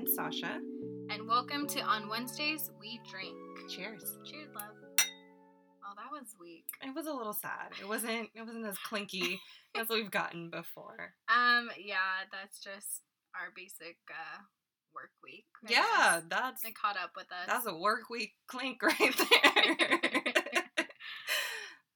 [0.00, 0.58] and Sasha.
[1.10, 3.36] And welcome to On Wednesdays We Drink.
[3.68, 4.02] Cheers.
[4.24, 4.64] Cheers, love.
[5.84, 6.64] Oh, that was weak.
[6.82, 7.72] It was a little sad.
[7.78, 9.38] It wasn't it wasn't as clinky
[9.78, 11.12] as we've gotten before.
[11.28, 13.02] Um, yeah, that's just
[13.34, 14.38] our basic uh
[14.94, 15.44] work week.
[15.68, 16.22] I Yeah, guess.
[16.30, 17.46] that's It caught up with us.
[17.46, 18.96] that's a work week clink right
[19.30, 20.22] there.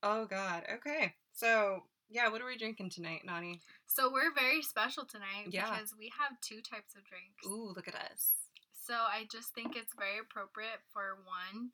[0.03, 0.65] oh god.
[0.77, 1.15] Okay.
[1.33, 3.61] So yeah, what are we drinking tonight, Nani?
[3.87, 5.71] so we're very special tonight Yeah.
[5.71, 7.47] because we have two types of drinks.
[7.47, 8.49] Ooh, look at us.
[8.73, 11.71] So I just think it's very appropriate for one,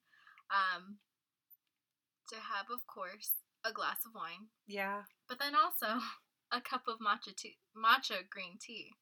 [0.51, 0.99] um,
[2.29, 3.33] to have, of course,
[3.65, 5.03] a glass of wine, Yeah.
[5.29, 6.01] but then also
[6.53, 8.95] a cup of matcha tea, matcha green tea.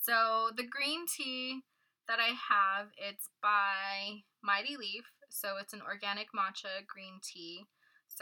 [0.00, 1.62] So the green tea
[2.08, 5.04] that I have, it's by Mighty Leaf.
[5.30, 7.66] So it's an organic matcha green tea.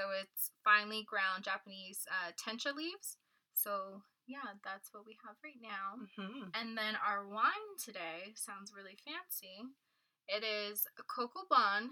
[0.00, 3.18] So it's finely ground Japanese uh, tencha leaves.
[3.52, 6.01] So yeah, that's what we have right now.
[6.16, 9.68] hmm And then our wine today sounds really fancy.
[10.26, 11.90] It is Coco Bon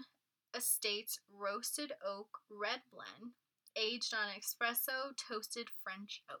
[0.57, 3.33] Estates Roasted Oak Red Blend,
[3.75, 6.39] aged on espresso toasted French oak.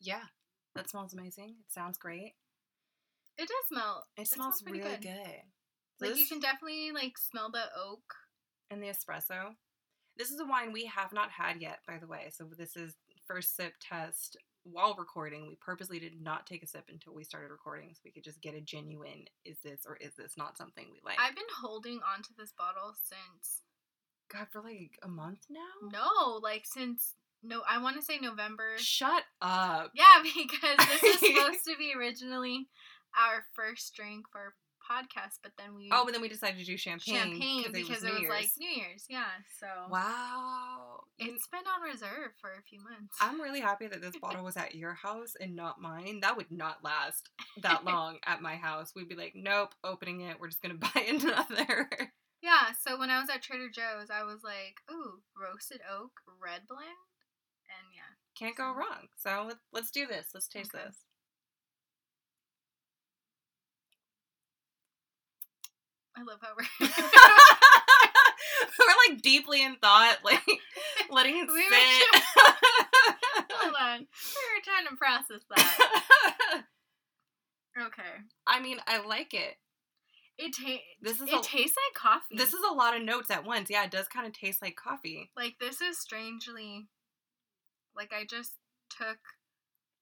[0.00, 0.32] Yeah.
[0.74, 1.56] That smells amazing.
[1.66, 2.36] It sounds great.
[3.36, 4.06] It does smell.
[4.16, 5.02] It, smells smells, pretty really good.
[5.02, 6.08] good.
[6.08, 8.14] Like you can definitely like smell the oak.
[8.70, 9.56] and the espresso.
[10.18, 12.30] This is a wine we have not had yet, by the way.
[12.32, 12.94] So this is
[13.26, 15.46] first sip test while recording.
[15.46, 18.40] We purposely did not take a sip until we started recording, so we could just
[18.40, 21.18] get a genuine: is this or is this not something we like?
[21.20, 23.62] I've been holding onto this bottle since
[24.32, 25.88] God, for like a month now.
[25.90, 28.72] no, like since no, I want to say November.
[28.78, 29.92] Shut up.
[29.94, 32.68] Yeah, because this is supposed to be originally
[33.16, 34.54] our first drink for
[34.88, 38.02] podcast, but then we Oh, but then we decided to do champagne, champagne 'cause because
[38.02, 38.50] New it was like.
[38.58, 39.04] New Year's.
[39.08, 39.26] Yeah,
[39.60, 41.00] so wow.
[41.18, 43.16] It's been on reserve for a few months.
[43.20, 46.20] I'm really happy that this bottle was at your house and not mine.
[46.20, 47.28] That would not last
[47.62, 48.92] that long at my house.
[48.94, 50.38] We'd be like, nope, opening it.
[50.40, 51.88] We're just gonna buy another.
[52.40, 56.62] yeah, so when I was at Trader Joe's, I was like, "Ooh, roasted oak red
[56.68, 56.86] blend,"
[57.68, 59.08] and yeah, Can't go wrong.
[59.16, 60.28] So let, let's do this.
[60.34, 60.84] Let's taste Okay.
[60.84, 60.96] this.
[66.18, 66.88] I love how we're.
[68.78, 70.40] We're like deeply in thought, like
[71.10, 72.22] letting it We sit.
[73.52, 76.64] Hold on, we were trying to process that.
[77.80, 78.02] Okay,
[78.44, 79.54] I mean, I like it.
[80.36, 82.36] it ta- This is it a, tastes like coffee.
[82.36, 83.70] this is a lot of notes at once.
[83.70, 85.30] Yeah, it does kind of taste like coffee.
[85.36, 86.88] Like this is strangely
[87.94, 88.54] like I just
[88.90, 89.18] took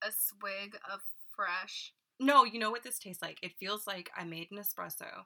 [0.02, 1.00] a swig of
[1.36, 1.92] fresh.
[2.18, 3.38] No, you know what this tastes like?
[3.42, 5.24] It feels like I made an espresso.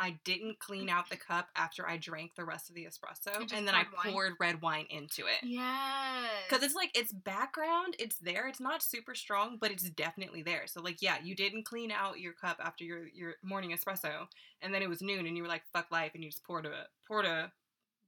[0.00, 3.66] I didn't clean out the cup after I drank the rest of the espresso, And
[3.66, 4.12] then I poured wine?
[4.12, 5.42] poured red wine into it.
[5.42, 6.30] Yes.
[6.48, 8.46] Because it's like it's background, it's there.
[8.48, 10.66] It's not super strong, but it's definitely there.
[10.66, 14.26] So like, yeah, you didn't clean out your cup after your your morning espresso,
[14.62, 16.66] and then it was noon, and you were like, "Fuck life," and you just poured
[16.66, 17.52] a poured a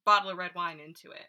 [0.04, 1.26] bottle of red wine into it.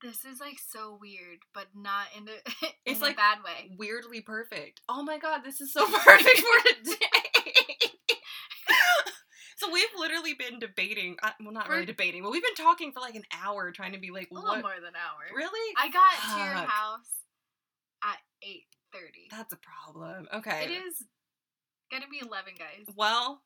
[0.00, 3.70] this is like so weird, but not in a It's in like- bad way.
[3.78, 4.80] Weirdly perfect.
[4.88, 6.96] Oh my god, this is so perfect for today.
[9.64, 11.16] So we've literally been debating.
[11.22, 13.98] uh, Well, not really debating, but we've been talking for like an hour, trying to
[13.98, 14.44] be like, A what?
[14.44, 15.36] little more than an hour.
[15.36, 15.74] Really?
[15.78, 17.24] I got to your house
[18.04, 19.28] at eight thirty.
[19.30, 20.28] That's a problem.
[20.34, 20.64] Okay.
[20.64, 21.04] It is
[21.90, 22.92] gonna be eleven, guys.
[22.96, 23.42] Well,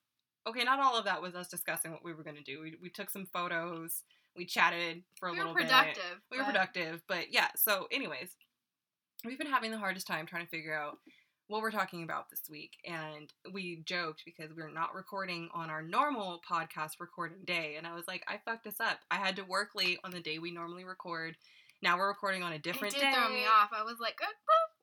[0.46, 2.60] okay, not all of that was us discussing what we were going to do.
[2.60, 4.02] We, we took some photos,
[4.36, 5.64] we chatted for a We little bit.
[5.64, 6.20] We were productive.
[6.30, 8.28] We were productive, but yeah, so, anyways,
[9.24, 10.98] we've been having the hardest time trying to figure out
[11.48, 12.72] what we're talking about this week.
[12.84, 17.74] And we joked because we're not recording on our normal podcast recording day.
[17.78, 18.98] And I was like, I fucked this up.
[19.10, 21.36] I had to work late on the day we normally record.
[21.82, 23.12] Now we're recording on a different it did day.
[23.14, 23.70] throw me off.
[23.76, 24.26] I was like, uh,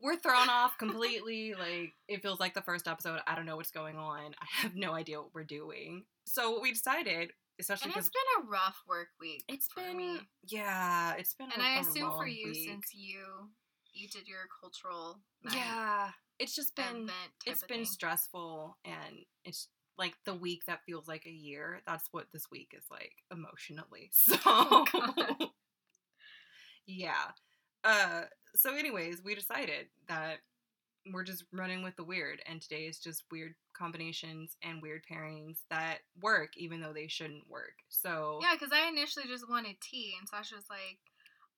[0.01, 1.53] We're thrown off completely.
[1.59, 3.19] like it feels like the first episode.
[3.27, 4.35] I don't know what's going on.
[4.39, 6.03] I have no idea what we're doing.
[6.25, 9.43] So what we decided, especially and because it's been a rough work week.
[9.49, 10.19] it's been me.
[10.47, 12.69] yeah, it's been and a- I assume for you week.
[12.69, 13.49] since you
[13.93, 16.09] you did your cultural night yeah,
[16.43, 17.09] it's just been
[17.45, 21.81] it's been stressful and it's like the week that feels like a year.
[21.87, 24.11] That's what this week is like emotionally.
[24.13, 24.85] So Oh,
[26.85, 27.31] yeah.
[27.83, 28.23] Uh
[28.55, 30.37] so anyways, we decided that
[31.11, 35.59] we're just running with the weird and today is just weird combinations and weird pairings
[35.69, 37.75] that work even though they shouldn't work.
[37.89, 40.99] So yeah, because I initially just wanted tea, and Sasha was like,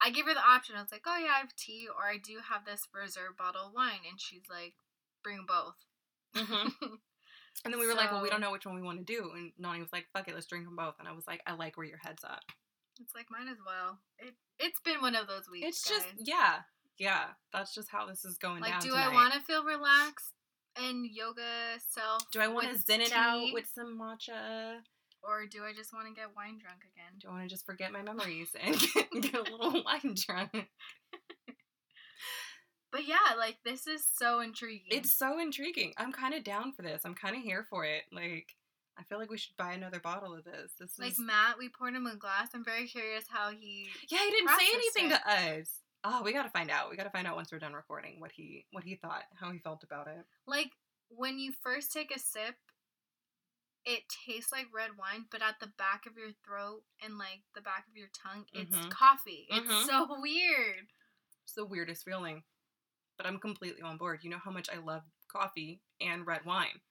[0.01, 0.75] I gave her the option.
[0.75, 3.67] I was like, oh yeah, I have tea, or I do have this reserve bottle
[3.67, 4.73] of wine, and she's like,
[5.23, 5.75] bring both.
[6.35, 6.71] Mhm.
[7.63, 9.31] And then we were like, well, we don't know which one we want to do.
[9.33, 10.95] And Nani was like, fuck it, let's drink them both.
[10.99, 12.41] And I was like, I like where your head's at.
[12.99, 13.99] It's like mine as well.
[14.19, 15.65] It it's been one of those weeks.
[15.65, 16.59] It's just, yeah,
[16.97, 17.27] yeah.
[17.53, 18.81] That's just how this is going like, down.
[18.81, 19.07] do tonight.
[19.09, 20.33] I want to feel relaxed?
[20.77, 22.29] and yoga self.
[22.31, 24.79] Do I want to zen it out with some matcha?
[25.27, 27.19] Or do I just want to get wine drunk again?
[27.19, 30.67] Do I want to just forget my memories and get, get a little wine drunk?
[32.91, 34.87] But yeah, like this is so intriguing.
[34.89, 35.93] It's so intriguing.
[35.97, 37.01] I'm kind of down for this.
[37.03, 38.03] I'm kind of here for it.
[38.11, 38.55] Like,
[38.97, 40.71] I feel like we should buy another bottle of this.
[40.79, 41.57] This like is Matt.
[41.59, 42.49] We poured him a glass.
[42.53, 43.89] I'm very curious how he.
[44.09, 44.19] yeah.
[44.23, 45.19] He didn't say anything it.
[45.19, 45.29] to
[45.59, 45.81] us.
[46.05, 46.89] Oh, we gotta find out.
[46.89, 49.59] We gotta find out once we're done recording what he what he thought, how he
[49.59, 50.23] felt about it.
[50.47, 50.69] Like
[51.09, 52.55] when you first take a sip,
[53.85, 57.61] it tastes like red wine, but at the back of your throat and like the
[57.61, 58.89] back of your tongue, it's Mhm.
[58.89, 59.47] coffee.
[59.49, 59.85] It's Mhm.
[59.85, 60.87] so weird.
[61.43, 62.43] It's the weirdest feeling,
[63.17, 64.23] but I'm completely on board.
[64.23, 66.81] You know how much I love coffee and red wine.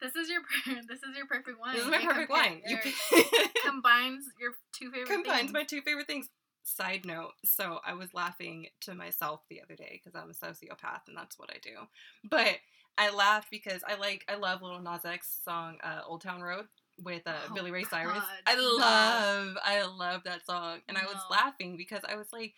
[0.00, 0.42] This is your
[0.88, 1.74] this is your perfect wine.
[1.74, 2.62] This is my perfect wine.
[2.64, 2.78] You
[3.64, 5.52] combines your two favorite combines things.
[5.52, 6.28] my two favorite things.
[6.62, 11.08] Side note, so I was laughing to myself the other day because I'm a sociopath
[11.08, 11.88] and that's what I do.
[12.22, 12.58] But
[12.98, 16.66] I laughed because I like I love Lil Nas X song uh, "Old Town Road"
[17.02, 18.18] with uh, Oh, Billy Ray Cyrus.
[18.18, 18.62] God, I no.
[18.62, 22.54] love I love that song, and I was laughing because I was like.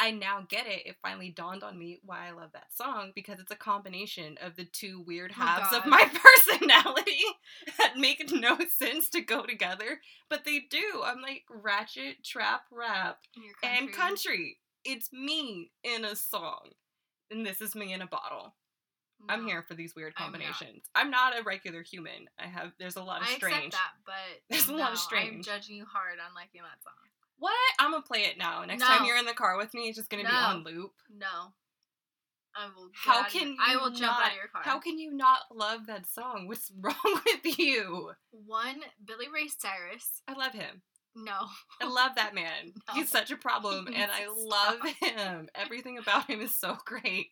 [0.00, 0.86] I now get it.
[0.86, 4.54] It finally dawned on me why I love that song because it's a combination of
[4.54, 7.18] the two weird Oh, halves of my personality
[7.78, 11.02] that make no sense to go together, but they do.
[11.04, 14.58] I'm like ratchet, trap, rap, your and country.
[14.84, 16.68] It's me in a song,
[17.28, 18.54] and this is me in a bottle.
[19.28, 20.32] I'm here for these weird I'm not.
[20.32, 20.84] combinations.
[20.94, 22.28] I'm not, a regular human.
[22.38, 22.72] I have.
[22.78, 23.66] There's a lot of I strange.
[23.66, 24.14] accept that, but
[24.50, 25.34] There's a no, lot of strange.
[25.36, 26.92] I'm judging you hard on liking that song.
[27.38, 27.52] What?
[27.78, 28.64] I'm gonna play it now.
[28.64, 30.92] Next time you're in the car with me, it's just gonna be on loop.
[31.16, 31.52] No,
[32.56, 32.90] I will.
[32.94, 34.62] How can I will jump out of your car?
[34.64, 36.48] How can you not love that song?
[36.48, 38.10] What's wrong with you?
[38.32, 40.22] one Billy Ray Cyrus?
[40.26, 40.82] I love him.
[41.14, 41.46] No,
[41.80, 42.72] I love that man.
[42.88, 42.94] No.
[42.94, 45.48] He's such a problem, and I love him.
[45.54, 47.28] Everything about him is so great.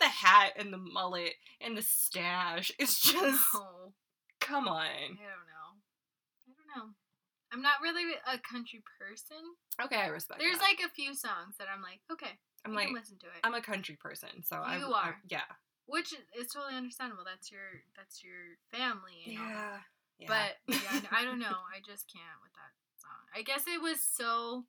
[0.00, 2.70] The hat and the mullet and the stash.
[2.78, 3.92] It's just no.
[4.40, 4.80] come on.
[4.86, 5.70] I don't know.
[6.46, 6.92] I don't know.
[7.52, 9.38] I'm not really a country person.
[9.82, 10.38] Okay, I respect.
[10.40, 10.62] There's that.
[10.64, 13.54] like a few songs that I'm like, okay, I'm I like listen to it, I'm
[13.54, 15.16] a country person, so I You I- are.
[15.28, 15.48] yeah.
[15.86, 17.24] which is totally understandable.
[17.24, 19.24] That's your that's your family.
[19.26, 19.80] And all that.
[20.18, 20.26] Yeah.
[20.28, 20.28] yeah.
[20.28, 21.46] But yeah, I don't know.
[21.74, 23.18] I just can't with that song.
[23.34, 24.64] I guess it was so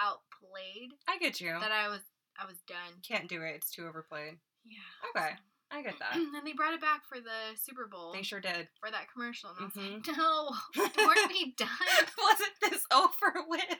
[0.00, 1.56] outplayed I get you.
[1.58, 2.00] that I was
[2.38, 3.00] I was done.
[3.06, 3.54] Can't do it.
[3.56, 4.38] It's too overplayed.
[4.64, 5.20] Yeah.
[5.20, 5.30] Okay.
[5.70, 6.14] I get that.
[6.16, 8.68] and they brought it back for the Super Bowl They sure did.
[8.80, 10.06] for that commercial, and I was Mhm.
[10.06, 10.50] like, no,
[11.06, 11.68] weren't we done?
[12.18, 13.78] Wasn't this over with?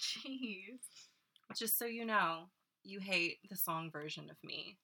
[0.00, 0.78] Jeez.
[1.56, 2.48] Just so you know,
[2.82, 4.78] you hate the song version of me.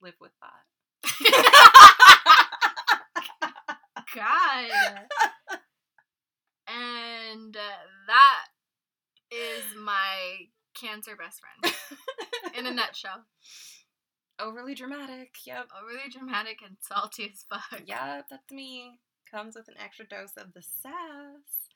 [0.00, 0.64] Live with that.
[4.14, 4.70] God.
[6.68, 7.60] and uh,
[8.06, 8.44] that
[9.30, 10.46] is my
[10.78, 11.74] cancer best friend
[12.56, 13.24] in a nutshell.
[14.40, 15.34] Overly dramatic.
[15.46, 15.68] Yep.
[15.80, 17.82] Overly dramatic and salty as fuck.
[17.86, 18.98] Yep, that's me.
[19.30, 21.70] Comes with an extra dose of the sass.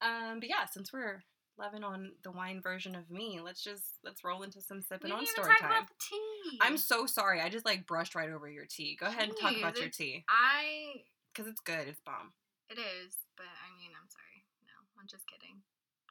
[0.00, 1.22] Um, but yeah, since we're
[1.58, 5.26] loving on the wine version of me, let's just let's roll into some sipping on
[5.26, 5.70] story talk time.
[5.70, 6.58] about the tea.
[6.60, 7.40] I'm so sorry.
[7.40, 8.96] I just like brushed right over your tea.
[8.98, 11.02] Go ahead and talk about your tea I.
[11.32, 11.88] because it's good.
[11.88, 12.32] It's bomb.
[12.70, 14.44] It is, but I mean, I'm sorry.
[14.66, 15.62] No, I'm just kidding.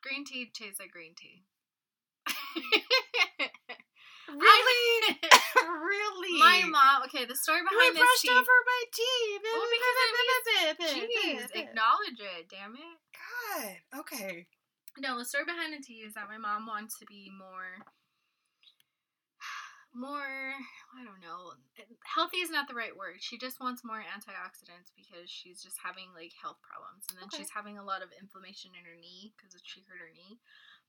[0.01, 1.43] Green tea tastes like green tea.
[4.33, 5.19] Really,
[5.85, 6.39] really.
[6.39, 7.03] My mom.
[7.05, 8.33] Okay, the story behind this brushed tea.
[8.33, 9.41] over my teeth.
[9.45, 9.97] Well, because
[10.73, 12.97] Jeez, acknowledge it, damn it.
[13.13, 13.99] God.
[14.01, 14.47] Okay.
[14.99, 17.81] No, the story behind the tea is that my mom wants to be more,
[19.93, 20.53] more.
[20.93, 21.57] I don't know.
[22.05, 23.17] Healthy is not the right word.
[23.19, 27.41] She just wants more antioxidants because she's just having like health problems, and then Okay.
[27.41, 30.37] she's having a lot of inflammation in her knee because she hurt her knee.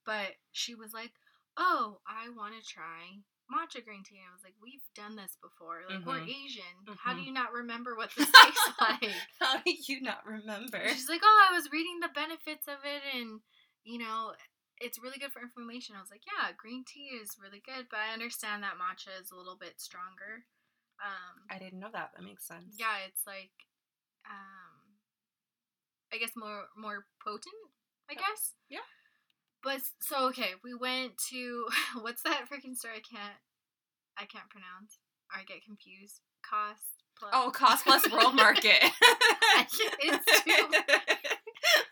[0.04, 1.12] But she was like,
[1.56, 4.16] "Oh, I want to try." Matcha green tea.
[4.18, 5.82] And I was like, we've done this before.
[5.88, 6.28] Like, we're Mhm.
[6.44, 6.96] Asian.
[6.98, 7.26] How do Mhm.
[7.26, 9.14] you not remember what this tastes like?
[9.40, 10.80] How do you not remember?
[10.88, 13.40] She's like, oh, I was reading the benefits of it, and
[13.84, 14.34] you know,
[14.78, 15.94] it's really good for inflammation.
[15.94, 19.30] I was like, yeah, green tea is really good, but I understand that matcha is
[19.30, 20.46] a little bit stronger.
[21.04, 22.12] Um, I didn't know that.
[22.16, 22.76] That makes sense.
[22.78, 23.52] yeah, it's like,
[24.24, 24.96] um,
[26.12, 27.54] I guess more more potent.
[28.08, 28.54] I guess.
[28.68, 28.84] Yeah.
[29.64, 31.66] But so okay, we went to
[32.02, 32.92] what's that freaking store?
[32.92, 33.38] I can't,
[34.18, 34.98] I can't pronounce.
[35.32, 36.20] Or I get confused.
[36.48, 36.82] Cost
[37.18, 37.30] plus.
[37.34, 38.82] Oh, cost plus world market.
[39.56, 40.68] It's too-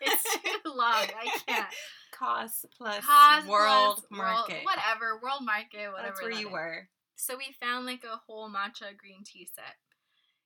[0.01, 0.93] it's too long.
[0.93, 1.65] I can't.
[2.11, 4.63] Cost plus Cos world plus market.
[4.63, 6.07] whatever, world market, whatever.
[6.09, 6.53] That's where that you is.
[6.53, 6.87] were.
[7.15, 9.75] So we found like a whole matcha green tea set.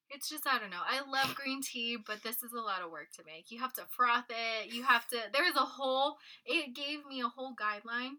[0.09, 0.83] It's just I don't know.
[0.87, 3.51] I love green tea, but this is a lot of work to make.
[3.51, 4.73] You have to froth it.
[4.73, 5.17] You have to.
[5.33, 6.17] There is a whole.
[6.45, 8.15] It gave me a whole guideline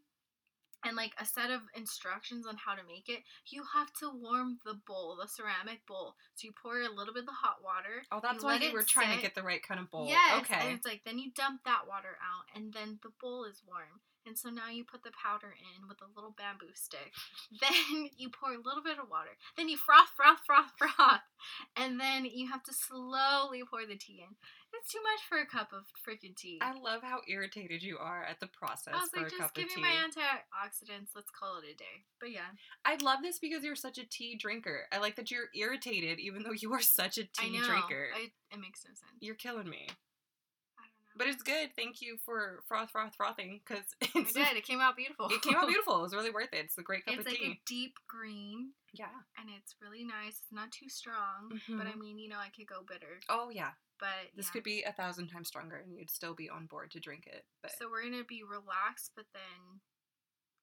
[0.85, 3.23] and like a set of instructions on how to make it.
[3.51, 6.15] You have to warm the bowl, the ceramic bowl.
[6.35, 8.05] So you pour a little bit of the hot water.
[8.13, 10.07] Oh, that's why you were trying to get the right kind of bowl.
[10.09, 10.55] Yes, Okay.
[10.61, 14.01] and it's like then you dump that water out, and then the bowl is warm,
[14.29, 17.17] and so now you put the powder in with a little bamboo stick.
[17.61, 19.33] Then you pour a little bit of water.
[19.57, 21.25] Then you froth, froth, froth, froth,
[21.77, 24.37] and then you have to slowly pour the tea in.
[24.75, 26.61] It's too much for a cup of freaking tea.
[26.61, 29.55] I love how irritated you are at the process I was for like, a just
[29.55, 29.81] give me tea.
[29.81, 31.17] my antioxidants.
[31.17, 32.05] Let's call it a day.
[32.21, 32.53] But yeah,
[32.85, 34.83] I love this because you're such a tea drinker.
[34.93, 37.65] I like that you're irritated even though you are such a tea know.
[37.65, 38.09] drinker.
[38.15, 39.19] I, it makes no sense.
[39.21, 39.89] You're killing me.
[41.21, 41.35] I don't know.
[41.35, 41.71] But it's good.
[41.77, 43.85] Thank you for froth, froth, frothing because
[44.15, 44.57] I did.
[44.57, 45.27] It came out beautiful.
[45.31, 45.99] it came out beautiful.
[45.99, 46.65] It was really worth it.
[46.67, 47.45] It's a great cup It's of like tea.
[47.45, 48.71] It's like a deep green.
[48.95, 49.07] Yeah.
[49.39, 50.41] and it's really nice.
[50.41, 52.01] It's not too strong, but I Mhm.
[52.01, 53.21] mean, you know, I could go bitter.
[53.29, 53.73] Oh yeah.
[54.01, 54.53] But This yeah.
[54.53, 57.45] could be a thousand times stronger, and you'd still be on board to drink it.
[57.63, 59.81] But So we're gonna be relaxed, but then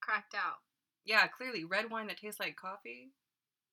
[0.02, 0.60] cracked out
[1.08, 3.12] yeah, clearly, red wine that tastes like coffee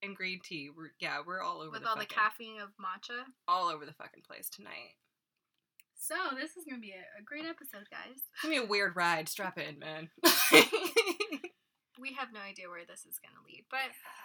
[0.03, 0.69] and green tea.
[0.69, 3.25] We're yeah, we're all over with the all the caffeine of matcha.
[3.49, 4.97] all over the fucking place tonight.
[6.03, 8.17] So this is gonna be a, a great episode, guys.
[8.17, 9.29] It's gonna be a weird ride.
[9.29, 10.09] Strap in, man.
[12.01, 13.79] We have no idea where this is gonna lead, but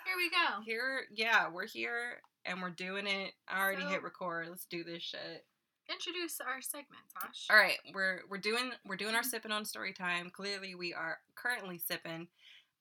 [0.05, 0.63] here we go.
[0.65, 3.34] here, yeah, we're here and we're doing it.
[3.48, 4.48] I already So- hit record.
[4.50, 5.46] Let's do this shit.
[5.88, 7.46] Introduce our segment, Tosh.
[7.51, 9.17] All right, we're we're doing we're doing Mm-hmm.
[9.17, 10.31] our sipping on story time.
[10.31, 12.27] Clearly, we are currently sipping.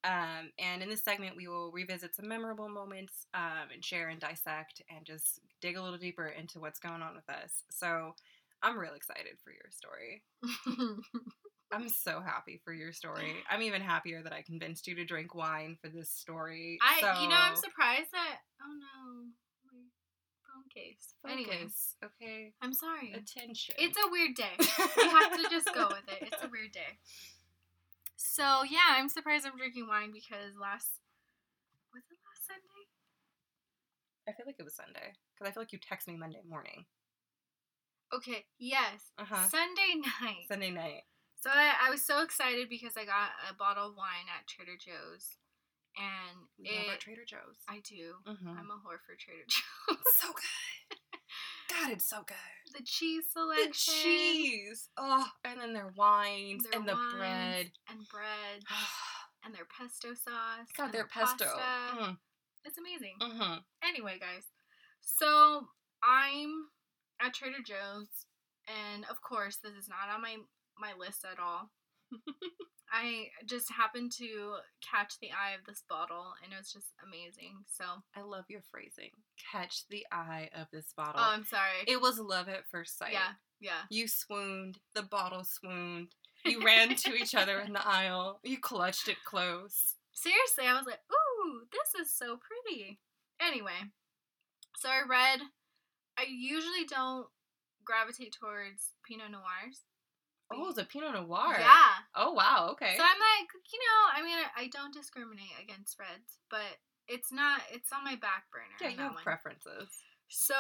[0.05, 4.21] Um, and in this segment, we will revisit some memorable moments um, and share and
[4.21, 7.65] dissect and just dig a little deeper into what's going on with us.
[7.71, 8.15] So,
[8.63, 10.23] I'm real excited for your story.
[11.73, 13.35] I'm so happy for your story.
[13.51, 16.79] I'm even happier that I convinced you to drink wine for this story.
[16.81, 18.39] I, you know, I'm surprised that.
[18.63, 19.27] Oh no,
[19.67, 19.83] my
[20.47, 21.15] phone case.
[21.23, 23.13] Focus, okay, I'm sorry.
[23.13, 23.75] attention.
[23.79, 24.55] It's a weird day.
[24.97, 26.29] We have to just go with it.
[26.33, 26.99] It's a weird day.
[28.17, 30.89] So yeah, I'm surprised I'm drinking wine because last
[31.93, 32.83] was it last Sunday?
[34.29, 36.87] I feel like it was Sunday because I feel like you text me Monday morning.
[38.15, 39.49] Okay, yes, Uh huh.
[39.49, 40.47] Sunday night.
[40.49, 41.03] Sunday night.
[41.41, 44.77] So I, I was so excited because I got a bottle of wine at Trader
[44.79, 45.37] Joe's,
[45.97, 46.97] and We love our.
[46.99, 47.59] Trader Joe's.
[47.69, 48.15] I do.
[48.27, 48.49] mm-hmm.
[48.49, 49.99] I'm a whore for Trader Joe's.
[50.19, 50.99] so good.
[51.69, 52.73] God, it's so good.
[52.79, 53.93] the cheese selection.
[53.95, 54.89] The cheese.
[54.97, 57.71] Oh, and then their wines their and the bread.
[57.91, 58.63] and bread,
[59.45, 60.69] and their pesto sauce.
[60.77, 61.45] God, and their pesto.
[61.45, 62.17] Mm,
[62.65, 63.17] It's amazing.
[63.21, 63.59] mm-hmm.
[63.87, 64.45] Anyway, guys,
[65.01, 65.67] so
[66.03, 66.67] I'm
[67.21, 68.27] at Trader Joe's,
[68.69, 70.37] and of course, this is not on my
[70.79, 71.71] my list at all.
[72.93, 77.65] I just happened to catch the eye of this bottle, and it was just amazing.
[77.67, 79.11] So, I love your phrasing.
[79.53, 81.15] Catch the eye of this bottle.
[81.17, 81.83] oh, I'm sorry.
[81.89, 83.13] it was love at first sight.
[83.13, 83.83] yeah, yeah.
[83.91, 84.79] You swooned.
[84.95, 86.09] The bottle swooned.
[86.45, 88.39] You ran to each other in the aisle.
[88.45, 89.97] You clutched it close.
[90.13, 93.01] Seriously, I was like, ooh, this is so pretty.
[93.41, 93.91] Anyway,
[94.79, 95.41] so I read.
[96.19, 97.27] I usually don't
[97.85, 99.83] gravitate towards Pinot Noirs.
[100.53, 101.57] Oh, it's a Pinot Noir.
[101.59, 102.07] Yeah.
[102.15, 102.69] Oh wow.
[102.73, 102.95] Okay.
[102.97, 107.33] So I'm like, you know, I mean, I, I don't discriminate against reds, but it's
[107.33, 108.77] not, it's on my back burner.
[108.81, 109.23] yeah, you have one.
[109.23, 109.89] preferences.
[110.29, 110.55] So,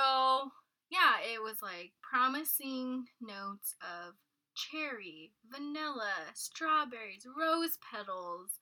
[0.90, 4.14] yeah, it was like promising notes of
[4.54, 8.58] cherry, vanilla, strawberries, rose petals,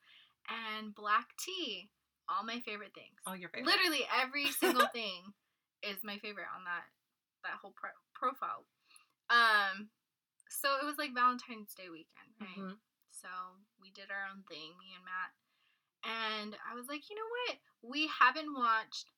[0.49, 1.89] and black tea.
[2.27, 3.17] All my favorite things.
[3.25, 3.67] All your favorite.
[3.67, 5.33] Literally every single thing
[5.83, 6.85] is my favorite on that
[7.43, 8.65] that whole pro- profile.
[9.29, 9.89] Um,
[10.49, 12.57] so it was like Valentine's Day weekend, right?
[12.73, 12.77] Mhm.
[13.11, 13.29] So
[13.81, 15.31] we did our own thing, me and Matt.
[16.03, 17.57] And I was like, you know what?
[17.81, 19.11] We haven't watched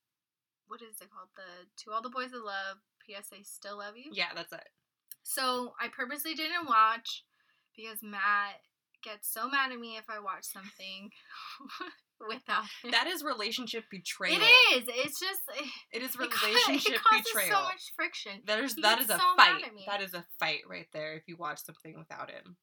[0.68, 1.28] what is it called?
[1.36, 3.30] The To All the Boys I Love, P.S.
[3.32, 4.10] I Still Love You.
[4.12, 4.68] Yeah, that's it.
[5.22, 7.24] So I purposely didn't watch
[7.74, 8.60] because Matt
[9.02, 11.10] gets so mad at me if I watch something
[12.26, 12.90] without him.
[12.90, 14.36] That is relationship betrayal.
[14.40, 14.44] It
[14.76, 14.84] is.
[14.88, 17.56] It's just eh, It is it ca- relationship it causes betrayal.
[17.58, 18.32] so much friction.
[18.46, 19.62] That is He that is a so fight.
[19.86, 21.14] That is a fight right there.
[21.14, 22.56] If you watch something without him,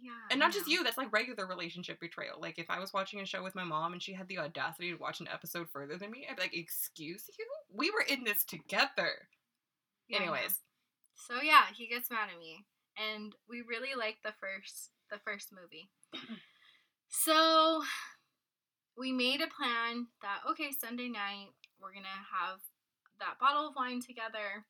[0.00, 0.10] Yeah.
[0.30, 2.40] and not just you, that's like regular relationship betrayal.
[2.40, 4.90] Like if I was watching a show with my mom and she had the audacity
[4.90, 7.46] to watch an episode further than me, I'd be like, "Excuse you?
[7.72, 9.28] We were in this together."
[10.08, 10.18] Yeah.
[10.18, 10.60] Anyways,
[11.14, 12.66] So yeah, he gets mad at me,
[12.98, 15.90] and we really liked the first the first movie.
[17.08, 17.82] so
[18.96, 22.60] we made a plan that okay, Sunday night we're gonna have
[23.20, 24.64] that bottle of wine together.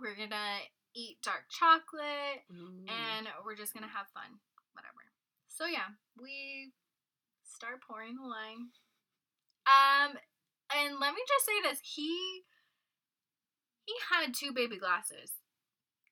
[0.00, 0.62] We're gonna
[0.94, 2.86] eat dark chocolate, Ooh.
[2.88, 4.38] and we're just gonna have fun,
[4.72, 5.10] whatever.
[5.48, 6.72] So yeah, we
[7.44, 8.70] start pouring the wine.
[9.66, 10.16] Um,
[10.74, 12.42] and let me just say this: he
[13.84, 15.32] he had two baby glasses.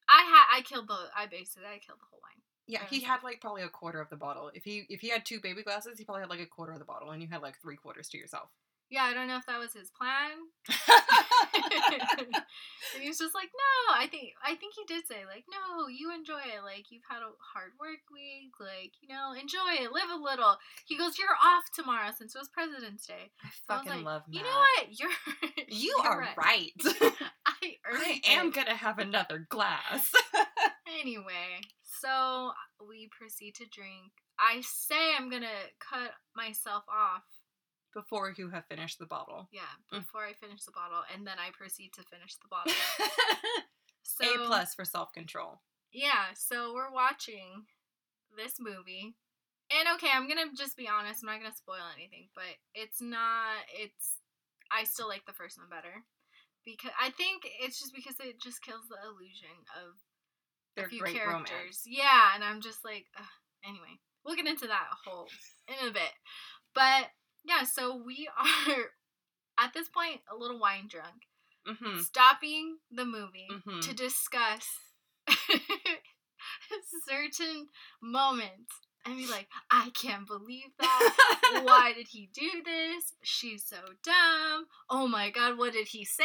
[0.08, 2.09] I had I killed the I basically I killed the.
[2.70, 4.50] Yeah, he um, had like probably a quarter of the bottle.
[4.54, 6.78] If he if he had two baby glasses, he probably had like a quarter of
[6.78, 8.50] the bottle, and you had like three quarters to yourself.
[8.90, 10.32] Yeah, I don't know if that was his plan.
[10.66, 12.34] and
[13.00, 16.12] he was just like, "No, I think I think he did say like, no, you
[16.12, 16.64] enjoy it.
[16.64, 18.50] Like you've had a hard work week.
[18.58, 22.38] Like you know, enjoy it, live a little." He goes, "You're off tomorrow since it
[22.38, 24.86] was President's Day." I So I fucking like, love You know what?
[24.98, 25.10] You're
[25.68, 26.72] You you're are right.
[27.46, 28.54] I I am it.
[28.54, 30.12] gonna have another glass.
[31.00, 31.60] Anyway,
[32.00, 32.52] so
[32.88, 34.12] we proceed to drink.
[34.38, 35.46] I say I'm gonna
[35.78, 37.22] cut myself off.
[37.92, 39.48] Before you have finished the bottle.
[39.50, 40.00] Yeah, Mm.
[40.00, 42.72] before I finish the bottle, and then I proceed to finish the bottle.
[44.02, 45.62] So A plus for self control.
[45.92, 47.64] Yeah, so we're watching
[48.36, 49.16] this movie.
[49.70, 53.64] And okay, I'm gonna just be honest, I'm not gonna spoil anything, but it's not
[53.72, 54.18] it's
[54.70, 56.04] I still like the first one better.
[56.64, 59.96] Because I think it's just because it just kills the illusion of
[60.88, 61.50] Few great characters.
[61.50, 61.84] romance.
[61.86, 63.24] Yeah, and I'm just like ugh.
[63.64, 65.28] anyway, we'll get into that whole
[65.68, 66.12] in a bit.
[66.74, 67.06] But
[67.44, 68.74] yeah, so we are
[69.58, 71.26] at this point a little wine drunk,
[71.68, 72.00] Mm-hmm.
[72.00, 73.82] stopping the movie Mhm.
[73.82, 74.66] to discuss
[77.06, 77.68] certain
[78.02, 78.72] moments
[79.06, 81.60] and be like, I can't believe that.
[81.64, 83.12] Why did he do this?
[83.22, 84.66] She's so dumb.
[84.90, 86.24] Oh my god, what did he say?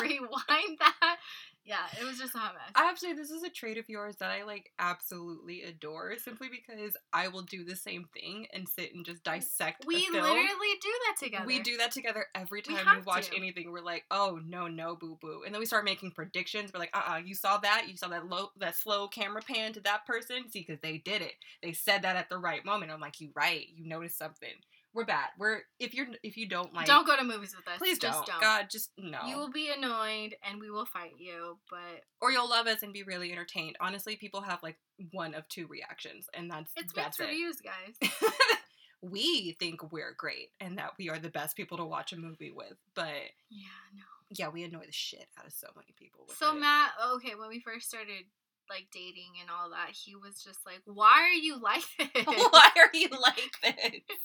[0.00, 1.16] Rewind that.
[1.64, 2.72] Yeah, it was just a hot mess.
[2.74, 6.16] I have to say this is a trait of yours that I like absolutely adore
[6.18, 10.46] simply because I will do the same thing and sit and just dissect we literally
[10.80, 11.44] do that together.
[11.46, 13.36] We do that together every time we, have watch to.
[13.36, 13.70] anything.
[13.70, 16.72] We're like, oh no, no, boo boo, and then we start making predictions.
[16.72, 17.86] We're like, uh, uh you saw that?
[17.88, 20.50] You saw that low, that slow camera pan to that person?
[20.50, 21.34] See, because they did it.
[21.62, 22.90] They said that at the right moment.
[22.90, 23.66] I'm like, you right.
[23.74, 24.48] You noticed something.
[24.92, 25.28] We're bad.
[25.38, 27.78] We're if you're if you don't like, don't go to movies with us.
[27.78, 28.40] please just don't.
[28.40, 29.20] God, just no.
[29.26, 32.92] You will be annoyed and we will fight you, but or you'll love us and
[32.92, 33.76] be really entertained.
[33.80, 34.78] Honestly, people have like
[35.12, 37.32] one of two reactions, and that's it's that's mixed it.
[37.32, 38.10] reviews, guys.
[39.02, 42.50] we think we're great and that we are the best people to watch a movie
[42.50, 43.06] with, but
[43.48, 44.02] Yeah, no.
[44.30, 46.26] yeah, we annoy the shit out of so many people.
[46.38, 46.60] So it.
[46.60, 48.24] Matt, okay, when we first started
[48.70, 52.70] like dating and all that, he was just like, "Why are you like this?" why
[52.76, 54.18] are you like this?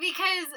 [0.00, 0.48] Because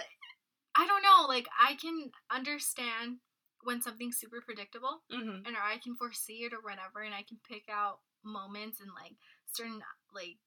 [0.75, 3.17] I don't know, like I can understand
[3.63, 7.23] when something's super predictable hmm and or I can foresee it or whatever and I
[7.23, 9.13] can pick out moments and like
[9.53, 9.81] certain
[10.13, 10.37] like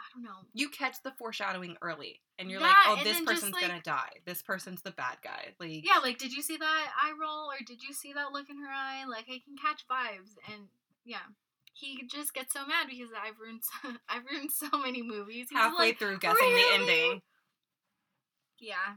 [0.00, 0.44] I don't know.
[0.54, 4.10] You catch the foreshadowing early, and you're Yeah, like, "Oh, this person's gonna die.
[4.26, 7.58] This person's the bad guy." Like, Yeah, like did you see that eye roll or
[7.64, 9.04] did you see that look in her eye?
[9.08, 10.68] Like I can catch vibes and
[11.04, 11.26] yeah.
[11.74, 15.46] He just gets so mad because I've ruined so, I've ruined so many movies.
[15.50, 17.22] He's halfway like, through guessing "Really?" the ending.
[18.58, 18.96] Yeah.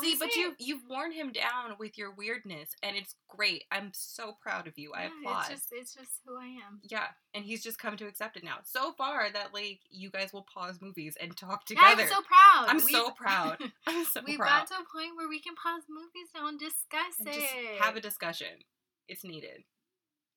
[0.00, 0.36] See, but it?
[0.36, 3.64] you you've worn him down with your weirdness, and it's great.
[3.70, 4.92] I'm so proud of you.
[4.94, 5.40] I applaud.
[5.40, 6.80] It's just it's just who I am.
[6.82, 8.58] Yeah, and he's just come to accept it now.
[8.64, 12.02] So far that like you guys will pause movies and talk Yeah, together.
[12.04, 12.68] I'm so proud.
[12.68, 13.58] I'm We've- so proud.
[13.86, 14.60] I'm so We've proud.
[14.60, 17.34] got to a point where we can pause movies now and discuss And it.
[17.34, 18.64] just have a discussion.
[19.08, 19.64] It's needed.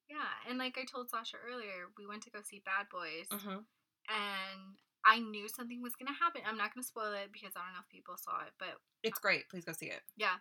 [0.10, 3.64] Yeah, and like I told Sasha earlier, we went to go see Bad Boys, hmm
[4.08, 6.42] and I knew something was gonna happen.
[6.46, 9.20] I'm not gonna spoil it because I don't know if people saw it, but It's
[9.20, 9.50] great.
[9.50, 10.02] Please go see it.
[10.18, 10.38] yeah,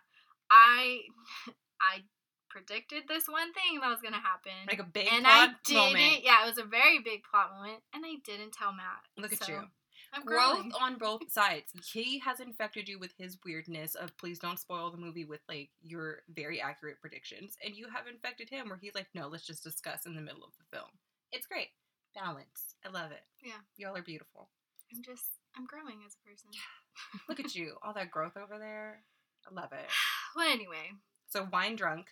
[0.49, 1.01] I
[1.81, 2.03] I
[2.49, 5.93] predicted this one thing that was gonna happen, Like a big and I plot didn't.
[5.93, 6.23] moment.
[6.23, 9.01] Yeah, it was a very big plot moment, and I didn't tell Matt.
[9.17, 9.61] Look at you.
[10.15, 10.71] I'm Growth growing.
[10.81, 11.71] on both sides.
[11.93, 15.69] He has infected you with his weirdness of please don't spoil the movie with like
[15.81, 19.63] your very accurate predictions, and you have infected him where he's like, no, let's just
[19.63, 20.89] discuss in the middle of the film.
[21.31, 21.67] It's great.
[22.15, 22.75] Balance.
[22.85, 23.23] I love it.
[23.43, 23.59] Yeah.
[23.77, 24.47] Y'all are beautiful.
[24.95, 25.25] I'm just
[25.57, 26.49] I'm growing as a person.
[27.27, 27.73] Look at you.
[27.83, 28.99] All that growth over there.
[29.49, 29.89] I love it.
[30.35, 30.91] well, anyway,
[31.27, 32.07] So wine drunk.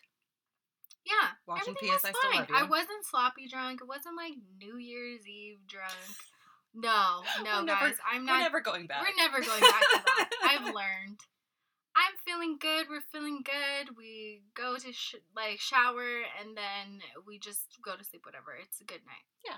[1.05, 1.29] yeah.
[1.47, 2.39] Watching PS, I Still.
[2.39, 2.55] Love You.
[2.55, 3.79] I wasn't sloppy drunk.
[3.81, 5.93] It wasn't like New Year's Eve drunk.
[6.75, 7.95] No, no, We're never- guys.
[8.11, 8.37] I'm not.
[8.37, 9.01] We're never going back.
[9.03, 10.29] We're never going back to that.
[10.43, 11.19] I've learned.
[11.95, 12.87] I'm feeling good.
[12.89, 13.95] We're feeling good.
[13.95, 18.25] We go to sh- like shower and then we just go to sleep.
[18.25, 18.57] Whatever.
[18.59, 19.25] It's a good night.
[19.45, 19.57] Yeah.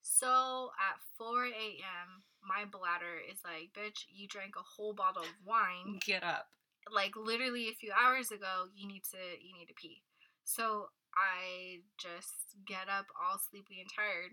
[0.00, 5.28] So at 4 a.m., my bladder is like, bitch, you drank a whole bottle of
[5.46, 6.00] wine.
[6.04, 6.48] Get up.
[6.90, 10.02] Like literally a few hours ago, you need to you need to pee.
[10.44, 14.32] So I just get up all sleepy and tired.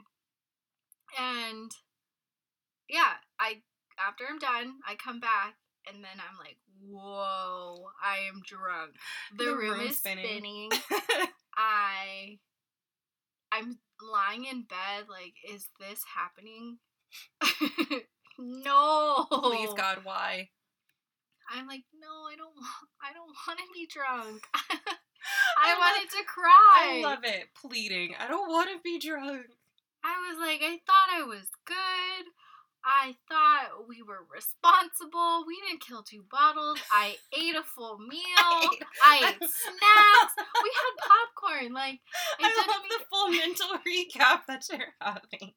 [1.19, 1.71] And
[2.89, 3.61] yeah, I
[4.05, 5.55] after I'm done, I come back
[5.87, 8.95] and then I'm like, whoa, I am drunk.
[9.37, 10.25] The, The room room's is spinning.
[10.25, 10.71] spinning.
[11.57, 12.37] I
[13.51, 16.77] I'm lying in bed like, is this happening?
[18.37, 19.25] no.
[19.31, 20.49] Please God, why?
[21.51, 24.43] I'm like, no, I don't want I don't want to be drunk.
[24.53, 26.99] I I love- wanted to cry.
[26.99, 27.49] I love it.
[27.59, 28.15] Pleading.
[28.19, 29.45] I don't want to be drunk.
[30.03, 32.25] I was like, I thought I was good.
[32.83, 35.43] I thought we were responsible.
[35.45, 36.79] We didn't kill two bottles.
[36.91, 38.19] I ate a full meal.
[39.05, 40.33] I ate snacks.
[40.63, 41.73] We had popcorn.
[41.73, 41.99] Like
[42.39, 45.53] I love make the full mental recap that you're having.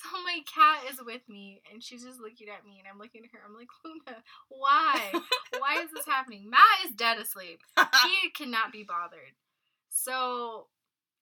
[0.00, 3.22] So my cat is with me and she's just looking at me and I'm looking
[3.24, 3.40] at her.
[3.44, 5.10] I'm like, Luna, why?
[5.58, 6.48] why is this happening?
[6.48, 7.58] Matt is dead asleep.
[7.76, 9.34] He cannot be bothered.
[9.90, 10.68] So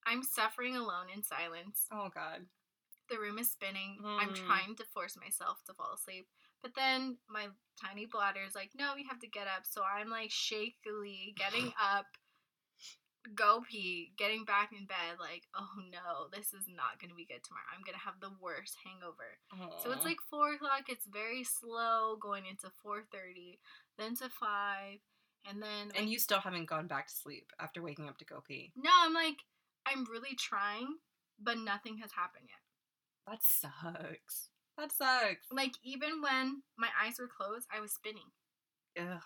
[0.07, 1.87] I'm suffering alone in silence.
[1.91, 2.45] oh God.
[3.09, 3.99] The room is spinning.
[4.19, 4.47] I'm Mm.
[4.47, 6.29] trying to force myself to fall asleep.
[6.63, 7.49] But then my
[7.81, 9.65] tiny bladder is like, no, you have to get up.
[9.65, 12.07] So I'm like shakily getting up,
[13.35, 17.25] go pee, getting back in bed, like, oh no, this is not going to be
[17.27, 17.67] good tomorrow.
[17.75, 19.39] I'm going to have the worst hangover.
[19.83, 20.85] So it's like four o'clock.
[20.89, 23.59] It's very slow going into four thirty,
[23.99, 24.99] then to five,
[25.49, 28.41] and then and you still haven't gone back to sleep after waking up to go
[28.47, 28.73] pee.
[28.77, 29.37] no, I'm like
[29.87, 30.97] I'm really trying,
[31.41, 32.59] but nothing has happened yet.
[33.27, 34.51] That sucks.
[34.79, 35.47] That sucks.
[35.51, 38.31] Like even when my eyes were closed, I was spinning.
[38.99, 39.23] Ugh.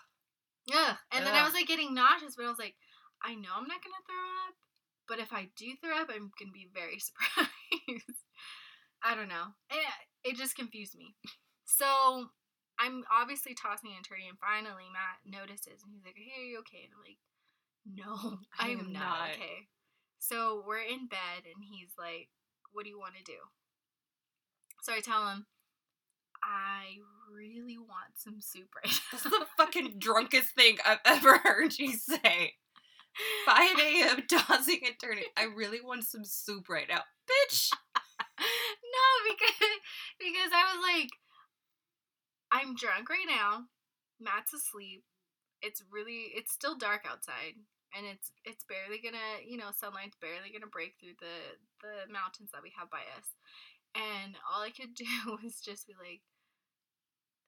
[0.73, 0.95] Ugh.
[1.11, 2.75] And then I was like getting nauseous, but I was like,
[3.23, 4.55] I know I'm not gonna throw up,
[5.07, 8.25] but if I do throw up, I'm gonna be very surprised.
[9.03, 9.53] I don't know.
[9.69, 11.15] It, it just confused me.
[11.65, 11.85] So
[12.79, 16.59] I'm obviously tossing and turning, and finally Matt notices, and he's like, "Hey, are you
[16.65, 17.21] okay?" And I'm like,
[17.85, 19.69] "No, I I am am not, not." okay."
[20.19, 22.29] So we're in bed, and he's like,
[22.73, 23.37] "What do you want to do?"
[24.81, 25.45] So I tell him,
[26.43, 26.97] "I
[27.33, 28.99] really want some soup right now.
[29.11, 32.55] That's now." the fucking drunkest thing I've ever heard you say.
[33.45, 34.23] 5 a.m.
[34.29, 35.25] tossing and turning.
[35.37, 37.01] I really want some soup right now.
[37.27, 37.69] Bitch!
[38.39, 39.77] no, because
[40.17, 41.09] because I was like,
[42.51, 43.65] I'm drunk right now.
[44.19, 45.03] Matt's asleep.
[45.61, 47.59] It's really it's still dark outside,
[47.95, 52.49] and it's it's barely gonna you know sunlight's barely gonna break through the the mountains
[52.53, 53.27] that we have by us,
[53.95, 55.05] and all I could do
[55.43, 56.21] was just be like,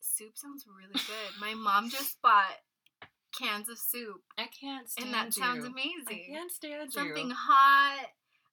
[0.02, 1.40] soup sounds really good.
[1.40, 2.60] My mom just bought
[3.38, 7.36] cans of soup, I can't stand and that sounds amazing I can't stand something you.
[7.36, 8.06] hot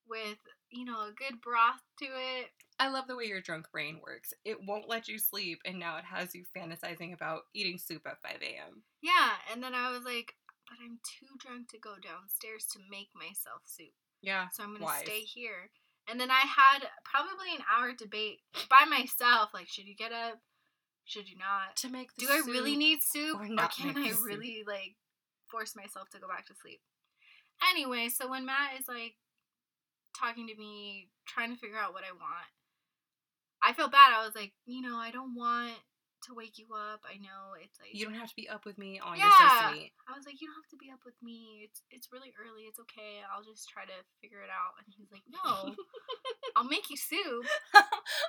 [0.09, 0.39] with
[0.71, 2.47] you know a good broth to it.
[2.79, 4.33] I love the way your drunk brain works.
[4.43, 8.23] It won't let you sleep, and now it has you fantasizing about eating soup at
[8.23, 8.83] 5 a.m.
[9.03, 10.33] Yeah, and then I was like,
[10.67, 14.47] but I'm too drunk to go downstairs to make myself soup, Yeah.
[14.55, 15.03] so I'm gonna Wise.
[15.05, 15.69] stay here.
[16.11, 20.41] And then I had probably an hour debate by myself, like should you get up,
[21.05, 21.77] should you not?
[21.77, 24.27] To make the Do I really need soup, or or, not can I the soup?
[24.27, 24.97] really like
[25.51, 26.81] force myself to go back to sleep?
[27.71, 29.15] Anyway, so when Matt is like
[30.19, 32.51] talking to me, trying to figure out what I want,
[33.63, 34.13] I feel bad.
[34.17, 35.75] I was like, you know, I don't want
[36.29, 37.01] to wake you up.
[37.09, 39.01] I know it's like You don't have to be up with me.
[39.01, 39.29] Oh, Yeah.
[39.31, 39.93] you're so sweet.
[40.09, 41.65] I was like, you don't have to be up with me.
[41.65, 42.69] It's it's really early.
[42.69, 43.25] It's okay.
[43.27, 44.77] I'll just try to figure it out.
[44.81, 45.75] And he's like, no,
[46.57, 47.47] I'll make you soup.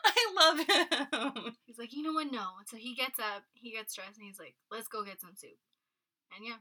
[0.07, 1.55] I love him.
[1.65, 2.31] He's like, you know what?
[2.31, 2.59] No.
[2.67, 5.57] So he gets up, he gets dressed, and he's like, let's go get some soup.
[6.35, 6.59] And yeah,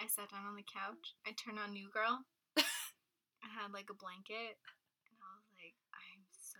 [0.00, 1.14] I sat down on the couch.
[1.26, 2.26] I turned on New Girl.
[2.58, 4.58] I had like a blanket,
[5.06, 6.58] and I was like, I'm so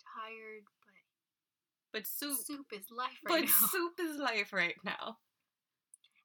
[0.00, 0.64] tired,
[1.94, 2.36] but soup.
[2.44, 3.54] soup is life right but now.
[3.62, 5.16] But soup is life right now.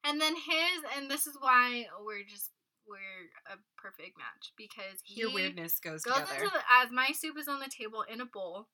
[0.04, 2.50] And then his, and this is why we're just
[2.86, 6.34] we're a perfect match because he Your weirdness goes, goes together.
[6.44, 8.66] into the as my soup is on the table in a bowl,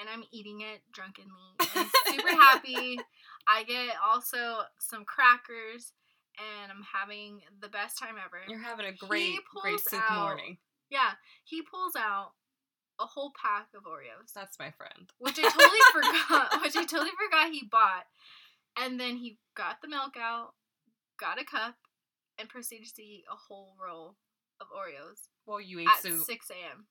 [0.00, 1.30] and I'm eating it drunkenly.
[1.76, 2.98] and super happy.
[3.48, 5.92] I get also some crackers,
[6.38, 8.38] and I'm having the best time ever.
[8.48, 10.58] You're having a great, great soup out- morning.
[10.90, 11.10] yeah,
[11.44, 12.32] he pulls out
[13.00, 15.10] a whole pack of Oreos, That's my friend.
[15.18, 16.62] which I totally forgot.
[16.62, 18.06] Which I totally forgot he bought,
[18.80, 20.54] and then he got the milk out,
[21.18, 21.76] got a cup,
[22.38, 24.16] and proceeded to eat a whole roll
[24.60, 26.24] of Oreos Well, you ate at soup.
[26.24, 26.86] 6 a.m.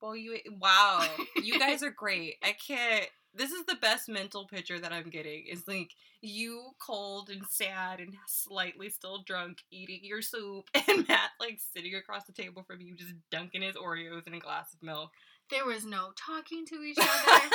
[0.00, 0.46] Well, you ate.
[0.60, 1.04] Wow,
[1.42, 2.36] you guys are great.
[2.42, 3.06] I can't.
[3.34, 5.44] This is the best mental picture that I'm getting.
[5.50, 5.90] Is like
[6.22, 11.94] you cold and sad and slightly still drunk, eating your soup, and Matt like sitting
[11.96, 15.10] across the table from you, just dunking his Oreos in a glass of milk.
[15.50, 17.50] There was no talking to each other.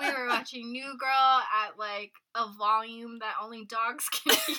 [0.00, 4.56] we were watching New Girl at like a volume that only dogs can hear.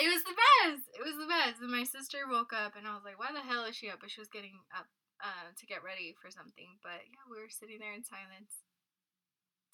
[0.00, 0.82] it was the best.
[0.98, 1.60] It was the best.
[1.62, 3.98] And my sister woke up and I was like, why the hell is she up?
[4.00, 4.86] But she was getting up
[5.22, 6.78] uh, to get ready for something.
[6.82, 8.64] But yeah, we were sitting there in silence.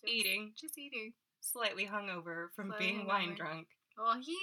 [0.00, 0.52] Just- Eating.
[0.58, 1.12] Just eating.
[1.40, 3.68] Slightly hungover from Slightly being wine drunk.
[3.96, 4.36] Well, he,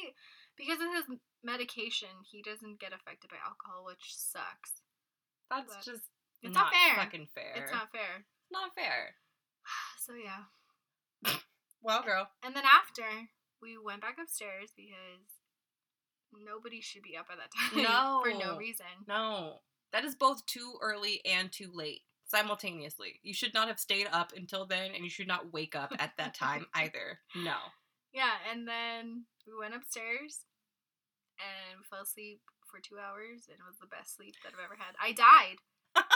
[0.57, 1.05] because of his
[1.43, 4.82] medication, he doesn't get affected by alcohol, which sucks.
[5.50, 6.04] That's But just
[6.41, 6.95] It's not, not, fair.
[7.04, 7.54] fucking fair.
[7.56, 8.26] It's not fair.
[8.26, 9.15] It's not fair.
[10.06, 10.43] So yeah.
[11.82, 12.30] Well, girl.
[12.43, 13.04] And then after,
[13.62, 15.28] we went back upstairs because
[16.34, 17.84] nobody should be up at that time.
[17.84, 18.58] No, For No.
[18.58, 18.86] reason.
[19.08, 19.60] No.
[19.91, 23.19] That is both too early and too late simultaneously.
[23.23, 26.12] You should not have stayed up until then, and you should not wake up at
[26.17, 27.19] that time either.
[27.36, 27.56] No.
[28.13, 30.39] Yeah, and then we went upstairs
[31.39, 34.78] and fell asleep for two hours, and it was the best sleep that I've ever
[34.78, 34.95] had.
[35.00, 35.62] I died.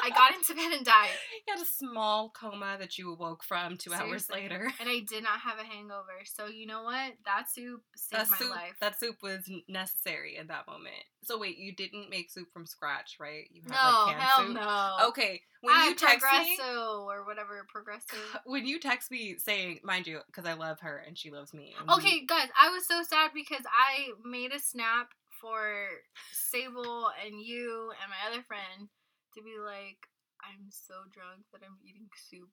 [0.04, 1.10] I got into bed and died.
[1.48, 4.72] You had a small coma that you awoke from two hours later.
[4.80, 6.22] And I did not have a hangover.
[6.26, 7.14] So you know what?
[7.26, 8.74] That soup saved That my soup, life.
[8.80, 10.94] that soup was necessary in that moment.
[11.24, 13.46] So wait, you didn't make soup from scratch, right?
[13.52, 14.54] You had, no, like, hell soup?
[14.56, 14.98] no.
[15.10, 18.16] Okay, when I you text me, or whatever Progresso.
[18.46, 21.74] when you text me saying, mind you, because I love her and she loves me.
[21.80, 25.10] and we- Okay, guys, I was so sad because I made a snap
[25.42, 25.88] for
[26.32, 28.90] Sable and you and my other friend
[29.36, 30.10] to be like,
[30.42, 32.52] I'm so drunk that I'm eating soup.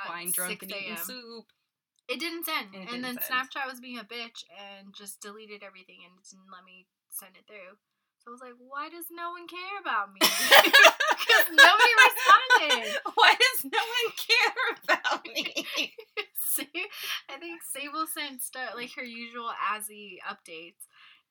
[0.00, 1.52] At wine drunk and eating soup.
[2.08, 2.74] It didn't send.
[2.74, 3.48] And And, then didn't send.
[3.48, 7.46] Snapchat was being a bitch and just deleted everything and didn't let me send it
[7.46, 7.76] through.
[8.20, 10.20] So I was like, why does no one care about me?
[11.22, 12.98] Because nobody responded.
[13.14, 15.66] Why does no one care about me?
[16.34, 16.86] See,
[17.30, 18.42] I think Sable sent
[18.74, 20.82] like her usual Azzy updates,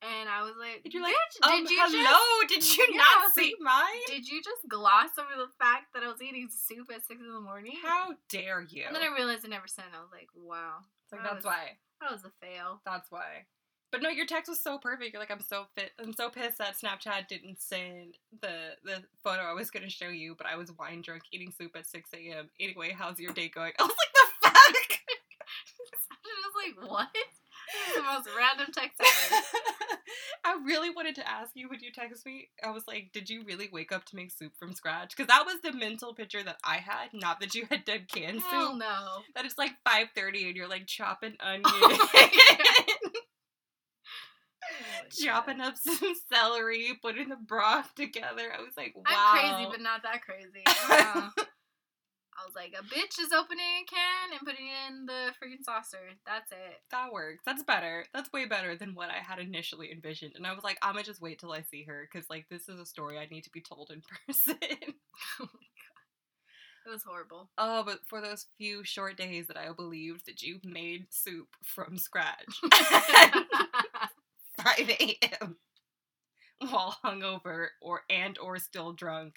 [0.01, 2.47] and I was like, Did you like, "Bitch, um, did you hello?
[2.49, 4.01] just did you Yeah, not see like, mine?
[4.07, 7.31] did you just gloss over the fact that I was eating soup at six in
[7.33, 8.85] the morning?" How dare you?
[8.87, 9.87] And then I realized I never sent.
[9.95, 11.77] I was like, "Wow, It's like, that that's was- why.
[12.01, 13.45] that was a fail." That's why.
[13.91, 15.11] But no, your text was so perfect.
[15.11, 15.91] You're like, I'm so fit.
[15.99, 20.33] I'm so pissed that Snapchat didn't send the the photo I was gonna show you,
[20.37, 22.49] but I was wine drunk eating soup at 6 a.m.
[22.59, 23.73] Anyway, how's your day going?
[23.79, 24.55] I was like, the fuck.
[26.23, 27.09] I was like, "What?"
[27.95, 29.41] The most random text ever.
[30.43, 32.49] I really wanted to ask you when you text me.
[32.63, 35.15] I was like, did you really wake up to make soup from scratch?
[35.15, 37.09] Because that was the mental picture that I had.
[37.13, 38.79] Not that you had done canned Hell soup.
[38.79, 39.21] no.
[39.35, 41.63] That it's like 5:30 and you're like chopping onion.
[41.65, 42.09] Oh
[45.11, 48.51] chopping up some celery, putting the broth together.
[48.57, 49.03] I was like, wow.
[49.07, 50.63] I'm crazy, but not that crazy.
[50.89, 51.29] Uh,
[52.39, 55.63] I was like, a bitch is opening a can and putting it in the freaking
[55.63, 55.97] saucer.
[56.25, 56.81] That's it.
[56.91, 57.41] that works.
[57.45, 58.05] That's better.
[58.13, 60.33] That's way better than what I had initially envisioned.
[60.35, 62.67] And I was like, I'm gonna just wait till I see her because like this
[62.69, 64.57] is a story I need to be told in person.
[65.39, 67.49] Oh my god, it was horrible.
[67.57, 71.97] oh, but for those few short days that I believed that you made soup from
[71.97, 72.45] scratch,
[74.57, 75.57] 5 a.m.
[76.59, 79.35] while hungover or and or still drunk.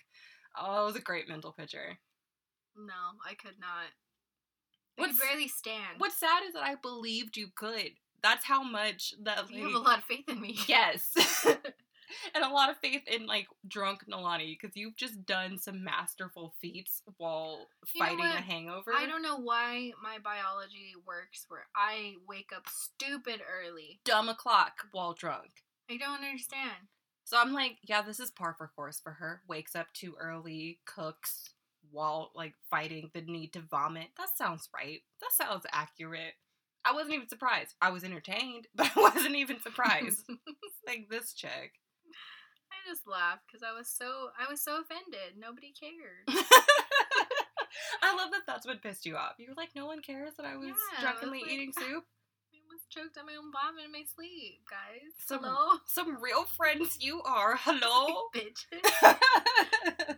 [0.58, 1.98] Oh, it was a great mental picture.
[2.76, 3.90] No, I could not.
[4.96, 5.98] I What's- could barely stand.
[5.98, 7.92] What's sad is that I believed you could.
[8.22, 10.56] That's how much that You have a lot of faith in me.
[10.68, 11.12] yes,
[12.34, 16.54] and a lot of faith in like drunk Nolani because you've just done some masterful
[16.60, 18.44] feats while You know fighting a what?
[18.44, 18.92] hangover.
[18.96, 24.00] I don't know why my biology works where I wake up stupid early.
[24.04, 25.50] dumb o'clock while drunk.
[25.90, 26.88] I don't understand.
[27.24, 29.42] So I'm like, yeah, this is par for course for her.
[29.48, 31.50] Wakes up too early, cooks
[31.94, 34.08] while like fighting the need to vomit.
[34.18, 35.00] That sounds right.
[35.20, 36.34] That sounds accurate.
[36.84, 37.74] I wasn't even surprised.
[37.80, 40.28] I was entertained, but I wasn't even surprised.
[40.86, 41.72] like this chick.
[42.70, 45.38] I just laughed because I was so I was so offended.
[45.38, 46.28] Nobody cared.
[48.02, 49.34] I love that that's what pissed you off.
[49.38, 51.72] You were like, no one cares that I was Yeah, I was drunkenly like- eating
[51.72, 52.04] soup.
[52.52, 55.12] I was choked on my own vomit in my sleep, guys.
[55.26, 57.56] Some- Hello, Some real friends you are.
[57.56, 58.28] Hello?
[58.34, 58.66] bitch.
[58.72, 60.14] Hello,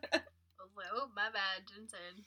[1.16, 2.26] my bad, Jensen.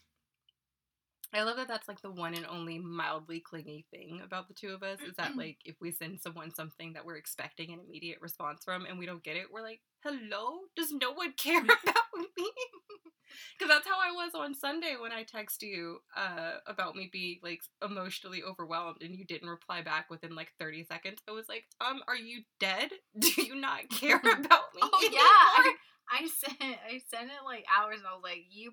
[1.31, 4.69] I love that that's like the one and only mildly clingy thing about the two
[4.69, 8.19] of us is that like if we send someone something that we're expecting an immediate
[8.19, 10.61] response from and we don't get it, we're like, "Hello?
[10.75, 12.51] Does no one care about me?"
[13.57, 17.39] Because that's how I was on Sunday when I text you uh, about me being
[17.43, 21.19] like emotionally overwhelmed and you didn't reply back within like 30 seconds.
[21.27, 22.89] I was like, "Um, are you dead?
[23.19, 25.19] Do you not care about me?" Oh yeah.
[25.19, 25.75] I,
[26.11, 28.71] I sent I sent it like hours, and I was like, you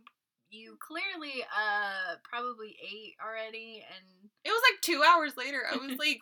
[0.50, 5.62] you clearly uh probably ate already, and It was like two hours later.
[5.70, 6.20] I was like,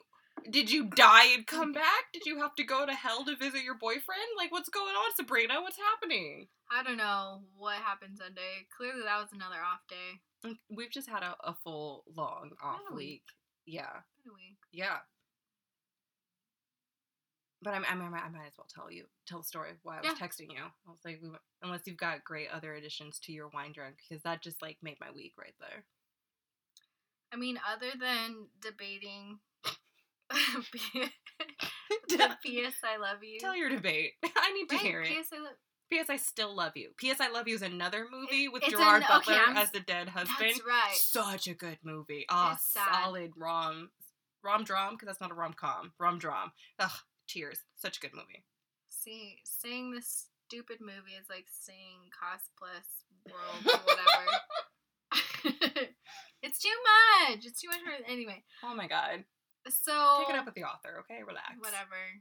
[0.50, 2.12] Did you die and come back?
[2.12, 4.34] Did you have to go to hell to visit your boyfriend?
[4.36, 5.60] Like, what's going on, Sabrina?
[5.62, 6.48] What's happening?
[6.70, 8.66] I don't know what happened Sunday.
[8.76, 10.54] Clearly, that was another off day.
[10.74, 12.96] We've just had a, a full, long off week.
[12.96, 13.22] week.
[13.66, 14.00] Yeah,
[14.72, 14.98] yeah.
[17.64, 19.76] But I'm, I'm, I might I might as well tell you, tell the story of
[19.82, 20.26] why I was Yeah.
[20.26, 20.60] texting you.
[20.62, 23.96] I was like, we, went- unless you've got great other additions to your wine drunk,
[24.06, 25.84] because that just like made my week right there.
[27.32, 29.38] I mean, other than debating
[30.30, 31.10] the
[32.44, 32.74] P.S.
[32.84, 33.38] I love you.
[33.40, 34.12] Tell your debate.
[34.36, 35.08] I need to Right, hear it.
[35.08, 35.28] P.S.
[35.32, 35.54] I love.
[35.90, 36.10] P.S.
[36.10, 36.90] I still love you.
[36.96, 37.20] P.S.
[37.20, 40.36] I love you is another movie with Gerard an- Butler okay, as the dead husband.
[40.40, 40.94] That's right.
[40.94, 42.26] Such a good movie.
[42.30, 43.90] Ah, It's solid rom
[44.42, 45.92] rom dram because that's not a rom com.
[45.98, 46.52] Rom dram.
[46.78, 46.90] Ugh,
[47.34, 47.58] tears.
[47.74, 48.44] Such a good movie.
[48.88, 52.86] See, saying this stupid movie is like saying cost plus
[53.26, 54.26] world or whatever.
[56.42, 56.78] it's too
[57.28, 57.44] much.
[57.44, 58.42] It's too much for anyway.
[58.62, 59.24] Oh my god.
[59.68, 61.22] So Take it up with the author, okay?
[61.26, 61.56] Relax.
[61.58, 62.20] whatever.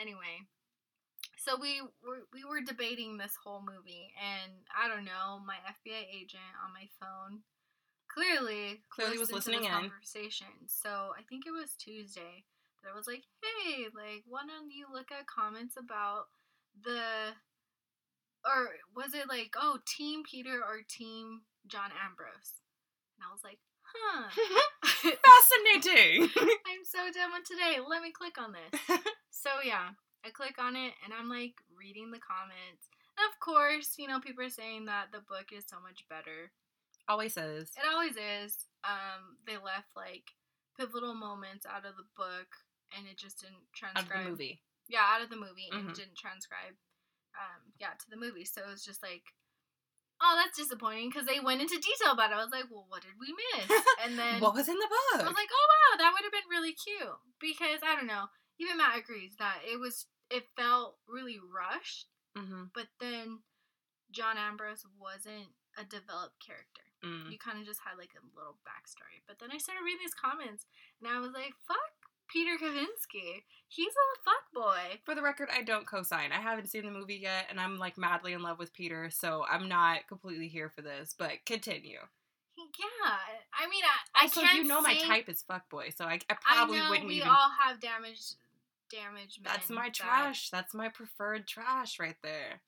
[0.00, 0.46] Anyway,
[1.38, 6.02] so we were we were debating this whole movie, and I don't know, my FBI
[6.10, 7.40] agent on my phone
[8.12, 9.70] clearly Clearly was listening in.
[9.70, 10.66] conversation.
[10.66, 12.44] So I think it was Tuesday
[12.82, 16.26] that I was like, hey, like, why don't you look at comments about
[16.84, 17.34] the
[18.44, 22.58] or was it like, oh, Team Peter or Team John Ambrose?
[23.14, 24.26] And I was like, huh.
[25.22, 26.30] Fascinating.
[26.66, 27.78] I'm so done with today.
[27.78, 28.80] Let me click on this.
[29.30, 32.90] so yeah, I click on it and I'm like reading the comments.
[33.18, 36.50] And of course, you know, people are saying that the book is so much better.
[37.08, 37.70] Always says.
[37.76, 38.66] It always is.
[38.82, 40.34] Um, they left like
[40.78, 42.48] pivotal moments out of the book
[42.96, 44.06] and it just didn't transcribe.
[44.06, 44.62] Out of the movie.
[44.88, 45.90] Yeah, out of the movie and Mhm.
[45.90, 46.76] it didn't transcribe
[47.38, 48.44] um yeah, to the movie.
[48.44, 49.24] So it was just like
[50.22, 52.38] Oh, that's disappointing because they went into detail about it.
[52.38, 53.66] I was like, well, what did we miss?
[54.06, 55.18] And then what was in the book?
[55.18, 58.30] I was like, oh wow, that would have been really cute because I don't know.
[58.62, 60.06] Even Matt agrees that it was.
[60.30, 62.06] It felt really rushed,
[62.38, 62.70] mm-hmm.
[62.72, 63.42] but then
[64.12, 66.86] John Ambrose wasn't a developed character.
[67.04, 67.28] mm.
[67.28, 69.20] You kind of just had like a little backstory.
[69.26, 70.64] But then I started reading these comments,
[71.02, 72.01] and I was like, fuck
[72.32, 73.42] Peter Kavinsky.
[73.68, 75.00] He's a fuck boy.
[75.04, 76.30] For the record, I don't co-sign.
[76.32, 79.44] I haven't seen the movie yet, and I'm like madly in love with Peter, so
[79.50, 81.14] I'm not completely here for this.
[81.16, 81.98] But continue.
[82.58, 83.10] Yeah,
[83.58, 83.82] I mean,
[84.14, 86.32] I, I Also, can't you know my say- type is fuck boy, so I, I
[86.32, 87.28] I probably know wouldn't we even.
[87.28, 88.34] all have damaged,
[88.90, 89.52] damaged men.
[89.54, 90.50] That's my that- trash.
[90.50, 92.60] That's my preferred trash right there.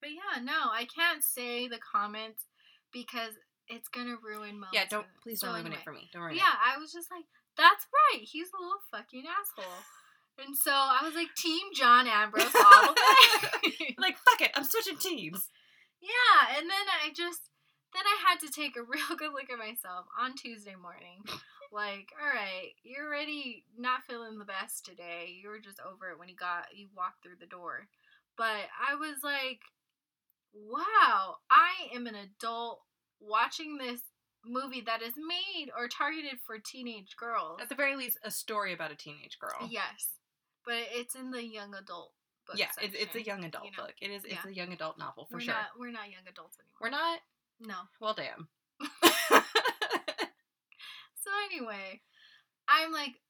[0.00, 2.44] But yeah, no, I can't say the comments
[2.92, 3.32] because
[3.66, 4.70] it's gonna ruin moments.
[4.74, 6.08] Yeah, don't please don't ruin anyway, it for me.
[6.12, 7.24] Don't ruin yeah, I was just like,
[7.58, 8.22] that's right.
[8.22, 9.82] He's a little fucking asshole.
[10.38, 13.94] And so I was like, Team John Ambrose all the way.
[13.98, 15.50] like fuck it, I'm switching teams.
[16.00, 17.50] yeah, and then I just
[17.92, 21.24] then I had to take a real good look at myself on Tuesday morning.
[21.72, 25.36] Like, all right, you're already not feeling the best today.
[25.42, 27.88] You were just over it when you got you walked through the door.
[28.36, 29.60] But I was like,
[30.54, 32.80] wow, I am an adult
[33.20, 34.00] watching this
[34.44, 37.58] movie that is made or targeted for teenage girls.
[37.60, 39.68] At the very least, a story about a teenage girl.
[39.70, 40.08] Yes,
[40.64, 42.12] but it's in the young adult
[42.46, 42.56] book.
[42.58, 43.84] yeah, it's, it's a young adult you know.
[43.84, 43.94] book.
[44.00, 44.24] It is.
[44.24, 44.50] It's Yeah.
[44.50, 45.54] a young adult novel for we're sure.
[45.54, 46.78] Not, we're not young adults anymore.
[46.80, 47.20] We're not.
[47.60, 47.88] No.
[48.00, 48.48] Well, damn.
[51.20, 52.00] So anyway,
[52.68, 53.20] I'm like,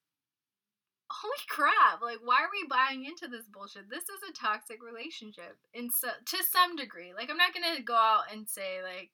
[1.11, 2.01] holy crap!
[2.03, 3.90] Like, why are we buying into this bullshit?
[3.90, 7.12] This is a toxic relationship, in so, to some degree.
[7.12, 9.11] Like, I'm not gonna go out and say like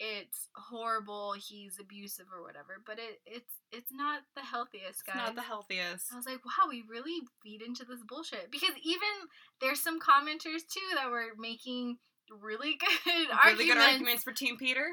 [0.00, 5.14] it's horrible, he's abusive or whatever, but it it's it's not the healthiest, guy.
[5.14, 6.06] not the healthiest.
[6.10, 8.50] I was like, wow, we really feed into this bullshit.
[8.50, 9.28] Because even
[9.60, 11.98] there's some commenters too that were making
[12.30, 13.58] really good arguments.
[13.58, 14.86] Really good arguments for Team Peter.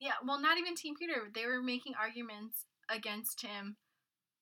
[0.00, 1.28] Yeah, well, not even Team Peter.
[1.34, 3.76] They were making arguments against him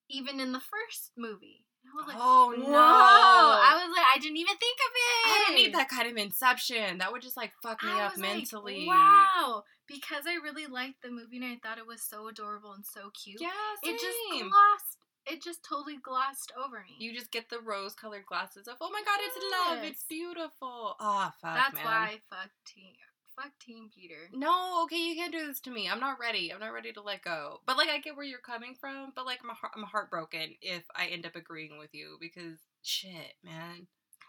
[0.08, 1.65] even in the first movie.
[1.92, 2.72] I was like, oh whoa.
[2.72, 2.78] no!
[2.78, 5.26] I was like, I didn't even think of it.
[5.26, 6.98] I don't need that kind of inception.
[6.98, 8.84] That would just like fuck me I up was like, mentally.
[8.86, 9.62] wow.
[9.86, 13.10] Because I really liked the movie and I thought it was so adorable and so
[13.14, 13.40] cute.
[13.40, 13.50] Yeah,
[13.84, 13.94] same.
[13.94, 16.96] It just glossed, it just totally glossed over me.
[16.98, 20.96] You just get the rose-colored glasses of, oh my god, it's love, it's beautiful.
[20.98, 21.84] Ah, fuck, That's man.
[21.84, 22.94] why I fuck Team,
[23.36, 24.28] fuck Team Peter.
[24.32, 25.88] No, okay, you can't do this to me.
[25.88, 26.52] I'm not ready.
[26.52, 27.60] I'm not ready to let go.
[27.66, 29.12] But like, I get where you're coming from.
[29.14, 33.34] But like, I'm, heart- I'm heartbroken if I end up agreeing with you because shit,
[33.44, 33.86] man.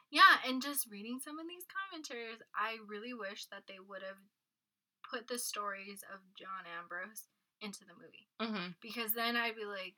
[0.09, 4.17] Yeah, and just reading some of these commenters, I really wish that they would have
[5.09, 7.23] put the stories of John Ambrose
[7.61, 8.27] into the movie.
[8.41, 8.71] Mm-hmm.
[8.81, 9.95] Because then I'd be like,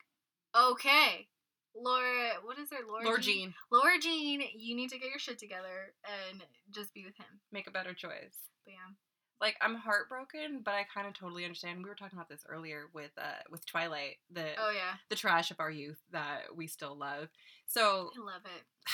[0.56, 1.28] okay,
[1.76, 2.78] Laura, what is her?
[2.88, 3.36] Laura, Lord Jean?
[3.50, 5.94] Jean, Laura Jean, you need to get your shit together
[6.32, 7.40] and just be with him.
[7.52, 8.36] make a better choice.
[8.66, 8.94] But yeah.
[9.42, 11.82] Like, I'm heartbroken, but I kind of totally understand.
[11.82, 14.96] We were talking about this earlier with uh with Twilight, the Oh, yeah.
[15.10, 17.30] the trash of our youth that we still love.
[17.66, 18.64] So I love it.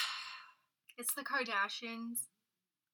[0.98, 2.28] It's the Kardashians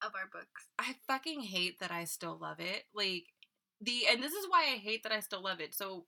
[0.03, 0.65] of our books.
[0.79, 2.85] I fucking hate that I still love it.
[2.95, 3.25] Like
[3.79, 5.75] the and this is why I hate that I still love it.
[5.75, 6.05] So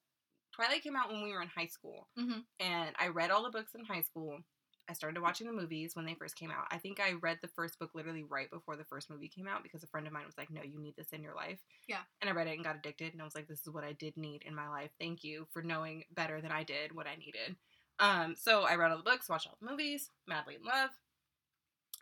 [0.54, 2.46] Twilight came out when we were in high school, Mhm.
[2.60, 4.44] and I read all the books in high school.
[4.88, 6.68] I started watching the movies when they first came out.
[6.70, 9.64] I think I read the first book literally right before the first movie came out
[9.64, 12.04] because a friend of mine was like, "No, you need this in your life." Yeah.
[12.22, 13.94] And I read it and got addicted, and I was like, "This is what I
[13.94, 14.92] did need in my life.
[15.00, 17.58] Thank you for knowing better than I did what I needed."
[18.00, 20.92] Um, so I read all the books, watched all the movies, madly in love.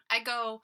[0.10, 0.64] I go,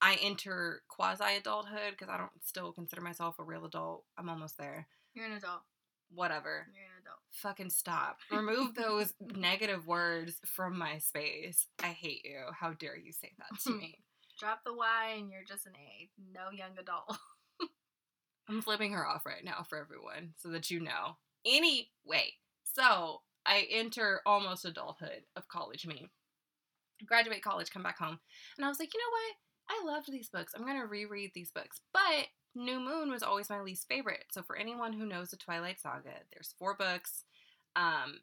[0.00, 4.06] I enter quasi adulthood because I don't still consider myself a real adult.
[4.16, 4.88] I'm almost there.
[5.14, 5.62] You're an adult.
[6.08, 6.66] Whatever.
[6.74, 6.91] You're.
[7.32, 8.18] Fucking stop.
[8.30, 11.66] Remove those negative words from my space.
[11.82, 12.40] I hate you.
[12.58, 13.98] How dare you say that to me?
[14.38, 16.10] Drop the Y and you're just an A.
[16.32, 17.16] No young adult.
[18.48, 21.16] I'm flipping her off right now for everyone so that you know.
[21.46, 26.08] Anyway, so I enter almost adulthood of college me.
[27.06, 28.18] Graduate college, come back home.
[28.56, 29.36] And I was like, you know what?
[29.70, 30.52] I loved these books.
[30.54, 31.80] I'm going to reread these books.
[31.92, 34.24] But New Moon was always my least favorite.
[34.30, 37.24] So for anyone who knows the Twilight Saga, there's four books.
[37.76, 38.20] Um,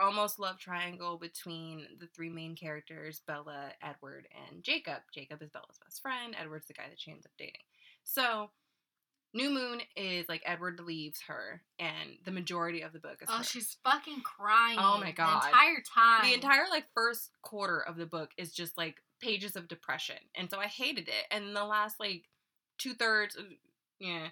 [0.00, 5.02] almost love triangle between the three main characters, Bella, Edward, and Jacob.
[5.14, 6.34] Jacob is Bella's best friend.
[6.40, 7.62] Edward's the guy that she ends up dating.
[8.04, 8.50] So
[9.34, 13.38] New Moon is like Edward leaves her, and the majority of the book is Oh,
[13.38, 13.44] her.
[13.44, 14.78] she's fucking crying.
[14.80, 15.42] Oh my God.
[15.42, 16.22] The entire time.
[16.24, 20.50] the entire like first quarter of the book is just like pages of depression, and
[20.50, 21.26] so I hated it.
[21.30, 22.24] And the last like
[22.78, 23.36] two thirds,
[24.00, 24.28] yeah,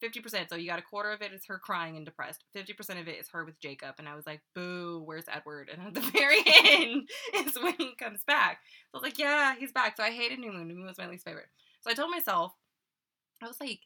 [0.00, 0.50] fifty percent.
[0.50, 2.44] So you got a quarter of it is her crying and depressed.
[2.52, 5.70] Fifty percent of it is her with Jacob, and I was like, "Boo, where's Edward?"
[5.72, 8.60] And at the very end is when he comes back.
[8.92, 10.68] So I was like, "Yeah, he's back." So I hated New Moon.
[10.68, 11.48] New Moon was my least favorite.
[11.82, 12.52] So I told myself,
[13.42, 13.80] I was like.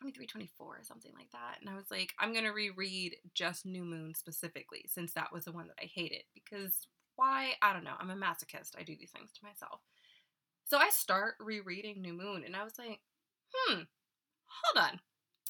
[0.00, 1.56] 23, 24, or something like that.
[1.58, 5.46] And I was like, I'm going to reread just New Moon specifically, since that was
[5.46, 6.20] the one that I hated.
[6.34, 7.52] Because why?
[7.62, 7.94] I don't know.
[7.98, 8.76] I'm a masochist.
[8.78, 9.80] I do these things to myself.
[10.66, 13.00] So I start rereading New Moon, and I was like,
[13.54, 13.82] hmm,
[14.46, 15.00] hold on.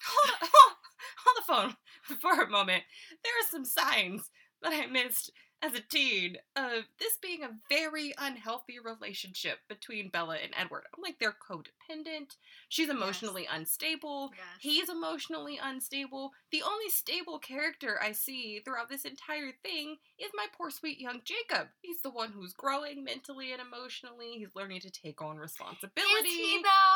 [0.02, 0.48] Hold on.
[1.24, 2.84] Hold the phone for a moment.
[3.24, 4.30] There are some signs
[4.62, 5.32] that I missed
[5.62, 10.84] as a teen of this being a very unhealthy relationship between Bella and Edward.
[10.94, 12.36] I'm like, they're codependent.
[12.68, 14.30] She's emotionally unstable.
[14.34, 14.46] Yes.
[14.60, 16.32] He's emotionally unstable.
[16.52, 21.20] The only stable character I see throughout this entire thing is my poor sweet young
[21.24, 21.68] Jacob.
[21.80, 24.32] He's the one who's growing mentally and emotionally.
[24.38, 26.28] He's learning to take on responsibility.
[26.28, 26.95] Is he though?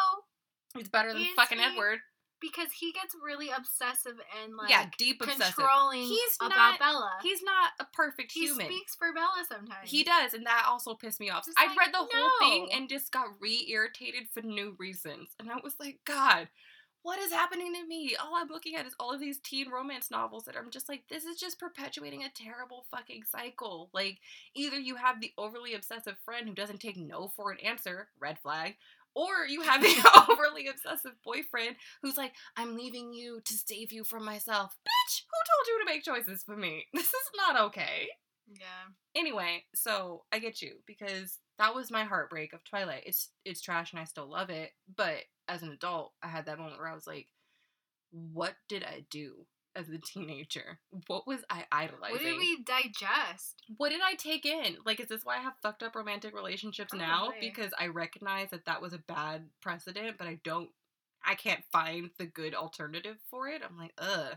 [0.77, 1.65] He's better than Is fucking he?
[1.65, 1.99] Edward.
[2.41, 5.55] Because he gets really obsessive and like yeah, deep obsessive.
[5.57, 7.11] controlling He's about not- Bella.
[7.23, 8.61] He's not a perfect human.
[8.61, 8.67] he human.
[8.79, 9.91] speaks for Bella sometimes.
[9.91, 11.45] He does, and that also pissed me off.
[11.45, 12.77] Just I like, read the whole thing no.
[12.79, 15.35] and just got re-irritated for no reasons.
[15.39, 16.49] And I was like, God,
[17.03, 18.17] what is happening to me?
[18.19, 21.03] All I'm looking at is all of these teen romance novels that I'm just like,
[21.11, 23.91] this is just perpetuating a terrible fucking cycle.
[23.93, 24.19] Like,
[24.55, 28.39] either you have the overly obsessive friend who doesn't take no for an answer, red
[28.39, 28.77] flag,
[29.15, 34.05] or you have the overly obsessive boyfriend who's like, I'm leaving you to save you
[34.05, 34.77] from myself.
[34.87, 36.87] Bitch, who told you to make choices for me?
[36.95, 38.09] This is not okay.
[38.53, 38.91] Yeah.
[39.15, 43.05] Anyway, so I get you because that was my heartbreak of Twilight.
[43.07, 46.59] It's it's trash and I still love it, but as an adult, I had that
[46.59, 47.29] moment where I was like,
[48.11, 49.47] what did I do
[49.77, 50.79] as a teenager?
[51.07, 52.13] What was I idolizing?
[52.13, 53.63] What did we digest?
[53.77, 54.77] what did I take in?
[54.85, 57.29] Like, is this why I have fucked up romantic relationships oh, now?
[57.29, 57.49] Probably.
[57.49, 60.71] Because I recognize that that was a bad precedent, but I don't,
[61.25, 63.63] I can't find the good alternative for it.
[63.65, 64.37] I'm like, ugh.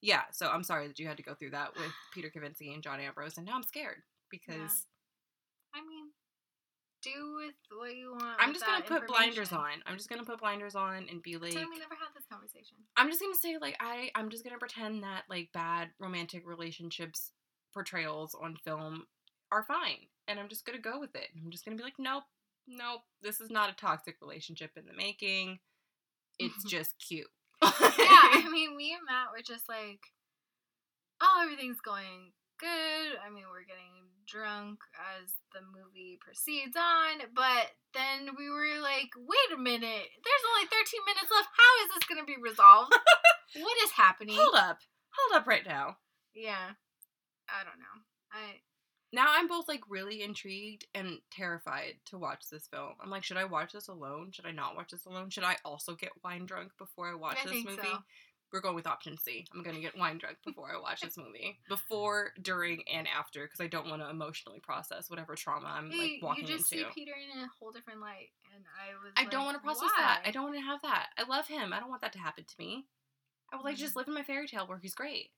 [0.00, 2.82] Yeah, so I'm sorry that you had to go through that with Peter Kavinsky and
[2.82, 4.86] John Ambrose, and now I'm scared because
[5.74, 6.10] I mean,
[7.04, 8.36] do with what you want.
[8.40, 9.82] I'm just gonna put blinders on.
[9.86, 12.76] I'm just gonna put blinders on and be like, Pretend we never had this conversation.
[12.96, 17.32] I'm just gonna say like I I'm just gonna pretend that like bad romantic relationships
[17.72, 19.04] portrayals on film
[19.52, 21.28] are fine, and I'm just gonna go with it.
[21.36, 22.24] I'm just gonna be like, nope,
[22.66, 25.58] nope, this is not a toxic relationship in the making.
[26.38, 27.30] It's just cute.
[27.62, 30.00] yeah, I mean, me and Matt were just like,
[31.20, 33.18] oh, everything's going good.
[33.24, 39.10] I mean, we're getting drunk as the movie proceeds on, but then we were like,
[39.16, 41.48] wait a minute, there's only 13 minutes left.
[41.52, 42.92] How is this going to be resolved?
[43.56, 44.36] what is happening?
[44.36, 44.78] hold up,
[45.12, 45.96] hold up right now.
[46.34, 46.74] Yeah,
[47.48, 47.96] I don't know.
[48.32, 48.60] I
[49.12, 52.94] Now I'm both like really intrigued and terrified to watch this film.
[53.02, 54.32] I'm like, should I watch this alone?
[54.32, 55.30] Should I not watch this alone?
[55.30, 57.82] Should I also get wine drunk before I watch I this movie?
[57.82, 57.98] so.
[58.54, 59.44] We're going with option C.
[59.52, 61.58] I'm gonna get wine drunk before I watch this movie.
[61.68, 66.00] Before, during, and after, because I don't want to emotionally process whatever trauma I'm you,
[66.00, 66.84] like you walking just into.
[66.84, 69.12] see Peter in a whole different light, and I was.
[69.16, 70.22] I don't want to process that.
[70.24, 71.08] I don't want to have that.
[71.18, 71.72] I love him.
[71.72, 72.86] I don't want that to happen to me.
[73.52, 73.98] I would like to just mm-hmm.
[73.98, 75.30] live in my fairy tale where he's great.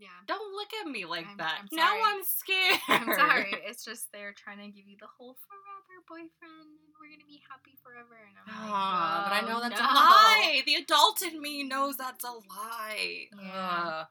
[0.00, 0.08] Yeah.
[0.26, 1.58] Don't look at me like I'm- that.
[1.60, 1.92] I'm now.
[2.02, 2.80] I'm scared.
[2.88, 3.52] I'm sorry.
[3.68, 6.32] It's just they're trying to give you the whole forever boyfriend,
[6.80, 8.16] and we're gonna be happy forever.
[8.16, 10.62] And I'm like, Ah, but I know "Oh, that's no." a lie.
[10.64, 13.26] The adult in me knows that's a lie.
[13.38, 14.04] Yeah.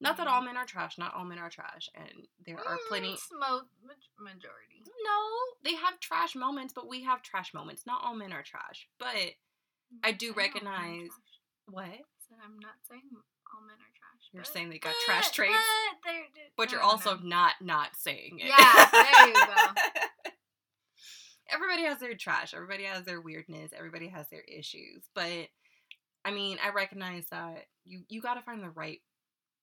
[0.00, 0.98] Not that all men are trash.
[0.98, 3.16] Not all men are trash, and there are Mm, plenty.
[3.32, 4.82] mo- maj- majority.
[5.04, 5.20] No,
[5.62, 7.86] they have trash moments, but we have trash moments.
[7.86, 9.14] Not all men are trash, but
[10.02, 11.10] I do I'm not saying all men are recognize-
[11.66, 12.06] what?
[12.28, 13.10] Said I'm not saying
[13.54, 14.28] all men are trash.
[14.32, 15.52] You're saying they got trash traits,
[16.02, 17.22] but they're- they're- but you're also know.
[17.28, 18.46] not not saying it.
[18.46, 20.30] Yeah, there you go.
[21.50, 22.54] Everybody has their trash.
[22.54, 23.70] Everybody has their weirdness.
[23.76, 25.04] Everybody has their issues.
[25.14, 25.48] But
[26.24, 29.00] I mean, I recognize that you you got to find the right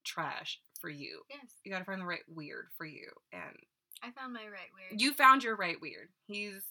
[0.06, 1.22] trash for you.
[1.30, 1.52] Yes.
[1.64, 3.08] You got to find the right weird for you.
[3.34, 3.56] And
[4.04, 5.02] I found my right weird.
[5.02, 6.10] You found your right weird.
[6.28, 6.62] He's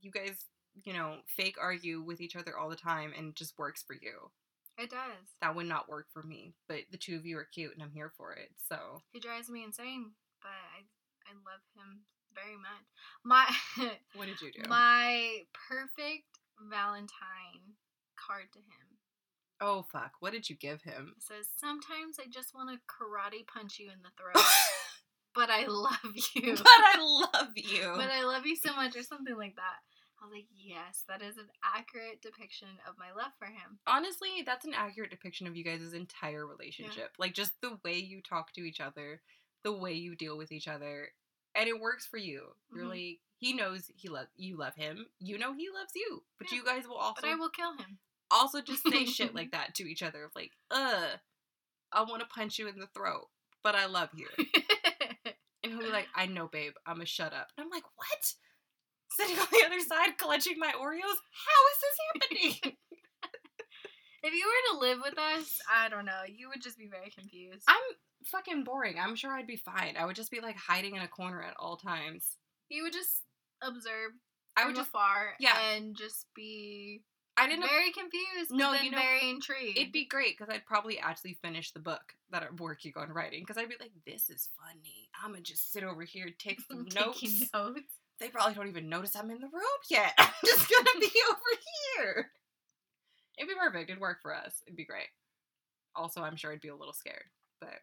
[0.00, 0.44] you guys,
[0.84, 4.30] you know, fake argue with each other all the time and just works for you.
[4.78, 5.34] It does.
[5.40, 7.92] That would not work for me, but the two of you are cute and I'm
[7.92, 8.50] here for it.
[8.68, 10.12] So He drives me insane,
[10.42, 10.84] but I
[11.28, 12.02] I love him
[12.34, 12.84] very much.
[13.24, 13.46] My
[14.14, 14.68] what did you do?
[14.68, 16.24] my perfect
[16.70, 17.76] Valentine
[18.16, 18.86] card to him
[19.60, 20.12] oh fuck!
[20.20, 21.14] What did you give him?
[21.18, 24.44] says, "Sometimes I just want to karate punch you in the throat,
[25.34, 26.54] but I love you.
[26.56, 27.92] but I love you.
[27.96, 29.80] but I love you so much," or something like that.
[30.26, 34.42] I was like, "Yes, that is an accurate depiction of my love for him." Honestly,
[34.44, 37.14] that's an accurate depiction of you guys' entire relationship.
[37.18, 39.22] Like just the way you talk to each other,
[39.62, 41.12] the way you deal with each other,
[41.54, 42.56] and it works for you.
[42.74, 42.88] You're Mhm.
[42.88, 45.06] like he knows he love you love him.
[45.20, 46.24] You know he loves you.
[46.38, 46.56] But Yeah.
[46.58, 47.98] you guys will also But I will kill him.
[48.30, 51.18] also just say shit like that to each other of like, "Uh,
[51.92, 53.30] I want to punch you in the throat,
[53.62, 54.28] but I love you."
[55.62, 56.74] And he'll be like, "I know, babe.
[56.86, 58.34] I'm gonna shut up." And I'm like, "What?"
[59.16, 61.18] Sitting on the other side, clutching my Oreos.
[61.46, 62.76] How is this happening?
[64.22, 67.10] if you were to live with us, I don't know, you would just be very
[67.10, 67.64] confused.
[67.68, 67.82] I'm
[68.24, 68.96] fucking boring.
[68.98, 69.96] I'm sure I'd be fine.
[69.98, 72.36] I would just be like hiding in a corner at all times.
[72.68, 73.22] you would just
[73.62, 74.12] observe
[74.56, 74.88] I from would just.
[74.88, 75.56] afar yeah.
[75.74, 77.02] and just be
[77.36, 77.66] I didn't.
[77.68, 78.50] very confused.
[78.50, 79.78] No, you know, very intrigued.
[79.78, 83.42] It'd be great because I'd probably actually finish the book that I'm working on writing.
[83.42, 85.10] Because I'd be like, "This is funny.
[85.22, 87.84] I'm gonna just sit over here, take some notes." Notes.
[88.18, 90.12] They probably don't even notice I'm in the room yet.
[90.18, 91.60] I'm just gonna be over
[91.96, 92.30] here.
[93.38, 93.90] It'd be perfect.
[93.90, 94.62] It'd work for us.
[94.66, 95.08] It'd be great.
[95.94, 97.24] Also, I'm sure I'd be a little scared,
[97.60, 97.74] but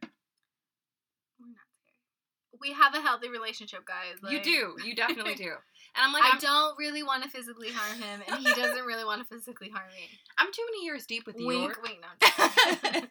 [1.40, 2.60] We're not scared.
[2.62, 4.32] We have a healthy relationship, guys.
[4.32, 4.76] you do.
[4.84, 5.50] You definitely do.
[5.96, 8.86] And I'm like, I I'm, don't really want to physically harm him, and he doesn't
[8.86, 10.10] really want to physically harm me.
[10.38, 11.48] I'm too many years deep with your.
[11.48, 12.28] Wink, wink, no.
[12.84, 13.08] I'm.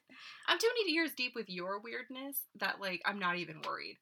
[0.48, 3.98] I'm too many years deep with your weirdness that like I'm not even worried.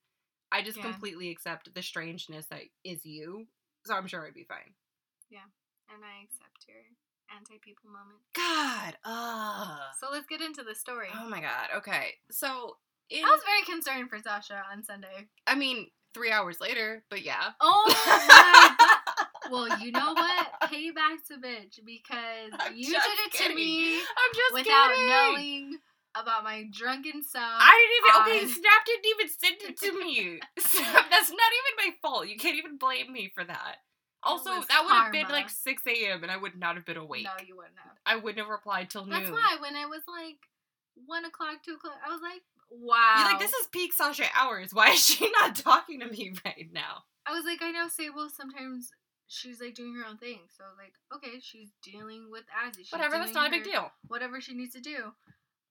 [0.53, 0.85] I just Yeah.
[0.85, 3.47] completely accept the strangeness that is you.
[3.87, 4.75] So I'm sure I'd be fine.
[5.31, 5.45] Yeah.
[5.93, 6.83] And I accept your
[7.37, 8.19] anti-people moment.
[8.35, 11.09] God, uh So let's get into the story.
[11.15, 11.69] Oh my god.
[11.77, 12.15] Okay.
[12.31, 12.77] So
[13.09, 15.29] in I was very concerned for Sasha on Sunday.
[15.47, 17.51] I mean, 3 hours later, but yeah.
[17.61, 18.77] Oh my
[19.47, 19.51] god.
[19.53, 20.47] Well, you know what?
[20.65, 22.97] Payback's a bitch because I'm you did
[23.27, 25.07] it to me I'm just without kidding.
[25.07, 25.79] knowing
[26.15, 27.45] about my drunken self.
[27.45, 30.41] I didn't even okay, um, Snap didn't even send it to me.
[30.59, 32.29] Snap, that's not even my fault.
[32.29, 33.77] You can't even blame me for that.
[34.23, 36.23] Also, that would have been like 6 a.m.
[36.23, 37.25] and I would not have been awake.
[37.25, 37.97] No, you wouldn't have.
[38.05, 39.33] I wouldn't have replied till That's noon.
[39.33, 40.37] That's why when it was like
[41.07, 43.15] one o'clock, two o'clock, I was like, wow.
[43.19, 44.75] You're like, this is peak Sasha hours.
[44.75, 47.05] Why is she not talking to me right now?
[47.27, 48.91] I was like, I know Sable sometimes
[49.27, 50.41] she's like doing her own thing.
[50.57, 52.79] So I was like, okay, she's dealing with Azzy.
[52.79, 53.91] She's Whatever, that's not a big deal.
[54.09, 55.13] Whatever she needs to do.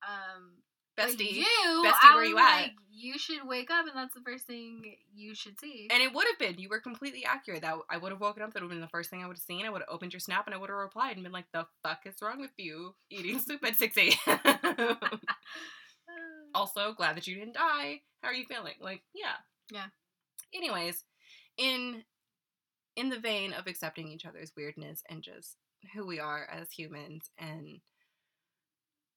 [0.08, 0.52] Um,
[0.97, 1.32] Bestie.
[1.32, 2.62] you, Bestie, where you at?
[2.62, 5.88] like, you should wake up, and that's the first thing you should see.
[5.91, 6.62] And it would have been.
[6.62, 7.62] You were completely accurate.
[7.62, 8.54] That I would have woken up.
[8.54, 9.66] That would have been the first thing I would have seen.
[9.66, 11.66] I would have opened your snap and I would have replied and been like, "The
[11.84, 12.95] fuck is wrong with you?
[13.10, 14.97] Eating soup at six a.m."
[16.54, 18.02] also, glad that you didn't die.
[18.22, 18.74] How are you feeling?
[18.82, 19.36] Like, yeah,
[19.72, 19.86] Yeah.
[20.54, 21.06] Anyways,
[21.58, 22.04] in
[22.95, 25.56] in the vein of accepting each other's weirdness and just
[25.93, 27.80] who we are as humans and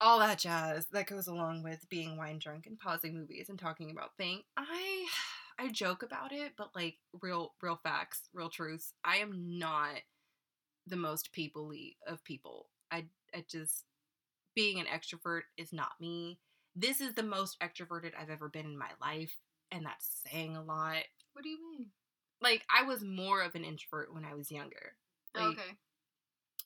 [0.03, 3.89] all that jazz that goes along with being wine drunk and pausing movies and talking
[3.89, 4.43] about things.
[4.57, 5.07] I
[5.59, 8.93] I joke about it, but like real real facts, real truths.
[9.03, 10.01] I am not
[10.85, 12.67] the most peoply of people.
[12.91, 13.85] I I just
[14.55, 16.39] being an extrovert is not me.
[16.75, 19.35] This is the most extroverted I've ever been in my life,
[19.71, 21.03] and that's saying a lot.
[21.33, 21.87] what do you mean?
[22.41, 24.97] Like I was more of an introvert when I was younger.
[25.35, 25.77] Oh, like, okay.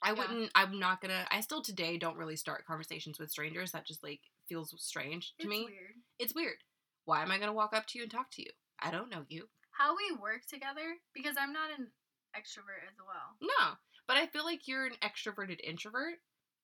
[0.04, 0.20] I Yeah.
[0.20, 0.52] wouldn't.
[0.56, 1.28] I'm not gonna.
[1.32, 3.72] I still today don't really start conversations with strangers.
[3.72, 5.58] That just like feels strange to me.
[5.62, 5.74] It's me.
[5.74, 5.94] weird.
[6.20, 6.58] It's weird.
[7.06, 8.52] Why am I gonna walk up to you and talk to you?
[8.80, 9.50] I don't know you.
[9.72, 11.88] How we work together because I'm not an
[12.36, 13.38] extrovert as well.
[13.42, 13.76] No,
[14.08, 16.16] but I feel like you're an extroverted introvert.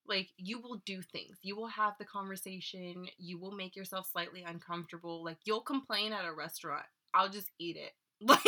[0.06, 1.38] Like you will do things.
[1.42, 3.08] You will have the conversation.
[3.18, 5.24] You will make yourself slightly uncomfortable.
[5.24, 6.86] Like you'll complain at a restaurant.
[7.14, 7.94] I'll just eat it.
[8.26, 8.40] Like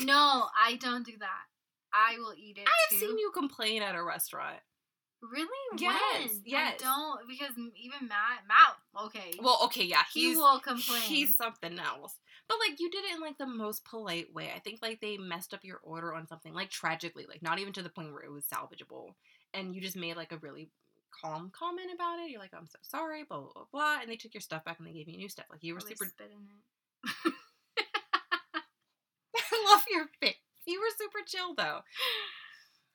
[0.00, 1.44] No, I don't do that.
[1.92, 2.66] I will eat it.
[2.66, 3.06] I've too.
[3.06, 4.58] seen you complain at a restaurant.
[5.22, 5.48] Really?
[5.78, 6.42] Yes, When?
[6.46, 6.80] yes.
[6.80, 9.32] I don't because even Matt, Matt, okay.
[9.42, 11.02] Well, okay, yeah, he he's will complain.
[11.02, 12.14] he's something else.
[12.48, 14.50] But like you did it in like the most polite way.
[14.54, 17.72] I think like they messed up your order on something like tragically, like not even
[17.74, 19.14] to the point where it was salvageable,
[19.52, 20.70] and you just made like a really
[21.20, 22.30] calm comment about it.
[22.30, 23.98] You're like, I'm so sorry, blah blah blah, blah.
[24.00, 25.46] and they took your stuff back and they gave you new stuff.
[25.50, 26.06] Like you were super.
[26.06, 26.46] spit in
[27.28, 27.34] it.
[29.36, 30.36] I love your face.
[30.66, 31.80] You were super chill though.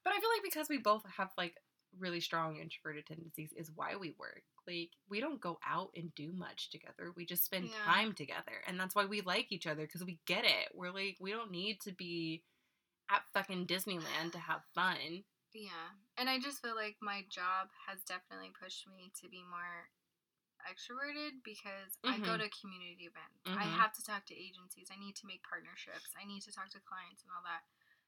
[0.03, 1.55] But I feel like because we both have like
[1.97, 4.43] really strong introverted tendencies is why we work.
[4.67, 7.11] Like we don't go out and do much together.
[7.15, 7.83] We just spend Yeah.
[7.85, 8.61] time together.
[8.67, 10.69] And that's why we like each other cuz we get it.
[10.73, 12.43] We're like we don't need to be
[13.09, 15.23] at fucking Disneyland to have fun.
[15.53, 15.89] Yeah.
[16.17, 19.89] And I just feel like my job has definitely pushed me to be more
[20.69, 22.39] extroverted because I go Mhm.
[22.43, 23.41] to community events.
[23.45, 23.77] I Mhm.
[23.77, 24.89] have to talk to agencies.
[24.91, 26.15] I need to make partnerships.
[26.19, 27.63] I need to talk to clients and all that.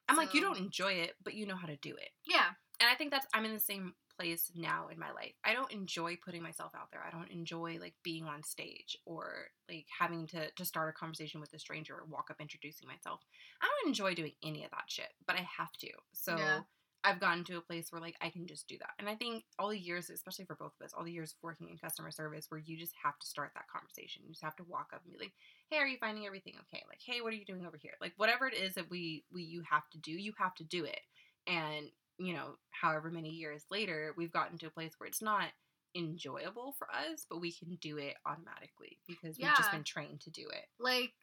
[0.09, 2.13] I'm like you don't enjoy it, but you know how to do it.
[2.23, 2.55] Yeah.
[2.79, 5.33] and I think that's I'm in the same place now in my life.
[5.43, 7.03] I don't enjoy putting myself out there.
[7.03, 11.41] I don't enjoy like being on stage or like having to to start a conversation
[11.41, 13.25] with a stranger or walk up introducing myself.
[13.61, 15.91] I don't enjoy doing any of that shit, but I have to.
[16.13, 16.61] So Yeah.
[17.07, 18.91] I've gotten to a place where like I can just do that.
[18.99, 21.37] And I think all the years, especially for both of us, all the years of
[21.43, 24.23] working in customer service where you just have to start that conversation.
[24.25, 25.33] You just have to walk up and be like,
[25.69, 28.13] "Hey, are you finding everything okay?" Like, "Hey, what are you doing over here?" Like
[28.17, 30.99] whatever it is that we we you have to do, you have to do it.
[31.47, 35.49] And you know, however many years later, we've gotten to a place where it's not
[35.95, 40.29] enjoyable for us, but we can do it automatically because we've just been trained to
[40.31, 40.65] do it.
[40.79, 41.13] Like,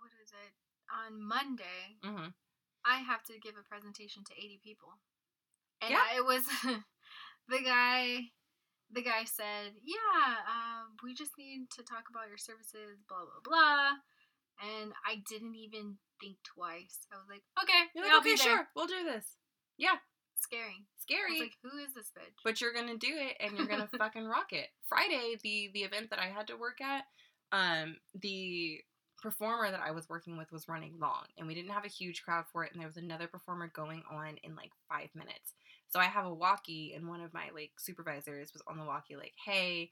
[0.00, 0.52] what is it?
[0.92, 2.28] On Monday, hmm
[2.86, 4.88] I have to give a presentation to 80 people.
[5.82, 6.00] And Yeah.
[6.00, 6.44] I, it was
[7.48, 8.30] the guy
[8.92, 13.42] the guy said, "Yeah, um, we just need to talk about your services, blah blah
[13.42, 13.90] blah."
[14.62, 17.06] And I didn't even think twice.
[17.12, 19.36] I was like, "Okay, You're like, okay, be sure, we'll do this.
[19.76, 19.98] Yeah,
[20.38, 20.86] Scary.
[20.86, 21.32] I scary.
[21.32, 24.24] was like, "Who is this bitch?" but you're gonna do it and you're gonna fucking
[24.24, 24.68] rock it.
[24.84, 27.04] Friday, the the event that I had to work at,
[27.52, 28.80] um, the
[29.20, 32.22] performer that I was working with was running long, and we didn't have a huge
[32.22, 35.54] crowd for it, and there was another performer going on in like five minutes.
[35.88, 39.16] So I have a walkie, and one of my like supervisors was on the walkie,
[39.16, 39.90] like, "Hey,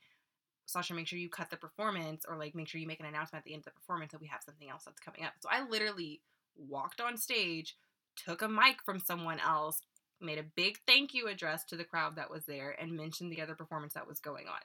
[0.66, 3.40] Sasha, make sure you cut the performance, or like make sure you make an announcement
[3.42, 5.48] at the end of the performance that we have something else that's coming up." So
[5.50, 6.20] I literally
[6.56, 7.76] walked on stage,
[8.16, 9.80] took a mic from someone else,
[10.20, 13.42] made a big thank you address to the crowd that was there and mentioned the
[13.42, 14.60] other performance that was going on.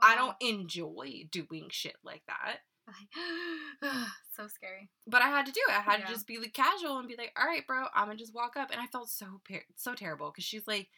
[0.00, 3.92] I don't enjoy doing shit like that, Like,
[4.34, 4.88] so scary.
[5.06, 5.72] but I had to do it.
[5.76, 6.06] I had Yeah.
[6.06, 8.56] to just be like casual and be like, "All right, bro, I'm gonna just walk
[8.56, 9.40] up." And I felt so
[9.76, 10.88] so terrible because she's like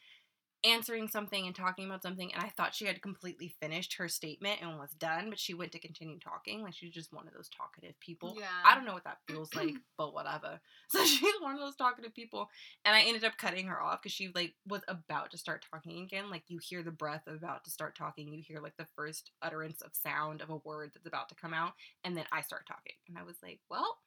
[0.65, 4.61] answering something and talking about something, and I thought she had completely finished her statement
[4.61, 6.63] and was done, but she went to continue talking.
[6.63, 8.37] Like she's just one of those talkative people.
[8.39, 8.47] Yeah.
[8.65, 10.61] I don't know what that feels like, but whatever.
[10.91, 12.49] So she's one of those talkative people,
[12.85, 16.03] and I ended up cutting her off because she like was about to start talking
[16.03, 16.31] again.
[16.31, 19.31] Like you hear the breath of about to start talking, you hear like the first
[19.41, 22.67] utterance of sound of a word that's about to come out, and then I start
[22.67, 23.99] talking, and I was like, well.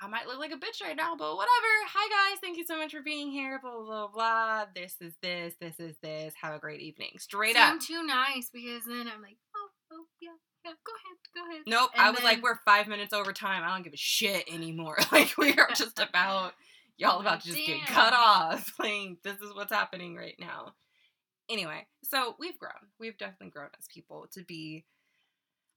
[0.00, 1.66] I might look like a bitch right now, but whatever.
[1.88, 3.58] Hi guys, thank you so much for being here.
[3.60, 4.08] Blah blah blah.
[4.08, 4.64] blah.
[4.72, 5.54] This is this.
[5.60, 6.34] This is this.
[6.40, 7.10] Have a great evening.
[7.18, 7.80] Straight Seem up.
[7.80, 10.30] too nice because then I'm like, oh, oh, yeah,
[10.64, 11.62] yeah, go ahead, go ahead.
[11.66, 11.90] Nope.
[11.94, 13.64] And I was like, we're five minutes over time.
[13.64, 14.98] I don't give a shit anymore.
[15.12, 16.52] Like we are just about
[16.96, 18.74] y'all about to just get cut off.
[18.78, 20.74] Like this is what's happening right now.
[21.50, 22.72] Anyway, so we've grown.
[23.00, 24.84] We've definitely grown as people to be.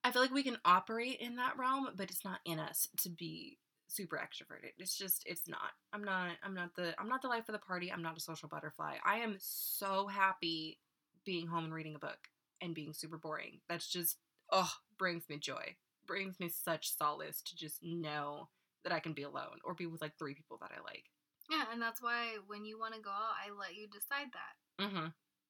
[0.03, 3.09] I feel like we can operate in that realm, but it's not in us to
[3.09, 3.57] be
[3.91, 4.71] super extroverted.
[4.77, 5.71] It's just it's not.
[5.93, 7.91] I'm not I'm not the I'm not the life of the party.
[7.91, 8.95] I'm not a social butterfly.
[9.05, 10.79] I am so happy
[11.25, 12.29] being home and reading a book
[12.61, 13.59] and being super boring.
[13.69, 14.17] That's just
[14.51, 15.75] oh, brings me joy.
[16.07, 18.49] Brings me such solace to just know
[18.83, 21.05] that I can be alone or be with like three people that I like.
[21.49, 24.55] Yeah, and that's why when you want to go out, I let you decide that.
[24.83, 25.07] Mm-hmm.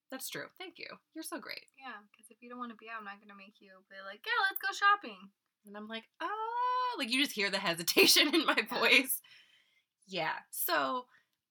[0.10, 0.52] That's true.
[0.60, 0.92] Thank you.
[1.16, 1.72] You're so great.
[1.80, 3.96] Yeah, because if you don't want to be out, I'm not gonna make you be
[4.04, 5.32] like, yeah, let's go shopping.
[5.66, 6.51] And I'm like, ah,
[6.98, 9.22] like you just hear the hesitation in my voice.
[10.08, 10.34] Yeah.
[10.50, 11.06] So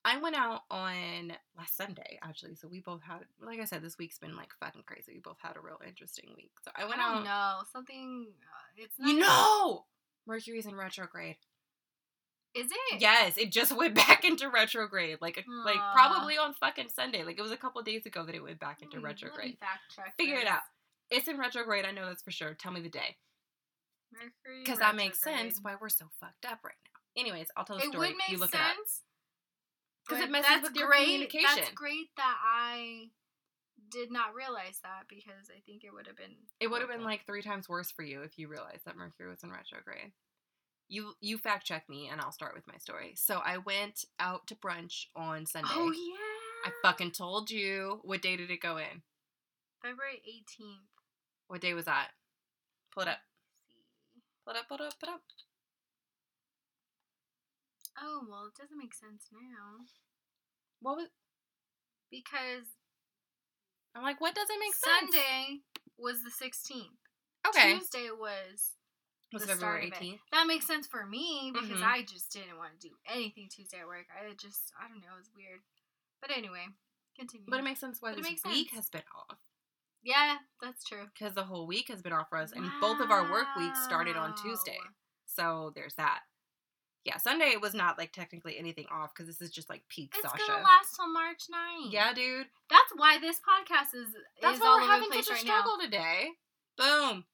[0.05, 2.55] I went out on last Sunday, actually.
[2.55, 5.13] So we both had, like I said, this week's been like fucking crazy.
[5.15, 6.53] We both had a real interesting week.
[6.65, 7.25] So I I went don't out.
[7.25, 8.27] know something.
[8.29, 9.09] Uh, it's not.
[9.09, 9.85] You know,
[10.27, 11.37] Mercury's in retrograde.
[12.55, 13.01] Is it?
[13.01, 17.23] Yes, it just went back into retrograde, like like probably on fucking Sunday.
[17.23, 19.57] Like it was a couple days ago that it went back into me retrograde.
[20.19, 20.63] Figure it out.
[21.11, 21.85] It's in retrograde.
[21.85, 22.55] I know that's for sure.
[22.55, 23.17] Tell me the day,
[24.13, 24.63] Mercury.
[24.65, 27.21] because that makes sense why we're so fucked up right now.
[27.21, 28.09] Anyways, I'll tell the It story.
[28.09, 29.03] would make you look it sense.
[30.07, 31.05] because it but messes with your great.
[31.05, 31.49] communication.
[31.57, 33.11] That's great that I
[33.91, 36.37] did not realize that because I think it would have been.
[36.61, 39.29] It would have been like three times worse for you if you realized that Mercury
[39.29, 40.13] was in retrograde.
[40.89, 43.13] You you fact check me and I'll start with my story.
[43.17, 45.69] So I went out to brunch on Sunday.
[45.73, 46.71] Oh yeah.
[46.71, 48.01] I fucking told you.
[48.03, 49.03] What day did it go in?
[49.83, 50.89] February eighteenth.
[51.49, 52.09] What day was that?
[52.93, 53.19] Pull it up.
[54.41, 54.45] See.
[54.47, 54.69] Pull it up.
[54.69, 55.01] Pull it up.
[55.01, 55.21] Pull up.
[58.01, 59.85] Oh well, it doesn't make sense now
[60.81, 61.09] What was?
[62.11, 62.79] because
[63.95, 65.13] I'm like, what doesn't make sense?
[65.13, 65.61] Sunday
[65.99, 66.97] was the sixteenth.
[67.47, 67.75] Okay.
[67.79, 68.77] Tuesday was
[69.33, 70.01] Was February of it.
[70.01, 70.21] 18th?
[70.33, 71.83] That makes sense for me because Mhm.
[71.85, 74.07] I just didn't want to do anything Tuesday at work.
[74.11, 75.61] I just, I don't know, it was weird.
[76.21, 76.69] But anyway,
[77.19, 77.47] Continue.
[77.51, 78.87] But it makes sense why But it this makes week sense.
[78.87, 79.39] has been off.
[80.03, 81.05] Yeah, that's true.
[81.13, 83.83] Because the whole week has been off for us, and both of our work weeks
[83.85, 84.79] started on Tuesday.
[85.27, 86.21] So there's that.
[87.05, 90.23] Yeah, Sunday was not like technically anything off because this is just like peak It's
[90.31, 90.43] Sasha.
[90.47, 91.91] gonna last till March 9th.
[91.93, 92.47] yeah, dude.
[92.69, 94.09] That's why this podcast is
[94.43, 95.61] That's is why we're having such a right now.
[95.63, 96.29] struggle today.
[96.77, 97.25] Boom.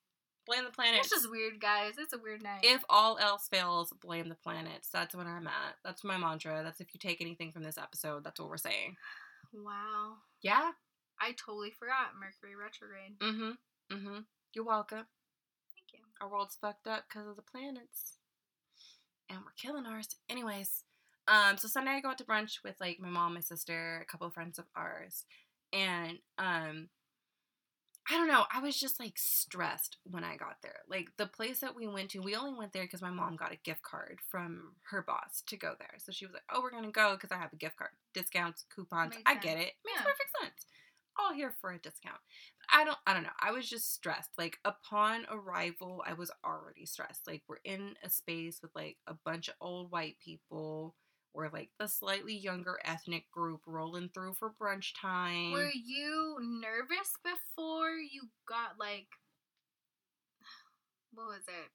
[0.46, 1.00] Blame the planet.
[1.00, 1.94] It's just weird, guys.
[1.98, 2.60] It's a weird night.
[2.62, 4.88] if all else fails, blame the planets.
[4.92, 5.74] That's what I'm at.
[5.84, 6.62] That's my mantra.
[6.62, 8.94] That's if you take anything from this episode, that's what we're saying.
[9.52, 10.70] wow, Yeah.
[11.20, 13.18] I totally forgot Mercury retrograde.
[13.20, 13.96] Mm-hmm.
[13.96, 14.18] Mm-hmm.
[14.54, 15.06] You're welcome.
[15.74, 16.00] Thank you.
[16.20, 18.18] Our world's fucked up because of the planets.
[19.28, 20.16] And we're killing ours.
[20.28, 20.84] Anyways,
[21.28, 24.10] um, so Sunday I go out to brunch with like my mom, my sister, a
[24.10, 25.24] couple of friends of ours.
[25.72, 26.88] And um
[28.08, 30.76] I don't know, I was just like stressed when I got there.
[30.88, 33.52] Like the place that we went to, we only went there because my mom got
[33.52, 35.94] a gift card from her boss to go there.
[35.98, 37.90] So she was like, Oh, we're gonna go because I have a gift card.
[38.14, 39.10] Discounts, coupons.
[39.16, 39.44] Makes I sense.
[39.44, 39.72] get it.
[39.84, 40.02] Makes Yeah.
[40.04, 40.65] perfect sense.
[41.18, 42.20] All here for a discount.
[42.70, 43.30] I don't I don't know.
[43.40, 44.30] I was just stressed.
[44.36, 47.26] Like upon arrival, I was already stressed.
[47.26, 50.94] Like we're in a space with like a bunch of old white people.
[51.32, 55.52] We're like the slightly younger ethnic group rolling through for brunch time.
[55.52, 59.08] Were you nervous before you got like
[61.14, 61.70] what was it?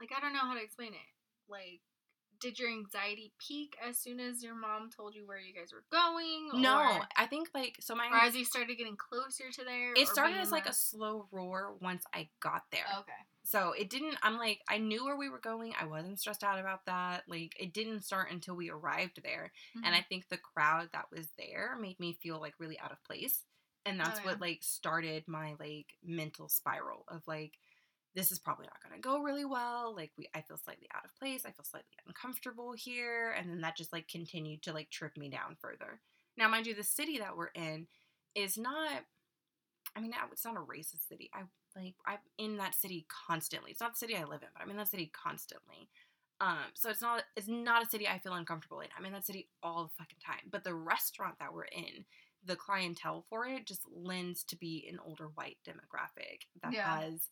[0.00, 1.10] Like I don't know how to explain it.
[1.48, 1.80] Like
[2.40, 5.84] did your anxiety peak as soon as your mom told you where you guys were
[5.90, 6.60] going?
[6.62, 9.92] no, or, I think like so my or as you started getting closer to there.
[9.94, 12.84] it started as like a slow roar once I got there.
[13.00, 13.12] okay.
[13.44, 15.72] So it didn't, I'm like, I knew where we were going.
[15.80, 17.22] I wasn't stressed out about that.
[17.28, 19.52] Like, it didn't start until we arrived there.
[19.76, 19.94] And Mm-hmm.
[19.94, 23.44] I think the crowd that was there made me feel like really out of place.
[23.86, 27.52] And that's Oh, what like started my like mental spiral of like,
[28.18, 29.94] this is probably not going to go really well.
[29.94, 31.42] Like, we, I feel slightly out of place.
[31.46, 33.32] I feel slightly uncomfortable here.
[33.38, 36.00] And then that just like continued to like trip me down further.
[36.36, 37.86] Now, mind you, the city that we're in
[38.34, 39.04] is not,
[39.94, 41.30] I mean, it's not a racist city.
[41.32, 41.42] I
[41.76, 43.70] like I'm in that city constantly.
[43.70, 45.88] It's not the city I live in, but I'm in that city constantly.
[46.40, 48.88] Um, so it's not it's not a city I feel uncomfortable in.
[48.98, 50.48] I'm in that city all the fucking time.
[50.50, 52.04] But the restaurant that we're in,
[52.44, 57.00] the clientele for it just lends to be an older white demographic that Yeah.
[57.00, 57.28] has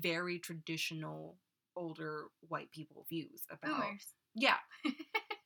[0.00, 1.36] very traditional
[1.76, 4.06] older white people views about Boomers.
[4.34, 4.56] yeah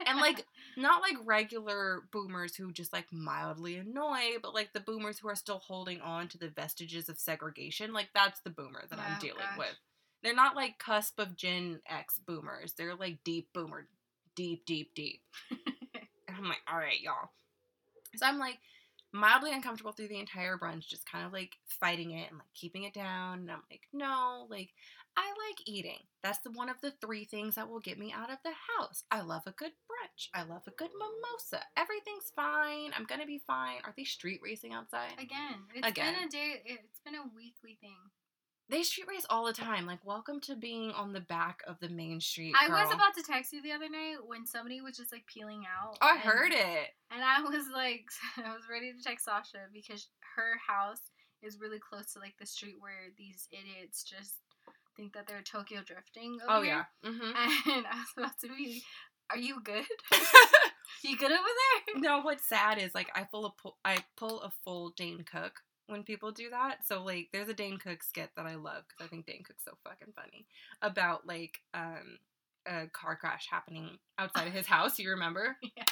[0.08, 0.44] and like
[0.76, 5.36] not like regular boomers who just like mildly annoy, but like the boomers who are
[5.36, 7.92] still holding on to the vestiges of segregation.
[7.92, 9.58] Like that's the boomer that I'm oh, dealing gosh.
[9.58, 9.76] with.
[10.22, 12.72] They're not like cusp of Gen X boomers.
[12.72, 13.86] They're like deep boomer,
[14.34, 15.20] deep, deep, deep.
[16.28, 17.30] And I'm like, all right, y'all.
[18.16, 18.58] So I'm like
[19.12, 22.84] mildly uncomfortable through the entire brunch, just kind of like fighting it and like keeping
[22.84, 23.40] it down.
[23.40, 24.70] And I'm like, no, like
[25.16, 25.98] I like eating.
[26.22, 29.04] That's the one of the three things that will get me out of the house.
[29.10, 30.28] I love a good brunch.
[30.34, 31.64] I love a good mimosa.
[31.76, 32.92] Everything's fine.
[32.96, 33.78] I'm gonna be fine.
[33.84, 35.12] Are they street racing outside?
[35.18, 36.14] Again, it's Again.
[36.14, 36.62] been a day.
[36.64, 37.96] It's been a weekly thing.
[38.70, 39.86] They street race all the time.
[39.86, 42.54] Like, welcome to being on the back of the main street.
[42.58, 45.64] I was about to text you the other night when somebody was just like peeling
[45.64, 45.96] out.
[46.02, 46.88] Oh, I and- heard it.
[47.10, 48.04] And I was like,
[48.36, 51.00] I was ready to text Sasha because her house
[51.42, 54.34] is really close to like the street where these idiots just
[54.98, 56.38] think that they're Tokyo drifting.
[56.46, 56.84] Over Oh yeah.
[57.06, 57.70] Mm-hmm.
[57.70, 58.82] And I was about to be,
[59.30, 59.84] are you good?
[61.02, 61.40] you good over
[61.94, 62.00] there?
[62.02, 65.60] no, what's sad is like I pull a pull, I pull a full Dane Cook
[65.88, 66.86] when people do that.
[66.86, 69.64] So like, there's a Dane Cook skit that I love because I think Dane Cook's
[69.64, 70.46] so fucking funny
[70.80, 72.18] about like um
[72.66, 74.98] a car crash happening outside of his house.
[74.98, 75.56] You remember?
[75.76, 75.84] Yeah.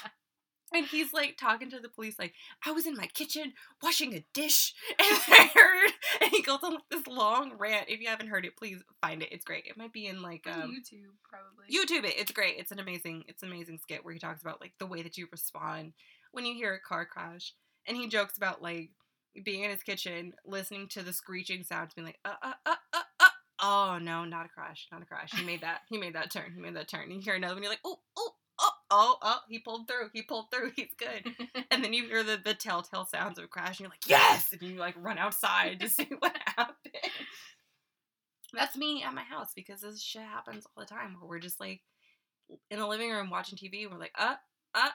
[0.75, 2.35] And he's like talking to the police, like,
[2.67, 5.91] I was in my kitchen washing a dish, and I heard,
[6.21, 7.89] and he goes on like this long rant.
[7.89, 9.29] If you haven't heard it, please find it.
[9.31, 9.67] It's great.
[9.67, 11.73] It might be in like um, YouTube, probably.
[11.73, 12.19] YouTube it.
[12.19, 12.57] It's great.
[12.59, 15.17] It's an amazing, it's an amazing skit where he talks about like the way that
[15.17, 15.93] you respond
[16.33, 17.55] when you hear a car crash,
[17.87, 18.91] and he jokes about like
[19.45, 23.03] being in his kitchen, listening to the screeching sounds, being like, uh, uh, uh, uh,
[23.21, 23.29] uh.
[23.61, 25.33] Oh no, not a crash, not a crash.
[25.33, 25.81] He made that.
[25.89, 26.53] He made that turn.
[26.55, 27.11] He made that turn.
[27.11, 27.63] You hear another one.
[27.63, 28.31] You're like, oh, oh,
[28.61, 29.39] oh, oh, oh.
[29.49, 30.11] He pulled through.
[30.13, 30.73] He pulled through.
[30.77, 31.35] He's good.
[31.71, 34.53] And then you hear the, the telltale sounds of a crash, and you're like, yes!
[34.53, 36.77] And you like run outside to see what happened.
[38.53, 41.61] That's me at my house because this shit happens all the time where we're just
[41.61, 41.81] like
[42.71, 44.37] in the living room watching TV and we're like, uh,
[44.75, 44.91] uh,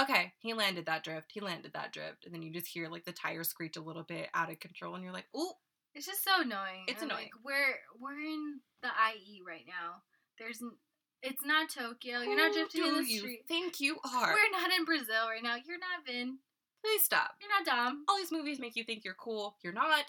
[0.00, 1.30] okay, he landed that drift.
[1.32, 2.24] He landed that drift.
[2.24, 4.94] And then you just hear like the tires screech a little bit out of control
[4.94, 5.52] and you're like, ooh,
[5.94, 6.84] It's just so annoying.
[6.88, 7.30] It's annoying.
[7.32, 10.02] Like, we're we're in the IE right now.
[10.38, 10.72] There's n-
[11.22, 12.22] it's not Tokyo.
[12.22, 13.42] You're not drifting in the you street.
[13.46, 14.32] think you are?
[14.32, 15.54] We're not in Brazil right now.
[15.54, 16.38] You're not Vin.
[16.84, 17.30] Please stop.
[17.40, 18.04] You're not Dom.
[18.08, 19.56] All these movies make you think you're cool.
[19.62, 20.06] You're not.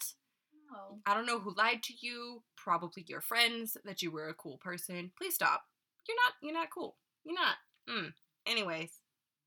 [0.72, 0.98] No.
[1.06, 2.42] I don't know who lied to you.
[2.58, 5.12] Probably your friends that you were a cool person.
[5.16, 5.62] Please stop.
[6.08, 6.34] You're not.
[6.42, 6.98] You're not cool.
[7.24, 7.56] You're not.
[7.88, 8.14] Mm.
[8.48, 8.90] Anyways,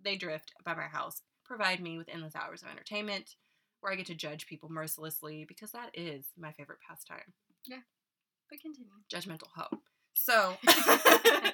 [0.02, 3.36] they drift by my house, provide me with endless hours of entertainment
[3.80, 7.32] where I get to judge people mercilessly because that is my favorite pastime.
[7.66, 7.78] Yeah.
[8.50, 8.90] But continue.
[9.12, 9.80] Judgmental hoe.
[10.14, 10.56] So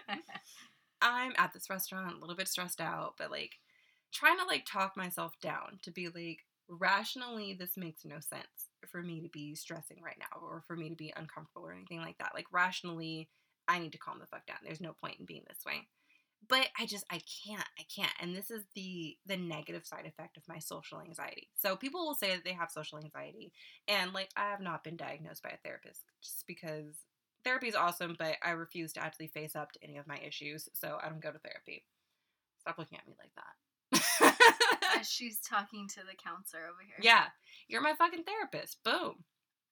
[1.03, 3.59] I'm at this restaurant, a little bit stressed out, but like
[4.13, 9.03] trying to like talk myself down to be like rationally this makes no sense for
[9.03, 12.19] me to be stressing right now or for me to be uncomfortable or anything like
[12.19, 12.33] that.
[12.35, 13.29] Like rationally,
[13.69, 14.59] I need to calm the fuck down.
[14.65, 15.89] There's no point in being this way.
[16.49, 17.65] But I just I can't.
[17.79, 18.13] I can't.
[18.21, 21.49] And this is the the negative side effect of my social anxiety.
[21.55, 23.53] So people will say that they have social anxiety
[23.89, 26.97] and like I have not been diagnosed by a therapist just because
[27.45, 30.69] therapy is awesome, but I refuse to actually face up to any of my issues,
[30.75, 31.85] so I don't go to therapy.
[32.61, 33.55] Stop looking at me like that.
[34.25, 36.97] Uh, As she's talking to the counselor over here.
[37.01, 37.25] yeah,
[37.69, 38.79] you're my fucking therapist.
[38.85, 39.25] Boom.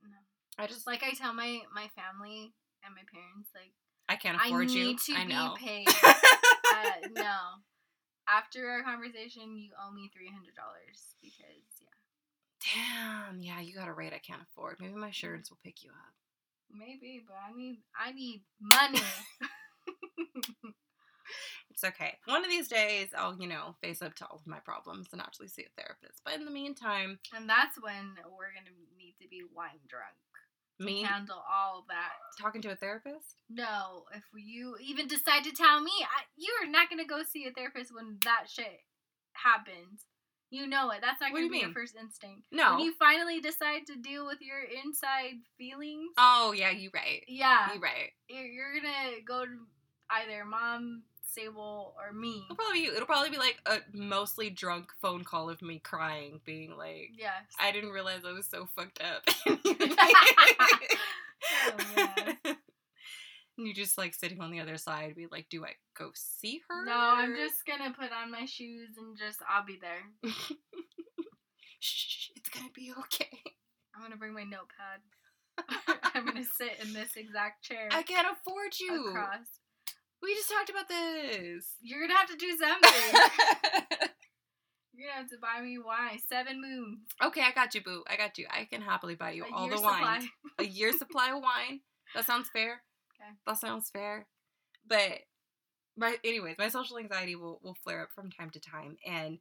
[0.02, 0.16] No.
[0.58, 2.52] I just Like I tell my my family
[2.84, 3.72] and my parents, like
[4.08, 5.14] I can't I afford need you.
[5.14, 5.54] to I know.
[5.58, 5.88] be paid.
[6.80, 7.36] uh, no.
[8.28, 11.88] After our conversation, you owe me three hundred dollars because yeah,
[13.28, 13.40] Damn.
[13.40, 14.76] Yeah, you got a rate I can't afford.
[14.80, 16.14] Maybe my insurance will pick you up.
[16.70, 19.00] maybe, but I need I need money.
[21.70, 22.18] It's okay.
[22.26, 25.20] One of these days, I'll you know face up to all of my problems and
[25.20, 26.20] actually see a therapist.
[26.24, 30.14] But in the meantime, and that's when we're gonna need to be wine drunk.
[30.80, 32.12] To me handle all that.
[32.40, 33.36] talking to a therapist.
[33.48, 37.50] No, if you even decide to tell me, I, you're not gonna go see a
[37.52, 38.80] therapist when that shit
[39.32, 40.04] happens.
[40.52, 40.98] You know it.
[41.00, 42.42] That's not gonna you be your first instinct.
[42.50, 42.74] No.
[42.74, 47.22] When you finally decide to deal with your inside feelings, Oh yeah, you're right.
[47.28, 48.10] yeah, you're right.
[48.28, 49.58] you're, you're gonna go to
[50.10, 51.02] either mom,
[51.32, 52.42] Sable, or me.
[52.44, 56.40] It'll probably be, it'll probably be like a mostly drunk phone call of me crying,
[56.44, 57.44] being like, Yes.
[57.58, 59.24] I didn't realize I was so fucked up.
[61.96, 62.54] Oh.
[63.58, 66.62] And you just like sitting on the other side, be like, do I go see
[66.68, 66.84] her?
[66.86, 70.32] no, I'm just gonna put on my shoes and just I'll be there.
[71.80, 73.38] Shh, it's gonna be okay.
[73.94, 75.00] I'm gonna bring my notepad.
[76.14, 79.08] I'm gonna sit in this exact chair I can't afford you.
[79.10, 79.59] across.
[80.22, 81.66] We just talked about this.
[81.80, 83.20] You're gonna have to do something.
[84.94, 86.18] You're gonna have to buy me wine.
[86.28, 86.98] Seven moons.
[87.22, 88.04] okay, I got you, boo.
[88.08, 88.46] I got you.
[88.50, 90.28] I can happily buy you A all the wine.
[90.58, 91.80] a year supply of wine.
[92.14, 92.82] That sounds fair.
[93.22, 93.32] Okay.
[93.46, 94.26] That sounds fair.
[94.86, 95.18] But
[95.94, 99.36] my anyways, my social anxiety will, will flare up from time to time and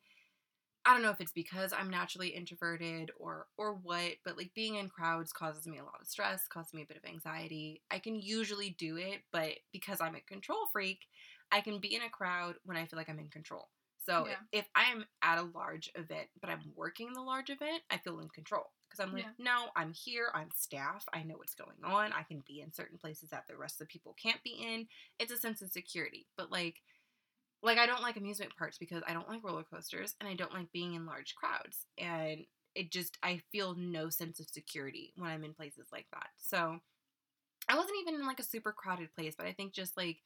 [0.89, 4.73] I don't know if it's because I'm naturally introverted or or what, but like being
[4.75, 7.83] in crowds causes me a lot of stress, causes me a bit of anxiety.
[7.91, 11.01] I can usually do it, but because I'm a control freak,
[11.51, 13.69] I can be in a crowd when I feel like I'm in control.
[13.99, 14.39] So Yeah.
[14.51, 18.29] if I'm at a large event, but I'm working the large event, I feel in
[18.29, 19.33] control because I'm like, Yeah.
[19.37, 22.97] no, I'm here, I'm staff, I know what's going on, I can be in certain
[22.97, 24.87] places that the rest of the people can't be in.
[25.19, 26.27] It's a sense of security.
[26.35, 26.81] But like,
[27.61, 30.53] like I don't like amusement parks because I don't like roller coasters and I don't
[30.53, 32.45] like being in large crowds and
[32.75, 36.27] it just I feel no sense of security when I'm in places like that.
[36.37, 36.79] So
[37.67, 40.17] I wasn't even in like a super crowded place, but I think just like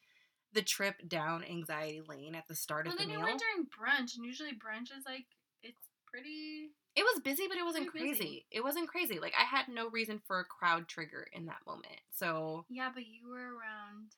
[0.54, 3.26] the trip down anxiety lane at the start Well, of the then you meal.
[3.28, 5.26] went during brunch, and usually brunch is like
[5.64, 6.72] it's pretty.
[6.96, 8.20] It was busy, but it wasn't Pretty busy.
[8.20, 8.46] crazy.
[8.52, 9.20] It wasn't crazy.
[9.20, 12.00] Like I had no reason for a crowd trigger in that moment.
[12.12, 14.14] So Yeah, but you were around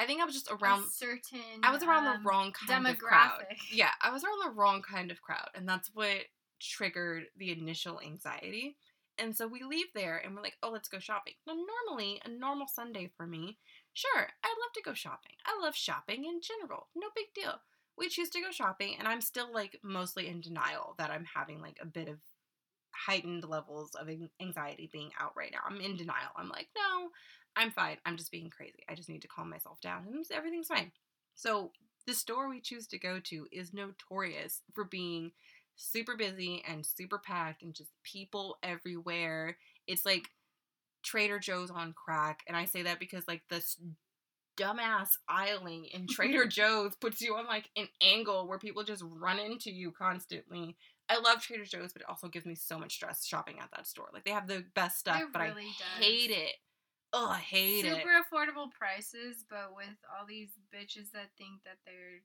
[0.00, 1.60] I think I was just around certain.
[1.62, 3.40] I was around um, the wrong kind of crowd.
[3.40, 3.58] demographic.
[3.70, 6.22] Yeah, I was around the wrong kind of crowd, and that's what
[6.58, 8.76] triggered the initial anxiety.
[9.18, 11.34] And so we leave there and we're like, oh, let's go shopping.
[11.46, 13.58] Now, normally, a normal Sunday for me,
[13.92, 15.32] sure, I'd love to go shopping.
[15.44, 16.88] I love shopping in general.
[16.96, 17.60] No big deal.
[17.98, 21.60] We choose to go shopping, and I'm still like mostly in denial that I'm having
[21.60, 22.16] like a bit of
[22.92, 24.08] heightened levels of
[24.40, 25.60] anxiety being out right now.
[25.68, 26.30] I'm in denial.
[26.36, 27.10] I'm like, no,
[27.60, 27.98] I'm fine.
[28.06, 28.82] I'm just being crazy.
[28.88, 30.92] I just need to calm myself down and everything's fine.
[31.34, 31.72] So,
[32.06, 35.32] the store we choose to go to is notorious for being
[35.76, 39.58] super busy and super packed and just people everywhere.
[39.86, 40.30] It's like
[41.02, 42.40] Trader Joe's on crack.
[42.48, 43.76] And I say that because, like, this
[44.56, 49.38] dumbass aisling in Trader Joe's puts you on like an angle where people just run
[49.38, 50.76] into you constantly.
[51.08, 53.86] I love Trader Joe's, but it also gives me so much stress shopping at that
[53.86, 54.08] store.
[54.12, 56.04] Like they have the best stuff, It but really I does.
[56.06, 56.54] hate it.
[57.12, 57.96] Oh, I hate Super it.
[57.98, 62.22] Super affordable prices, but with all these bitches that think that they're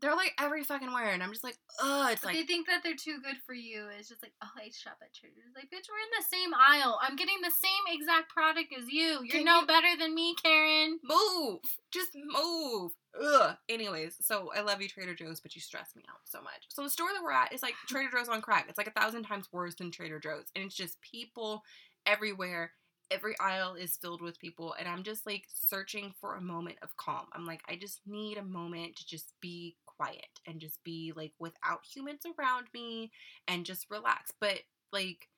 [0.00, 2.66] They're like every fucking where, and I'm just like, oh, it's But like they think
[2.66, 3.86] that they're too good for you.
[3.98, 5.34] It's just like, oh, I shop at Trader.
[5.54, 6.98] Like, bitch, we're in the same aisle.
[7.02, 9.20] I'm getting the same exact product as you.
[9.24, 10.98] You're no you- better than me, Karen.
[11.02, 11.60] move,
[11.92, 12.92] just move.
[13.20, 13.56] Ugh.
[13.68, 16.64] Anyways, so I love you, Trader Joe's, but you stress me out so much.
[16.68, 18.66] So the store that we're at is like Trader Joe's on crack.
[18.68, 21.62] It's like a thousand times worse than Trader Joe's, and it's just people
[22.06, 22.72] everywhere.
[23.10, 26.96] Every aisle is filled with people, and I'm just like searching for a moment of
[26.96, 27.26] calm.
[27.32, 31.32] I'm like, I just need a moment to just be quiet and just be like
[31.38, 33.10] without humans around me
[33.48, 34.32] and just relax.
[34.40, 34.60] But
[34.92, 35.28] like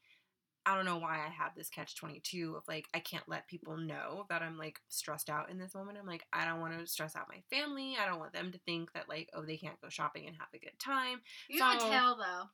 [0.64, 3.76] I don't know why I have this catch 22 of like, I can't let people
[3.76, 5.98] know that I'm like stressed out in this moment.
[6.00, 7.96] I'm like, I don't want to stress out my family.
[8.00, 10.48] I don't want them to think that like, oh, they can't go shopping and have
[10.54, 11.20] a good time.
[11.48, 12.48] You so, have a tail though.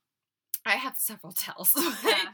[0.65, 1.75] I have several tells.
[1.77, 2.31] Yeah.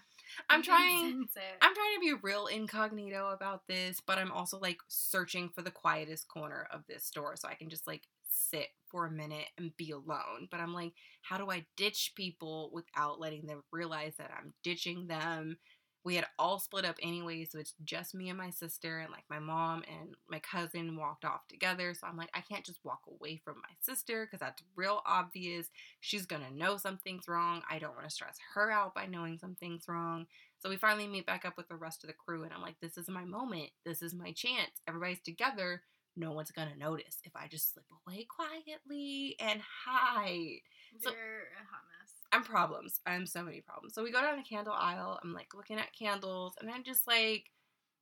[0.50, 1.26] I'm trying
[1.60, 5.70] I'm trying to be real incognito about this, but I'm also like searching for the
[5.70, 9.76] quietest corner of this store so I can just like sit for a minute and
[9.76, 10.48] be alone.
[10.50, 15.06] But I'm like, how do I ditch people without letting them realize that I'm ditching
[15.06, 15.58] them?
[16.04, 19.24] We had all split up anyway, so it's just me and my sister, and like
[19.30, 21.94] my mom and my cousin walked off together.
[21.94, 25.68] So I'm like, I can't just walk away from my sister because that's real obvious.
[26.00, 27.62] She's gonna know something's wrong.
[27.70, 30.26] I don't want to stress her out by knowing something's wrong.
[30.58, 32.80] So we finally meet back up with the rest of the crew, and I'm like,
[32.80, 33.70] this is my moment.
[33.84, 34.82] This is my chance.
[34.86, 35.82] Everybody's together
[36.16, 40.60] no one's gonna notice if I just slip away quietly and hide.
[41.02, 42.03] You're a hot mess.
[42.34, 43.00] I'm problems.
[43.06, 43.94] I'm so many problems.
[43.94, 45.20] So we go down the candle aisle.
[45.22, 47.44] I'm like looking at candles, and I just like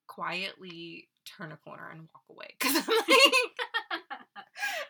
[0.07, 4.01] quietly turn a corner and walk away because I'm like,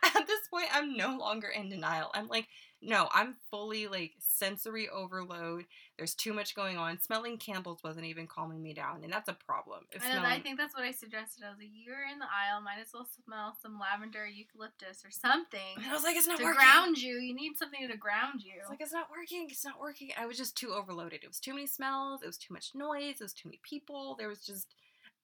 [0.16, 2.12] at this point, I'm no longer in denial.
[2.14, 2.46] I'm like,
[2.82, 5.66] no, I'm fully like sensory overload.
[5.96, 7.00] There's too much going on.
[7.00, 9.84] Smelling candles wasn't even calming me down, and that's a problem.
[9.92, 10.26] If I, smelling...
[10.26, 11.44] I think that's what I suggested.
[11.46, 15.12] I was like, you're in the aisle, might as well smell some lavender, eucalyptus, or
[15.12, 15.76] something.
[15.76, 16.58] And I was like, it's not to working.
[16.58, 17.18] ground you.
[17.18, 18.54] You need something to ground you.
[18.58, 19.46] It's like it's not working.
[19.48, 20.10] It's not working.
[20.18, 21.22] I was just too overloaded.
[21.22, 22.22] It was too many smells.
[22.22, 23.20] It was too much noise.
[23.20, 24.16] It was too many people.
[24.18, 24.74] There was just,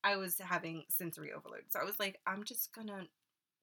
[0.04, 1.64] I was having sensory overload.
[1.70, 3.08] So I was like, I'm just gonna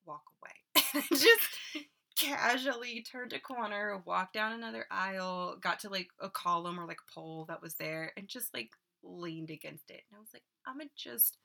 [0.06, 1.04] walk away.
[1.12, 1.88] just
[2.18, 6.99] casually turned a corner, walked down another aisle, got to like a column or like
[7.07, 8.72] a pole that was there, and just like
[9.03, 10.03] leaned against it.
[10.09, 11.38] And I was like, I'm gonna just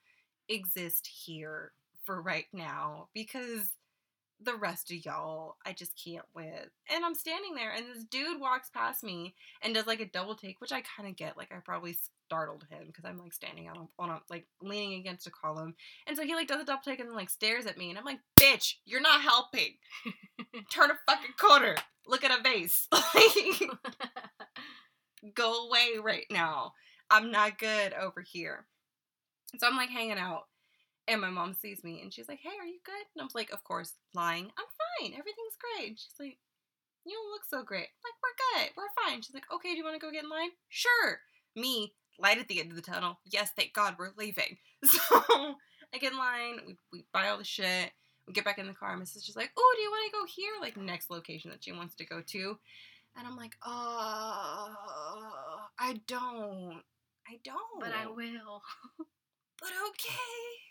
[0.49, 1.73] exist here
[2.05, 3.71] for right now because
[4.43, 6.69] the rest of y'all I just can't with.
[6.93, 10.35] And I'm standing there and this dude walks past me and does like a double
[10.35, 11.37] take, which I kind of get.
[11.37, 15.27] Like I probably startled him because I'm like standing on, on a, like leaning against
[15.27, 15.75] a column.
[16.07, 17.99] And so he like does a double take and then like stares at me and
[17.99, 19.75] I'm like, bitch, you're not helping.
[20.73, 21.77] Turn a fucking corner.
[22.07, 22.89] Look at a vase.
[25.35, 26.73] Go away right now.
[27.11, 28.65] I'm not good over here.
[29.59, 30.45] So I'm like hanging out
[31.11, 33.05] and my mom sees me and she's like, Hey, are you good?
[33.15, 34.47] And I'm like, Of course, lying.
[34.57, 35.13] I'm fine.
[35.13, 35.89] Everything's great.
[35.89, 36.39] And She's like,
[37.05, 37.89] You don't look so great.
[37.89, 38.71] I'm like, We're good.
[38.77, 39.23] We're fine.
[39.23, 40.51] She's like, Okay, do you want to go get in line?
[40.69, 41.21] Sure.
[41.57, 43.19] Me, light at the end of the tunnel.
[43.25, 44.59] Yes, thank God we're leaving.
[44.85, 44.99] So
[45.93, 46.61] I get in line.
[46.67, 47.91] We, we buy all the shit.
[48.29, 48.97] We get back in the car.
[48.97, 50.53] My sister's like, Oh, do you want to go here?
[50.61, 52.57] Like, next location that she wants to go to.
[53.19, 54.69] And I'm like, Oh,
[55.79, 56.83] I don't.
[57.29, 57.81] I don't.
[57.81, 58.63] But I will.
[59.61, 60.70] but okay.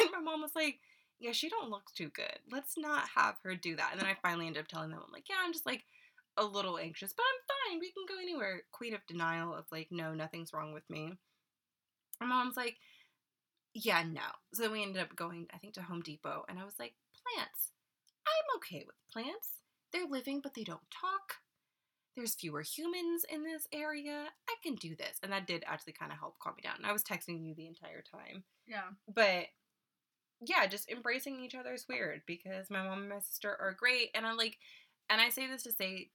[0.02, 0.80] and my mom was like,
[1.18, 2.38] yeah, she don't look too good.
[2.50, 3.90] Let's not have her do that.
[3.92, 5.84] And then I finally ended up telling them, I'm like, yeah, I'm just like
[6.36, 7.80] a little anxious, but I'm fine.
[7.80, 8.62] We can go anywhere.
[8.72, 11.18] Queen of denial of like, no, nothing's wrong with me.
[12.20, 12.76] My mom's like,
[13.74, 14.22] yeah, no.
[14.54, 16.94] So then we ended up going, I think, to Home Depot, and I was like,
[17.14, 17.70] plants.
[18.26, 19.48] I'm okay with plants.
[19.92, 21.36] They're living, but they don't talk.
[22.16, 24.26] There's fewer humans in this area.
[24.48, 25.18] I can do this.
[25.22, 26.76] And that did actually kind of help calm me down.
[26.76, 28.44] And I was texting you the entire time.
[28.66, 28.90] Yeah.
[29.12, 29.46] But
[30.40, 34.10] yeah, just embracing each other is weird because my mom and my sister are great.
[34.14, 34.58] And I'm like,
[35.08, 36.10] and I say this to say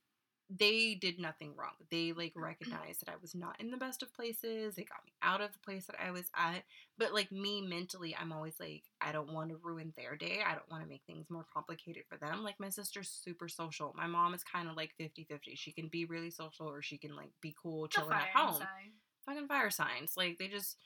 [0.49, 1.73] they did nothing wrong.
[1.89, 2.43] They like mm-hmm.
[2.43, 4.75] recognized that I was not in the best of places.
[4.75, 6.63] They got me out of the place that I was at.
[6.97, 10.41] But like me mentally, I'm always like, I don't want to ruin their day.
[10.45, 12.43] I don't want to make things more complicated for them.
[12.43, 13.93] Like my sister's super social.
[13.97, 15.39] My mom is kind of like 50-50.
[15.55, 18.55] She can be really social or she can like be cool chilling at home.
[18.55, 18.93] Sign.
[19.25, 20.13] Fucking fire signs.
[20.15, 20.77] Like they just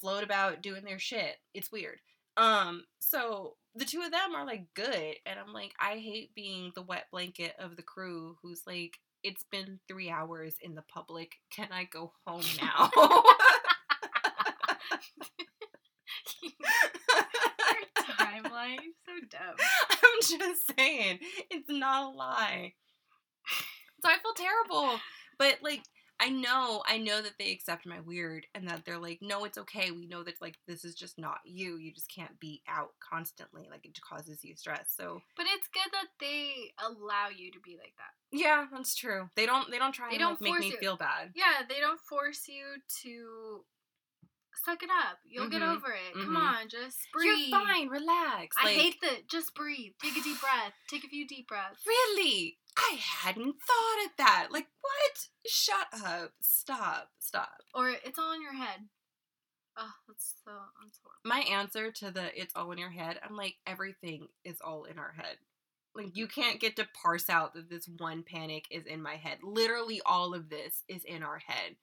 [0.00, 1.36] float about doing their shit.
[1.54, 1.98] It's weird.
[2.36, 6.72] Um, so the two of them are like good, and I'm like, I hate being
[6.74, 11.32] the wet blanket of the crew who's like, it's been three hours in the public.
[11.50, 12.90] Can I go home now?
[18.18, 19.56] timeline so dumb.
[19.90, 21.18] I'm just saying,
[21.50, 22.74] it's not a lie.
[24.02, 25.00] So I feel terrible,
[25.38, 25.82] but like
[26.18, 29.58] I know, I know that they accept my weird and that they're like, no, it's
[29.58, 29.90] okay.
[29.90, 31.76] We know that like this is just not you.
[31.76, 33.68] You just can't be out constantly.
[33.70, 34.92] Like it causes you stress.
[34.96, 38.36] So But it's good that they allow you to be like that.
[38.36, 39.28] Yeah, that's true.
[39.36, 40.78] They don't they don't try they and don't like, make me you.
[40.78, 41.32] feel bad.
[41.34, 42.64] Yeah, they don't force you
[43.02, 43.64] to
[44.64, 45.18] suck it up.
[45.24, 45.52] You'll mm-hmm.
[45.52, 46.16] get over it.
[46.16, 46.24] Mm-hmm.
[46.24, 47.48] Come on, just breathe.
[47.48, 47.88] You're fine.
[47.88, 48.56] Relax.
[48.62, 49.28] I hate that.
[49.28, 49.92] Just breathe.
[50.02, 50.72] Take a deep breath.
[50.88, 51.82] Take a few deep breaths.
[51.86, 52.58] Really?
[52.76, 54.48] I hadn't thought of that.
[54.50, 55.28] Like, what?
[55.46, 56.32] Shut up.
[56.40, 57.10] Stop.
[57.18, 57.58] Stop.
[57.74, 58.88] Or it's all in your head.
[59.78, 60.52] Oh, that's so
[60.82, 61.20] that's horrible.
[61.24, 64.98] My answer to the it's all in your head, I'm like, everything is all in
[64.98, 65.36] our head.
[65.94, 69.38] Like you can't get to parse out that this one panic is in my head.
[69.42, 71.76] Literally all of this is in our head.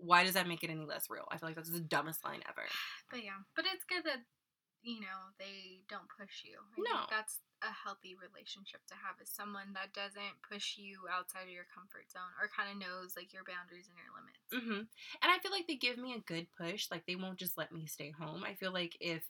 [0.00, 1.28] Why does that make it any less real?
[1.30, 2.64] I feel like that's the dumbest line ever.
[3.10, 4.24] But yeah, but it's good that
[4.82, 6.56] you know they don't push you.
[6.72, 6.96] I No.
[6.96, 11.52] think that's a healthy relationship to have is someone that doesn't push you outside of
[11.52, 14.48] your comfort zone or kind of knows like your boundaries and your limits.
[14.48, 14.88] hmm
[15.20, 16.88] And I feel like they give me a good push.
[16.90, 18.44] Like they won't just let me stay home.
[18.44, 19.22] I feel like if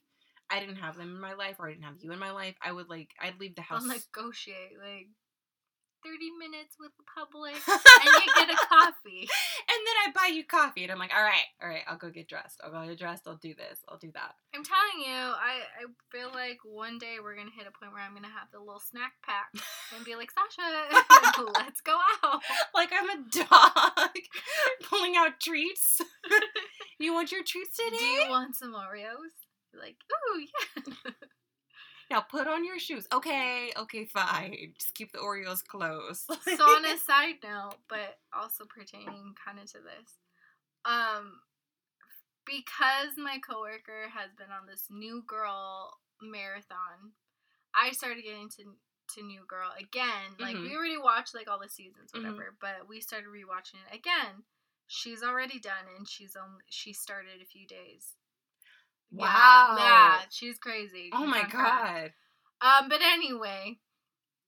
[0.50, 2.54] I didn't have them in my life or I didn't have you in my life,
[2.62, 3.82] I would like I'd leave the house.
[3.82, 5.08] I'll negotiate like
[6.03, 9.28] thirty minutes with the public and you get a coffee.
[9.70, 12.11] and then I buy you coffee, and I'm like, all right, all right, I'll go
[12.11, 12.61] get dressed.
[12.64, 13.26] I'll go get dressed.
[13.26, 13.80] I'll do this.
[13.88, 14.34] I'll do that.
[14.55, 18.03] I'm telling you, I, I feel like one day we're gonna hit a point where
[18.03, 19.51] I'm gonna have the little snack pack
[19.96, 22.42] and be like, Sasha, let's go out.
[22.74, 24.14] Like I'm a dog
[24.88, 26.01] pulling out treats.
[26.98, 27.98] you want your treats today?
[27.98, 29.34] Do you want some Oreos?
[29.78, 31.12] Like, ooh, yeah.
[32.11, 33.06] Now put on your shoes.
[33.12, 34.56] Okay, okay, fine.
[34.78, 36.24] Just keep the Oreos close.
[36.26, 40.18] so on a side note, but also pertaining kind of to this,
[40.84, 41.40] um,
[42.46, 47.12] because my coworker has been on this New Girl marathon,
[47.74, 48.74] I started getting to
[49.14, 50.36] to New Girl again.
[50.38, 50.62] Like Mhm.
[50.62, 52.18] we already watched like all the seasons, Mhm.
[52.22, 54.44] whatever, but we started rewatching it again.
[54.86, 58.16] She's already done, and she's only she started a few days.
[59.12, 59.76] Yeah, Wow.
[59.78, 61.11] yeah, she's crazy.
[61.12, 62.12] oh She's my god.
[62.61, 63.78] Um, but anyway,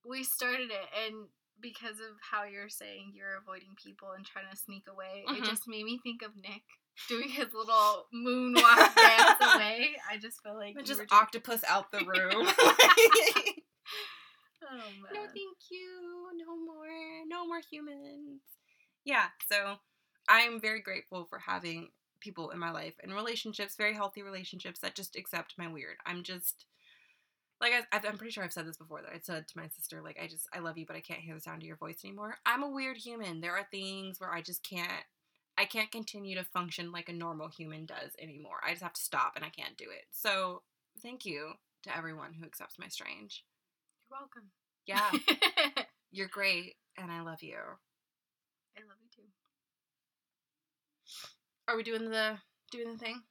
[0.08, 1.26] we started it, and
[1.60, 5.38] because of how you're saying you're avoiding people and trying to sneak away, Mhm.
[5.38, 6.62] it just made me think of Nick
[7.08, 9.96] doing his little moonwalk dance away.
[10.10, 12.46] I just feel like just doing- octopus out the room.
[14.64, 14.76] Oh
[15.12, 16.28] no, thank you.
[16.36, 16.86] No more.
[17.26, 18.40] No more humans.
[19.04, 19.76] Yeah, so
[20.28, 21.90] I'm very grateful for having
[22.22, 25.96] people in my life and relationships, very healthy relationships that just accept my weird.
[26.06, 26.64] I'm just
[27.60, 30.02] like I, I'm pretty sure I've said this before that I said to my sister
[30.02, 31.98] like I just I love you but I can't hear the sound of your voice
[32.04, 32.36] anymore.
[32.44, 33.40] I'm a weird human.
[33.40, 35.04] There are things where I just can't
[35.58, 38.56] I can't continue to function like a normal human does anymore.
[38.66, 40.06] I just have to stop and I can't do it.
[40.10, 40.62] So,
[41.02, 41.52] thank you
[41.82, 43.44] to everyone who accepts my strange.
[44.10, 44.50] You're welcome.
[44.86, 47.56] Yeah, you're great and I love you.
[47.56, 49.28] I love you too.
[51.68, 52.38] Are we doing the
[52.70, 53.22] doing the thing?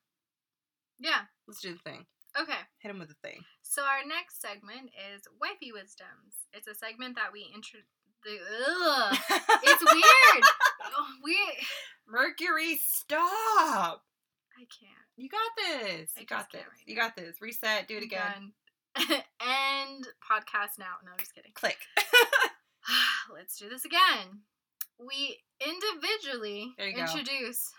[1.00, 1.22] Yeah.
[1.48, 2.06] Let's do the thing.
[2.40, 2.60] Okay.
[2.80, 3.42] Hit him with the thing.
[3.62, 6.48] So our next segment is wifey wisdoms.
[6.54, 7.80] It's a segment that we intro.
[8.24, 9.18] The, ugh,
[9.64, 10.44] it's weird.
[10.84, 11.38] Oh, ugh, we.
[12.08, 14.04] Mercury, stop.
[14.58, 15.08] I can't.
[15.18, 16.12] You got this.
[16.16, 16.62] I You got this.
[16.62, 17.42] right You got this.
[17.42, 17.88] Reset.
[17.88, 18.54] Do it again.
[19.00, 21.02] End podcast now.
[21.04, 21.52] No, I'm just kidding.
[21.56, 21.78] Click.
[23.34, 24.42] Let's do this again.
[25.00, 27.02] We individually There you go.
[27.02, 27.72] introduce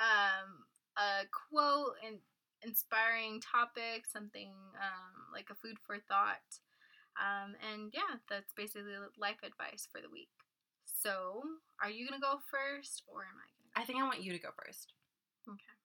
[0.00, 0.64] um,
[0.96, 2.18] a quote and
[2.62, 6.44] inspiring topic, something um, like a food for thought.
[7.20, 10.30] Um, and yeah, that's basically life advice for the week.
[10.84, 11.42] So,
[11.82, 13.72] are you gonna go first, or am I gonna?
[13.76, 14.92] I think I want you to go first.
[15.48, 15.76] Okay.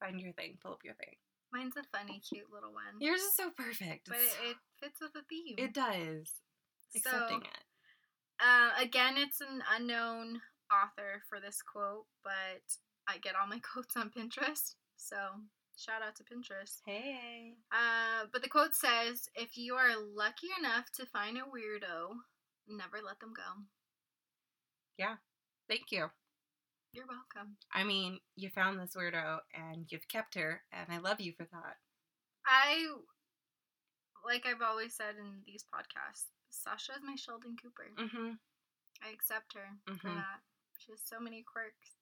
[0.00, 0.56] Find your thing.
[0.62, 1.16] Pull up your thing.
[1.52, 4.08] Mine's a funny, cute little one, Yours is so perfect.
[4.08, 5.56] but It's- it fits with the theme.
[5.58, 6.40] it does.
[6.94, 7.64] Accepting So, it.
[8.40, 10.40] Uh, again, it's an unknown
[10.72, 12.62] author for this quote, but
[13.08, 14.74] I get all my quotes on Pinterest.
[14.96, 15.16] So
[15.76, 16.80] shout out to Pinterest.
[16.86, 17.54] Hey.
[17.72, 22.14] Uh, but the quote says, "If you are lucky enough to find a weirdo,
[22.68, 23.62] never let them go."
[24.98, 25.16] Yeah.
[25.68, 26.10] Thank you.
[26.92, 27.56] You're welcome.
[27.72, 31.44] I mean, you found this weirdo and you've kept her, and I love you for
[31.52, 31.76] that.
[32.44, 32.84] I,
[34.26, 37.86] like I've always said in these podcasts, Sasha is my Sheldon Cooper.
[37.96, 38.32] Mm-hmm.
[39.06, 40.16] I accept her for Mhm.
[40.16, 40.40] that.
[40.78, 41.94] She has so many quirks,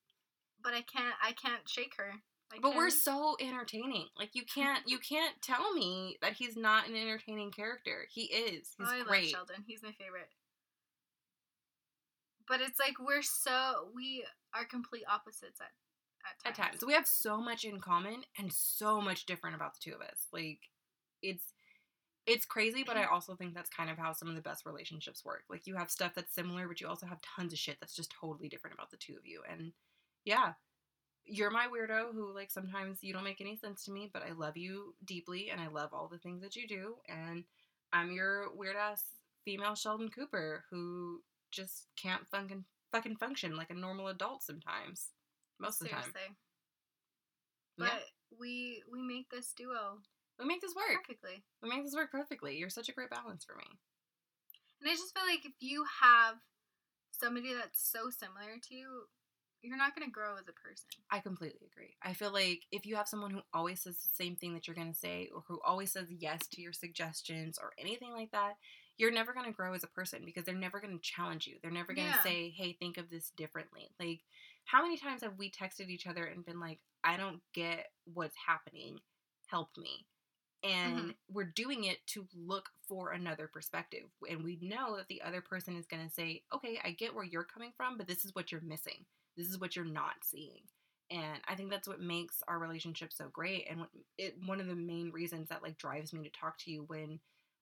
[0.62, 1.14] but I can't.
[1.22, 2.12] I can't shake her.
[2.52, 4.06] I But we're so entertaining.
[4.18, 8.06] Like you can't you can't tell me that he's not an entertaining character.
[8.10, 8.74] He is.
[8.78, 9.24] He's oh, I great.
[9.24, 9.64] love Sheldon.
[9.66, 10.28] He's my favorite.
[12.46, 14.24] But it's like we're so we
[14.54, 15.68] are complete opposites at
[16.24, 16.70] at At times.
[16.78, 16.86] times.
[16.86, 20.26] We have so much in common and so much different about the two of us.
[20.32, 20.60] Like
[21.22, 21.52] it's
[22.26, 25.24] it's crazy, but I also think that's kind of how some of the best relationships
[25.24, 25.44] work.
[25.50, 28.12] Like you have stuff that's similar, but you also have tons of shit that's just
[28.18, 29.42] totally different about the two of you.
[29.50, 29.72] And
[30.24, 30.52] yeah,
[31.24, 34.32] you're my weirdo who like sometimes you don't make any sense to me, but I
[34.32, 36.96] love you deeply and I love all the things that you do.
[37.08, 37.44] And
[37.92, 39.02] I'm your weird ass
[39.44, 41.20] female Sheldon Cooper who
[41.50, 45.08] just can't fucking fucking function like a normal adult sometimes.
[45.60, 46.02] Most of the time.
[46.02, 46.36] Seriously.
[47.78, 47.84] Yeah.
[47.86, 49.98] But we we make this duo
[50.38, 51.04] We make this work.
[51.04, 51.42] perfectly.
[51.62, 52.56] We make this work perfectly.
[52.56, 53.64] You're such a great balance for me.
[54.80, 56.36] And I just feel like if you have
[57.10, 59.02] somebody that's so similar to you,
[59.62, 60.88] you're not gonna grow as a person.
[61.10, 61.96] I completely agree.
[62.02, 64.76] I feel like if you have someone who always says the same thing that you're
[64.76, 68.54] going to say or who always says yes to your suggestions or anything like that,
[68.98, 71.56] you're never going to grow as a person because they're never going to challenge you.
[71.62, 72.22] They're never going to Yeah.
[72.22, 74.20] say, "Hey, think of this differently." Like
[74.64, 78.36] how many times have we texted each other and been like, "I don't get what's
[78.36, 79.00] happening.
[79.46, 80.06] Help me."
[80.62, 81.14] And Mhm.
[81.28, 84.10] we're doing it to look for another perspective.
[84.28, 87.24] And we know that the other person is going to say, "Okay, I get where
[87.24, 89.06] you're coming from, but this is what you're missing.
[89.36, 90.68] This is what you're not seeing."
[91.10, 93.86] And I think that's what makes our relationship so great and
[94.18, 97.20] it one of the main reasons that like drives me to talk to you when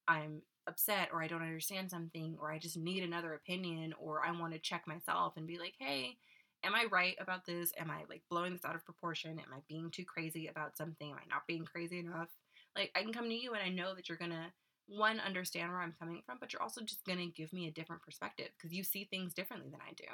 [0.08, 4.32] I'm upset or I don't understand something or I just need another opinion or I
[4.32, 6.18] want to check myself and be like, "Hey,
[6.64, 7.72] am I right about this?
[7.76, 9.38] Am I like blowing this out of proportion?
[9.38, 11.10] Am I being too crazy about something?
[11.12, 12.30] Am I not being crazy enough?"
[12.76, 14.52] Like I can come to you and I know that you're to
[14.86, 18.02] one understand where I'm coming from, but you're also just to give me a different
[18.02, 20.04] perspective because you see things differently than I do.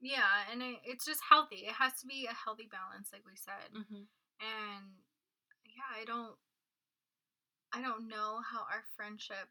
[0.00, 1.64] Yeah, and it, it's just healthy.
[1.64, 3.72] It has to be a healthy balance, like we said.
[3.72, 4.04] Mm-hmm.
[4.42, 4.84] And
[5.64, 6.36] yeah, I don't,
[7.72, 9.48] I don't know how our friendship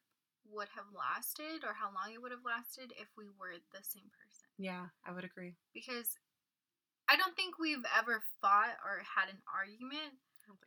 [0.51, 4.13] would have lasted or how long it would have lasted if we were the same
[4.13, 4.45] person.
[4.61, 5.55] Yeah, I would agree.
[5.73, 6.21] Because
[7.09, 10.21] I don't think we've ever fought or had an argument,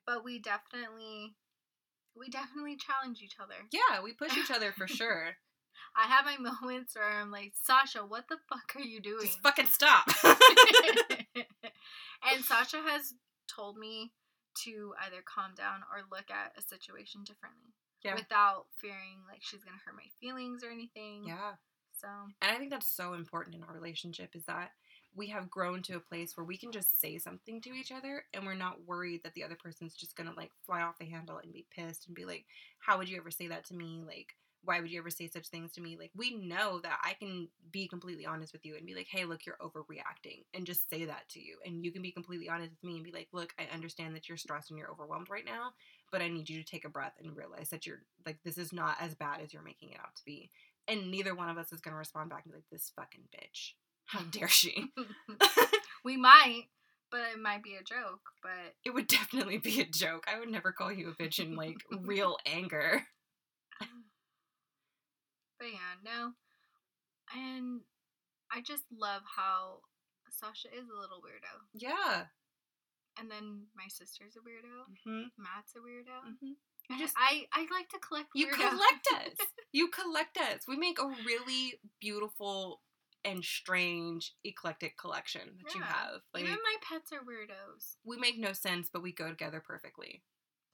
[0.06, 1.34] but we definitely,
[2.16, 3.54] we definitely challenge each other.
[3.72, 5.36] Yeah, we push each other for sure.
[5.96, 9.26] I have my moments where I'm like, Sasha, what the fuck are you doing?
[9.26, 10.08] Just fucking stop.
[10.24, 10.36] and
[12.44, 13.14] Sasha has
[13.48, 14.12] told me
[14.64, 17.74] to either calm down or look at a situation differently
[18.04, 18.14] yeah.
[18.14, 21.24] without fearing like she's gonna hurt my feelings or anything.
[21.26, 21.52] Yeah.
[21.92, 22.08] So
[22.42, 24.70] And I think that's so important in our relationship is that
[25.16, 28.24] we have grown to a place where we can just say something to each other
[28.34, 31.38] and we're not worried that the other person's just gonna like fly off the handle
[31.42, 32.44] and be pissed and be like,
[32.78, 34.02] How would you ever say that to me?
[34.06, 35.96] Like, why would you ever say such things to me?
[35.98, 39.24] Like, we know that I can be completely honest with you and be like, Hey,
[39.24, 41.56] look, you're overreacting and just say that to you.
[41.64, 44.28] And you can be completely honest with me and be like, Look, I understand that
[44.28, 45.70] you're stressed and you're overwhelmed right now,
[46.12, 48.72] but I need you to take a breath and realize that you're like, this is
[48.72, 50.50] not as bad as you're making it out to be
[50.88, 53.74] and neither one of us is gonna respond back and be like, "This fucking bitch,
[54.06, 54.92] how dare she?"
[56.04, 56.64] we might,
[57.10, 58.20] but it might be a joke.
[58.42, 60.24] But It would definitely be a joke.
[60.32, 63.02] I would never call you a bitch in like real anger.
[65.58, 66.32] but yeah, no.
[67.34, 67.80] And
[68.52, 69.80] I just love how
[70.30, 71.64] Sasha is a little weirdo.
[71.74, 72.24] Yeah.
[73.18, 74.84] And then my sister's a weirdo.
[75.04, 76.36] hmm Matt's a weirdo.
[76.40, 76.52] hmm
[76.88, 79.34] I just- I, I like to collect You collect us.
[79.72, 80.62] You collect us.
[80.68, 82.80] We make a really beautiful
[83.26, 86.22] and strange eclectic collection that you have.
[86.32, 87.96] Like Even my pets are weirdos.
[88.04, 90.22] we make no sense, but we go together perfectly.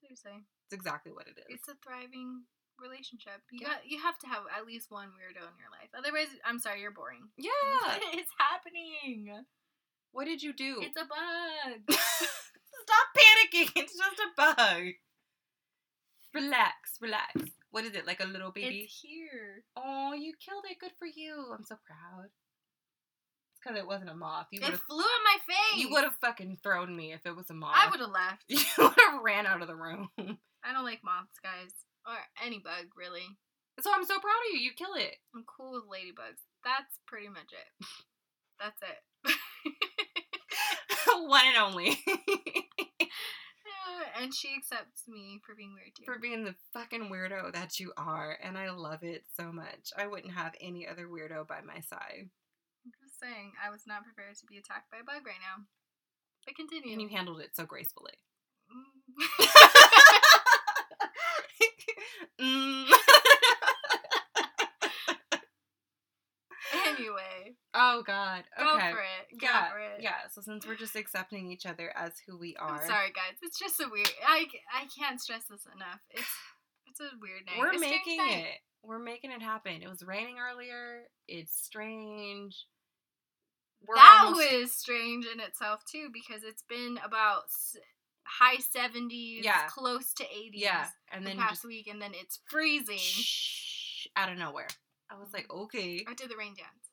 [0.01, 0.45] Seriously.
[0.67, 1.47] It's exactly what it is.
[1.49, 2.43] It's a thriving
[2.79, 3.41] relationship.
[3.51, 3.69] You Yeah.
[3.75, 5.91] got you have to have at least one weirdo in your life.
[5.97, 7.29] Otherwise, I'm sorry, you're boring.
[7.37, 7.51] yeah.
[8.13, 9.45] it's happening?
[10.13, 10.77] What did you do?
[10.83, 11.97] It's a bug.
[11.97, 13.71] Stop panicking.
[13.77, 14.93] It's just a bug.
[16.35, 17.33] Relax, relax.
[17.71, 18.07] What is it?
[18.07, 18.81] Like a little baby?
[18.81, 19.65] It's here.
[19.77, 20.79] Oh, you killed it.
[20.79, 21.53] Good for you.
[21.57, 22.29] I'm so proud.
[23.63, 24.47] Because it wasn't a moth.
[24.51, 25.83] You It flew in my face.
[25.83, 27.75] You would have fucking thrown me if it was a moth.
[27.77, 28.45] I would have left.
[28.49, 30.09] You would have ran out of the room.
[30.19, 31.73] I don't like moths, guys,
[32.07, 32.15] or
[32.45, 33.27] any bug really.
[33.81, 34.61] So I'm so proud of you.
[34.61, 35.17] You kill it.
[35.35, 36.43] I'm cool with ladybugs.
[36.65, 37.87] That's pretty much it.
[38.61, 39.35] That's it.
[41.29, 41.99] One and only.
[44.21, 46.05] and she accepts me for being weird too.
[46.05, 48.37] For being the fucking weirdo that you are.
[48.43, 49.91] And I love it so much.
[49.97, 52.29] I wouldn't have any other weirdo by my side.
[53.23, 55.65] Saying, I was not prepared to be attacked by a bug right now.
[56.45, 56.93] But continue.
[56.93, 58.15] And you handled it so gracefully.
[58.71, 59.29] Mm.
[62.41, 62.87] Mm.
[66.99, 68.45] anyway, oh God.
[68.59, 68.91] go Okay.
[68.93, 69.41] for it.
[69.41, 69.71] Go yeah.
[69.71, 70.01] for it.
[70.03, 70.15] Yeah.
[70.33, 73.37] So since we're just accepting each other as who we are, I'm sorry, guys.
[73.43, 74.11] It's just a weird.
[74.27, 76.01] I, I can't stress this enough.
[76.11, 76.27] It's
[76.89, 77.59] it's a weird night.
[77.59, 78.45] we're strange making night.
[78.47, 78.59] it.
[78.85, 79.81] We're making it happen.
[79.83, 81.03] It was raining earlier.
[81.29, 82.67] It's strange.
[83.87, 87.45] We're that almost- was strange in itself too because it's been about
[88.25, 89.67] high 70s, Yeah.
[89.69, 90.61] close to 80s.
[90.61, 92.97] yeah, and the then past just week, and then it's freezing.
[92.99, 94.69] shh, out of nowhere.
[95.11, 96.89] I was like, okay, I did the rain dance.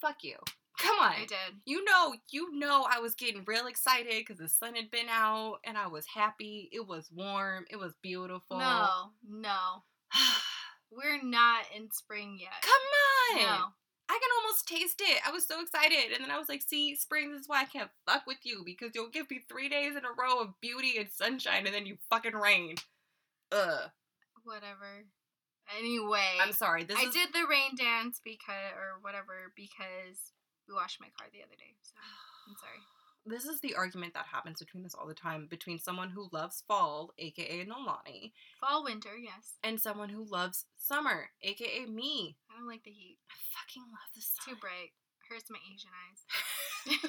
[0.00, 0.36] fuck you.
[0.78, 1.10] Come on.
[1.12, 1.60] I did.
[1.64, 5.58] You know, you know, I was getting real excited because the sun had been out
[5.64, 6.68] and I was happy.
[6.72, 7.66] It was warm.
[7.68, 8.58] It was beautiful.
[8.58, 9.82] No, no,
[10.90, 12.62] we're not in spring yet.
[12.62, 13.58] Come on.
[13.60, 13.66] No,
[14.08, 15.20] I can almost taste it.
[15.26, 16.12] I was so excited.
[16.14, 18.62] And then I was like, see, spring, this is why I can't fuck with you
[18.64, 21.86] because you'll give me three days in a row of beauty and sunshine and then
[21.86, 22.76] you fucking rain.
[23.52, 23.90] Ugh.
[24.44, 25.04] whatever.
[25.78, 26.84] Anyway, I'm sorry.
[26.84, 27.12] This I is.
[27.12, 30.32] did the rain dance because, or whatever, because
[30.66, 31.76] we washed my car the other day.
[31.82, 31.92] So
[32.48, 32.80] I'm sorry.
[33.26, 36.62] This is the argument that happens between us all the time between someone who loves
[36.66, 39.56] fall, aka Nalani, Fall, winter, yes.
[39.62, 42.36] and someone who loves summer, aka me.
[42.50, 43.18] I don't like the heat.
[43.30, 44.54] I fucking love the sun.
[44.54, 44.92] Too bright.
[45.28, 46.24] Hurts my Asian eyes.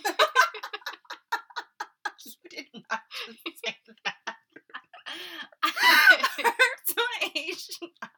[2.26, 3.76] you did not just say
[4.06, 4.16] that.
[5.64, 8.10] Hurts my Asian eyes.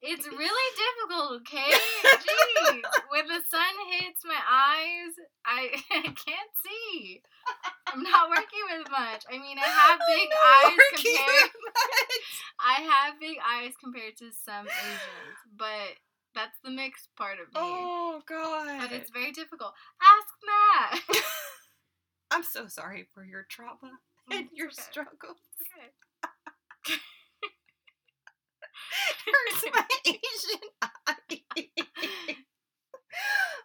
[0.00, 1.72] It's really difficult, okay?
[2.04, 2.82] Jeez.
[3.10, 5.14] When the sun hits my eyes,
[5.44, 7.22] I, I can't see.
[7.86, 9.24] I'm not working with much.
[9.30, 11.50] I mean, I have big eyes compared.
[12.60, 15.96] I have big eyes compared to some Asians, but
[16.34, 17.54] that's the mixed part of me.
[17.56, 18.80] Oh god.
[18.80, 19.72] But it's very difficult.
[20.02, 21.24] Ask Matt.
[22.30, 23.98] I'm so sorry for your trauma
[24.30, 24.82] and your okay.
[24.82, 25.36] struggle.
[26.86, 27.00] Okay.
[29.26, 31.66] Hurts my Asian eye.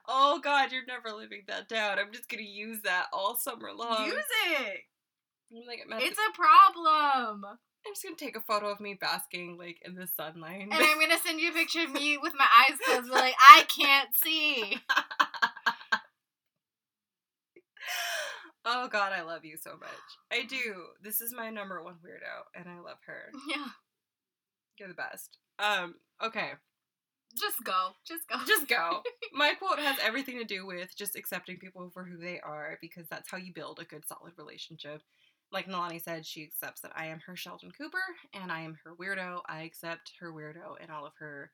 [0.07, 1.99] oh god, you're never living that down.
[1.99, 4.05] I'm just gonna use that all summer long.
[4.05, 4.15] Use
[4.59, 4.79] it.
[5.67, 7.45] Like, I'm, It's a problem.
[7.85, 10.61] I'm just gonna take a photo of me basking like in the sunlight.
[10.61, 13.35] And I'm gonna send you a picture of me with my eyes closed, but like
[13.39, 14.77] I can't see.
[18.65, 19.89] oh god, I love you so much.
[20.31, 20.85] I do.
[21.01, 23.31] This is my number one weirdo, and I love her.
[23.49, 23.67] Yeah.
[24.77, 25.37] You're the best.
[25.59, 26.51] Um, okay.
[27.35, 27.91] Just go.
[28.05, 28.37] Just go.
[28.45, 29.01] Just go.
[29.33, 33.07] My quote has everything to do with just accepting people for who they are because
[33.07, 35.01] that's how you build a good, solid relationship.
[35.51, 37.97] Like Nalani said, she accepts that I am her Sheldon Cooper
[38.33, 39.41] and I am her weirdo.
[39.47, 41.51] I accept her weirdo and all of her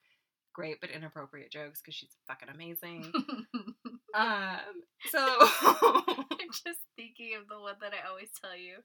[0.54, 3.12] great but inappropriate jokes because she's fucking amazing.
[4.14, 8.78] um, so I'm just thinking of the one that I always tell you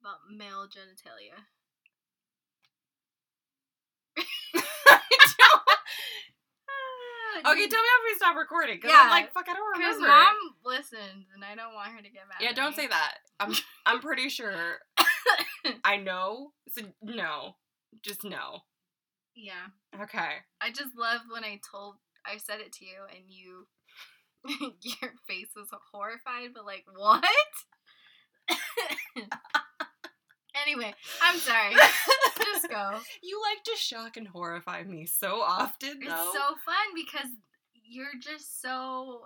[0.00, 1.38] about male genitalia.
[7.40, 9.78] Okay, tell me after we stop recording because Yeah, I'm like, fuck, I don't remember.
[9.80, 10.16] Because remember.
[10.16, 12.38] mom listens, and I don't want her to get mad.
[12.40, 12.82] yeah, at don't me.
[12.82, 13.14] say that.
[13.38, 13.54] I'm
[13.86, 14.78] I'm pretty sure.
[15.84, 16.52] I know.
[16.70, 17.56] So no,
[18.02, 18.60] just no.
[19.34, 19.68] Yeah,
[20.02, 20.36] Okay.
[20.60, 21.94] I just love when I told,
[22.26, 23.66] I said it to you, and you,
[24.82, 27.24] your face was horrified, but like, what?
[30.70, 31.74] Anyway, I'm sorry.
[32.44, 32.98] Just go.
[33.22, 37.30] You like to shock and horrify me so often, It's so fun because
[37.84, 39.22] you're just so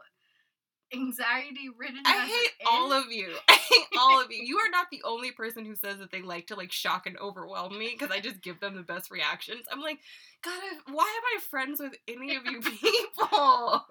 [0.92, 2.00] anxiety ridden.
[2.04, 3.34] I hate all of you.
[3.48, 4.42] I hate all of you.
[4.44, 7.18] You are not the only person who says that they like to like shock and
[7.18, 9.64] overwhelm me because I just give them the best reactions.
[9.70, 9.98] I'm like,
[10.42, 13.84] God, why am I friends with any of you people?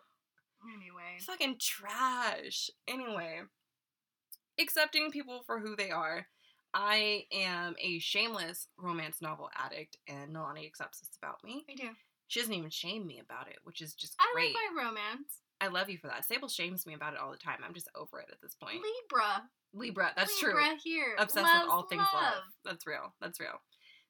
[0.78, 2.70] Anyway, Fucking trash.
[2.88, 3.42] Anyway,
[4.60, 6.28] accepting people for who they are.
[6.74, 11.64] I am a shameless romance novel addict, and Nalani accepts this about me.
[11.70, 11.90] I do.
[12.28, 14.54] She doesn't even shame me about it, which is just I great.
[14.54, 15.42] like my romance.
[15.62, 16.26] I love you for that.
[16.26, 17.60] Sable shames me about it all the time.
[17.66, 18.82] I'm just over it at this point.
[18.82, 19.44] Libra.
[19.74, 20.62] Libra, that's Libra true.
[20.64, 21.16] Libra here.
[21.18, 22.24] Obsessed Loves with all things love.
[22.24, 22.44] love.
[22.66, 23.14] That's real.
[23.22, 23.62] That's real.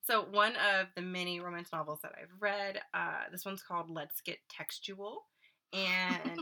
[0.05, 4.19] So one of the many romance novels that I've read, uh, this one's called Let's
[4.19, 5.25] Get Textual,
[5.71, 6.41] and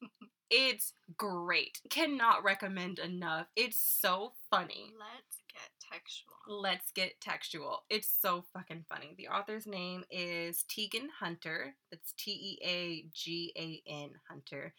[0.50, 1.80] it's great.
[1.90, 3.48] Cannot recommend enough.
[3.54, 4.92] It's so funny.
[4.98, 5.41] Let's
[5.92, 6.32] textual.
[6.48, 7.82] Let's Get Textual.
[7.90, 9.14] It's so fucking funny.
[9.16, 11.74] The author's name is Teagan Hunter.
[11.90, 14.74] That's T E A G A N Hunter.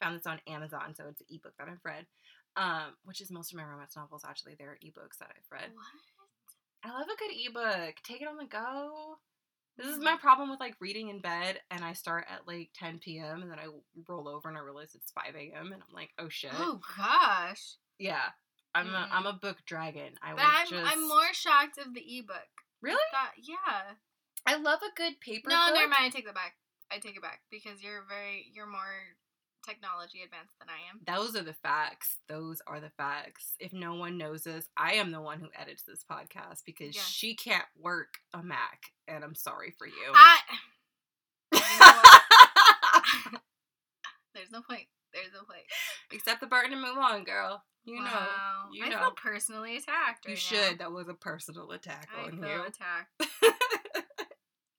[0.00, 2.06] Found this on Amazon, so it's an ebook that I've read.
[2.56, 4.56] Um, which is most of my romance novels actually.
[4.58, 5.70] They're ebooks that I've read.
[5.74, 6.90] What?
[6.90, 7.96] I love a good ebook.
[8.02, 9.16] Take it on the go.
[9.78, 12.98] This is my problem with like reading in bed, and I start at like 10
[12.98, 13.42] p.m.
[13.42, 13.66] and then I
[14.06, 15.72] roll over and I realize it's 5 a.m.
[15.72, 16.50] and I'm like, oh shit.
[16.54, 17.76] Oh gosh.
[17.98, 18.30] Yeah,
[18.74, 19.08] I'm a Mm.
[19.12, 20.14] I'm a book dragon.
[20.22, 22.48] I but I'm, just I'm more shocked of the ebook.
[22.80, 22.98] really.
[23.12, 23.94] That yeah.
[24.46, 25.48] I love a good paper.
[25.50, 25.74] No, book.
[25.74, 26.00] never mind.
[26.04, 26.54] I take that back.
[26.90, 29.16] I take it back because you're very you're more
[29.66, 31.00] technology advanced than I am.
[31.06, 32.18] Those are the facts.
[32.28, 33.52] Those are the facts.
[33.60, 37.06] If no one knows this, I am the one who edits this podcast because Yes.
[37.06, 39.94] she can't work a Mac, and I'm sorry for you.
[40.14, 40.38] I.
[41.52, 43.38] You know
[44.34, 44.86] There's no point.
[45.12, 45.64] There's no point.
[46.12, 47.62] Accept the burden and move on, girl.
[47.84, 48.26] You know.
[48.72, 48.98] You I know.
[48.98, 50.28] feel personally attacked.
[50.28, 50.78] You should.
[50.78, 50.84] Now.
[50.86, 52.62] That was a personal attack I on feel you.
[52.62, 53.22] attacked.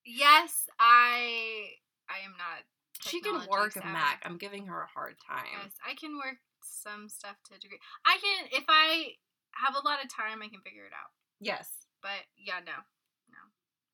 [0.05, 1.67] Yes, I.
[2.09, 2.63] I am not.
[3.01, 3.79] she can work a.
[3.85, 4.21] Mac.
[4.25, 5.45] I'm giving her a hard time.
[5.63, 7.79] Yes, I can work some stuff to a degree.
[8.05, 9.13] I can if I
[9.55, 11.11] have a lot of time, I can figure it out.
[11.39, 11.69] Yes.
[12.01, 12.73] But yeah, no,
[13.29, 13.37] no,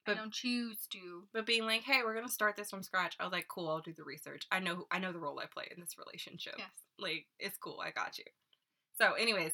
[0.05, 1.25] But- I don't choose to.
[1.31, 3.15] But being like, hey, we're gonna start this from scratch.
[3.19, 4.47] I was like, cool, I'll do the research.
[4.51, 6.55] I know I know the role I play in this relationship.
[6.57, 6.71] Yes.
[6.97, 8.25] Like, it's cool, I got you.
[8.99, 9.53] So, anyways,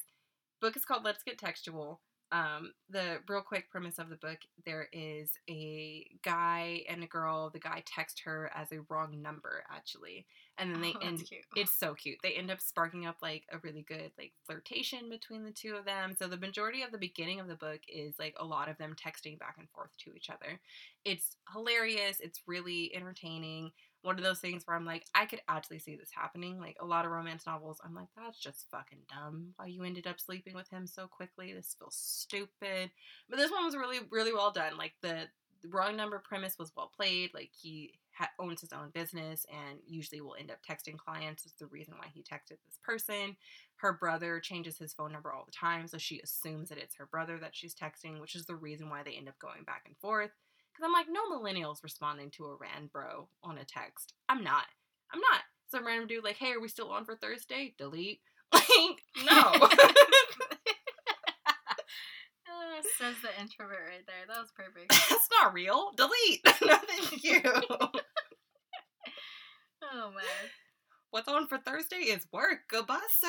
[0.60, 2.00] book is called Let's Get Textual.
[2.32, 7.50] Um, the real quick premise of the book there is a guy and a girl.
[7.50, 10.26] The guy texts her as a wrong number, actually.
[10.58, 11.44] And then they Oh, end cute.
[11.54, 12.18] it's so cute.
[12.24, 15.84] They end up sparking up like a really good like flirtation between the two of
[15.84, 16.16] them.
[16.18, 18.96] So the majority of the beginning of the book is like a lot of them
[18.96, 20.58] texting back and forth to each other.
[21.04, 22.18] It's hilarious.
[22.18, 23.70] It's really entertaining.
[24.06, 26.60] One of those things where I'm like, I could actually see this happening.
[26.60, 29.54] Like a lot of romance novels, I'm like, that's just fucking dumb.
[29.56, 31.52] Why you ended up sleeping with him so quickly?
[31.52, 32.90] This feels stupid.
[33.28, 34.76] But this one was really, really well done.
[34.78, 35.26] Like the,
[35.70, 37.30] wrong number premise was well played.
[37.34, 41.44] Like he ha- owns his own business and usually will end up texting clients.
[41.44, 43.36] Is the reason why he texted this person.
[43.76, 47.06] Her brother changes his phone number all the time, so she assumes that it's her
[47.06, 49.96] brother that she's texting, which is the reason why they end up going back and
[49.98, 50.30] forth.
[50.76, 54.12] Because I'm like, no millennials responding to a rand bro on a text.
[54.28, 54.66] I'm not.
[55.12, 55.40] I'm not.
[55.68, 57.74] Some random dude like, hey, are we still on for Thursday?
[57.78, 58.20] Delete.
[58.52, 59.52] Like, no.
[59.60, 59.68] Uh,
[62.98, 64.26] says the introvert right there.
[64.28, 64.90] That was perfect.
[65.10, 65.90] That's not real.
[65.96, 66.40] Delete.
[66.64, 67.40] no, thank you.
[69.82, 70.50] Oh man.
[71.10, 72.60] What's on for Thursday is work.
[72.68, 73.28] Goodbye, sir.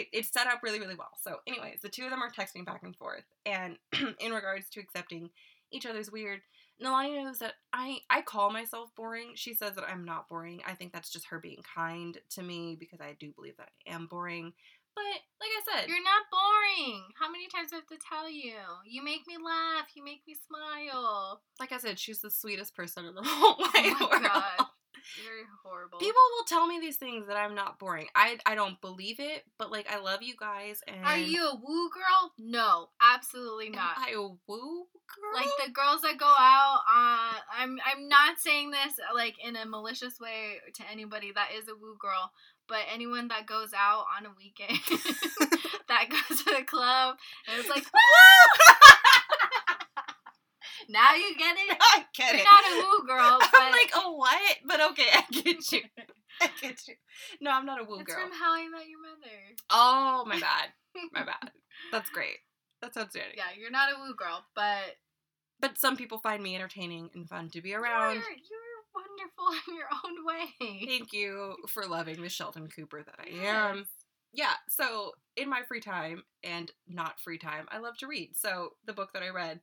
[0.00, 1.10] It it's set up really really well.
[1.22, 3.76] So anyways, the two of them are texting back and forth, and
[4.20, 5.30] in regards to accepting
[5.72, 6.40] each other's weird,
[6.82, 9.32] Nalani knows that I I call myself boring.
[9.34, 10.60] She says that I'm not boring.
[10.66, 13.94] I think that's just her being kind to me because I do believe that I
[13.94, 14.52] am boring.
[14.96, 15.04] But
[15.40, 17.04] like I said, You're not boring.
[17.18, 18.54] How many times do I have to tell you?
[18.84, 19.86] You make me laugh.
[19.94, 21.40] You make me smile.
[21.60, 24.22] like I said, she's the sweetest person in the whole Oh my world.
[24.24, 24.66] god.
[25.16, 25.98] You're horrible.
[25.98, 28.06] People will tell me these things that I'm not boring.
[28.14, 31.54] I I don't believe it, but like I love you guys and Are you a
[31.54, 32.32] woo girl?
[32.38, 33.98] No, absolutely am not.
[33.98, 35.34] I a woo girl?
[35.34, 39.56] like the girls that go out on I'm I'm not saying this uh, like in
[39.56, 42.30] a malicious way to anybody that is a woo girl,
[42.68, 44.78] but anyone that goes out on a weekend
[45.88, 47.16] that goes to the club
[47.48, 47.84] and it's like
[50.90, 51.76] now you get it.
[51.80, 52.44] I get You're it.
[52.44, 54.56] not a woo girl, but I'm like, oh what?
[54.66, 55.80] But okay, I get you.
[56.40, 56.94] I get you.
[57.40, 58.20] No, I'm not a woo it's girl.
[58.22, 59.56] from How I Met Your Mother.
[59.70, 60.70] Oh my bad.
[61.12, 61.50] My bad.
[61.92, 62.38] That's great.
[62.82, 63.34] That's outstanding.
[63.36, 64.96] Yeah, you're not a woo girl, but
[65.60, 68.14] But some people find me entertaining and fun to be you're, around.
[68.14, 68.22] you're
[68.94, 70.86] wonderful in your own way.
[70.86, 73.76] Thank you for loving the Sheldon Cooper that I am.
[73.76, 73.86] Yes.
[74.32, 78.30] yeah, so in my free time and not free time, I love to read.
[78.34, 79.60] So the book that I read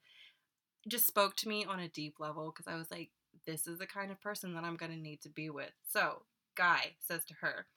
[0.87, 3.09] just spoke to me on a deep level because I was like,
[3.45, 5.71] this is the kind of person that I'm going to need to be with.
[5.91, 6.23] So,
[6.55, 7.67] Guy says to her,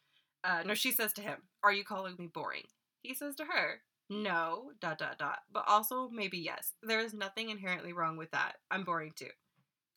[0.42, 2.64] uh, no, she says to him, Are you calling me boring?
[3.02, 6.72] He says to her, No, dot, dot, dot, but also maybe yes.
[6.82, 8.54] There is nothing inherently wrong with that.
[8.70, 9.30] I'm boring too.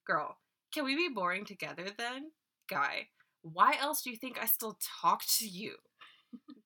[0.06, 0.38] Girl,
[0.74, 2.32] can we be boring together then?
[2.70, 3.08] Guy,
[3.42, 5.76] why else do you think I still talk to you?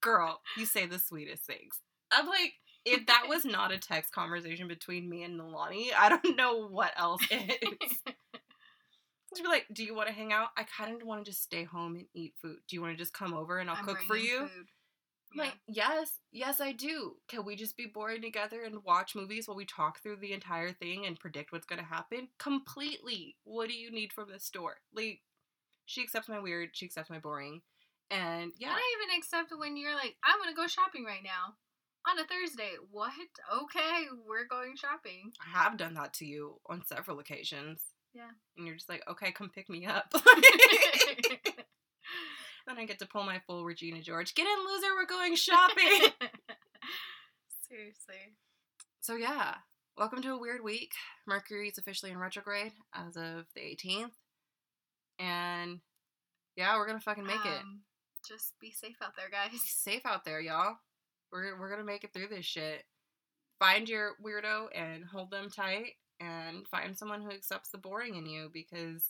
[0.01, 1.81] Girl, you say the sweetest things.
[2.11, 2.53] I'm like,
[2.87, 6.93] if that was not a text conversation between me and Nalani, I don't know what
[6.95, 7.99] else is.
[9.35, 10.49] She'd be like, Do you want to hang out?
[10.57, 12.57] I kind of want to just stay home and eat food.
[12.67, 14.39] Do you want to just come over and I'll I'm cook for you?
[14.39, 14.67] food.
[15.33, 17.15] I'm like, yes, yes, I do.
[17.27, 20.71] Can we just be boring together and watch movies while we talk through the entire
[20.71, 22.29] thing and predict what's going to happen?
[22.39, 23.35] Completely.
[23.43, 24.77] What do you need from the store?
[24.95, 25.19] Like,
[25.85, 27.61] she accepts my weird, she accepts my boring.
[28.09, 31.55] And yeah, I even accept when you're like, I'm gonna go shopping right now
[32.07, 32.71] on a Thursday.
[32.91, 33.11] What?
[33.63, 35.31] Okay, we're going shopping.
[35.45, 37.81] I have done that to you on several occasions.
[38.13, 38.29] Yeah.
[38.57, 40.05] And you're just like, okay, come pick me up.
[40.11, 40.23] then
[42.77, 44.33] I get to pull my full Regina George.
[44.35, 45.85] Get in, loser, we're going shopping.
[47.69, 48.35] Seriously.
[49.01, 49.55] so yeah,
[49.97, 50.93] welcome to a weird week.
[51.27, 54.11] Mercury is officially in retrograde as of the 18th.
[55.19, 55.81] And
[56.55, 57.61] yeah, we're gonna fucking make it.
[57.61, 57.81] Um,
[58.25, 59.51] Just be safe out there, guys.
[59.51, 60.77] Be safe out there, y'all.
[61.31, 62.83] We're we're gonna make it through this shit.
[63.59, 68.25] Find your weirdo and hold them tight, and find someone who accepts the boring in
[68.25, 69.09] you because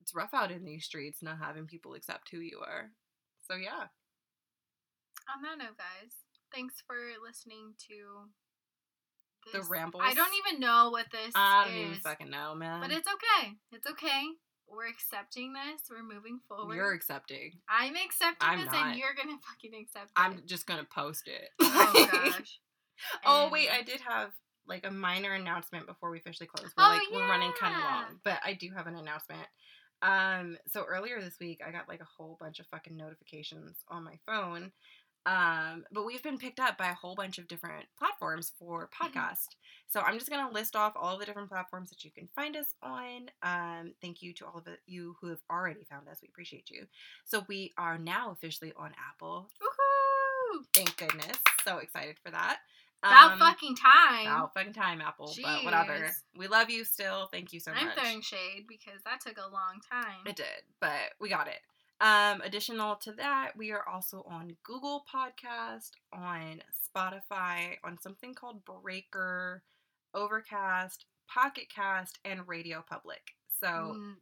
[0.00, 2.90] it's rough out in these streets not having people accept who you are.
[3.48, 3.86] So yeah,
[5.34, 6.12] On that note, guys,
[6.54, 6.96] thanks for
[7.26, 8.30] listening to
[9.52, 9.68] the this.
[9.68, 10.02] rambles.
[10.04, 12.80] I don't even know what this I don't is, even fucking know, man.
[12.80, 13.52] but it's okay.
[13.72, 14.22] It's okay.
[14.70, 15.82] We're accepting this.
[15.90, 16.74] We're moving forward.
[16.76, 17.52] you're accepting.
[17.68, 18.86] I'm accepting I'm this, not.
[18.88, 20.12] and you're gonna fucking accept it.
[20.16, 21.48] I'm just gonna post it.
[21.60, 22.60] oh gosh.
[23.24, 24.30] Oh wait, I did have
[24.66, 26.70] like a minor announcement before we officially close.
[26.76, 29.46] We're Oh, like we're running kind of long, but I do have an announcement.
[30.02, 34.04] Um, so earlier this week, I got like a whole bunch of fucking notifications on
[34.04, 34.72] my phone.
[35.26, 39.56] Um, but we've been picked up by a whole bunch of different platforms for podcast.
[39.86, 42.56] So I'm just gonna list off all of the different platforms that you can find
[42.56, 43.30] us on.
[43.42, 46.18] Um, thank you to all of you who have already found us.
[46.22, 46.86] We appreciate you.
[47.24, 50.64] So we are now officially on Apple, Woohoo!
[50.74, 51.36] Thank goodness.
[51.64, 52.58] So excited for that.
[53.02, 54.26] About Um, fucking time.
[54.26, 55.32] About fucking time, Apple.
[55.42, 56.10] But whatever.
[56.36, 57.26] We love you still.
[57.26, 57.82] Thank you so much.
[57.82, 60.26] I'm throwing shade because that took a long time.
[60.26, 61.60] It did, but we got it.
[62.00, 66.62] Um, additional to that, we are also on Google Podcast, on
[66.96, 69.62] Spotify, on something called Breaker,
[70.14, 73.32] Overcast, Pocket Cast, and Radio Public.
[73.60, 74.14] So Mm,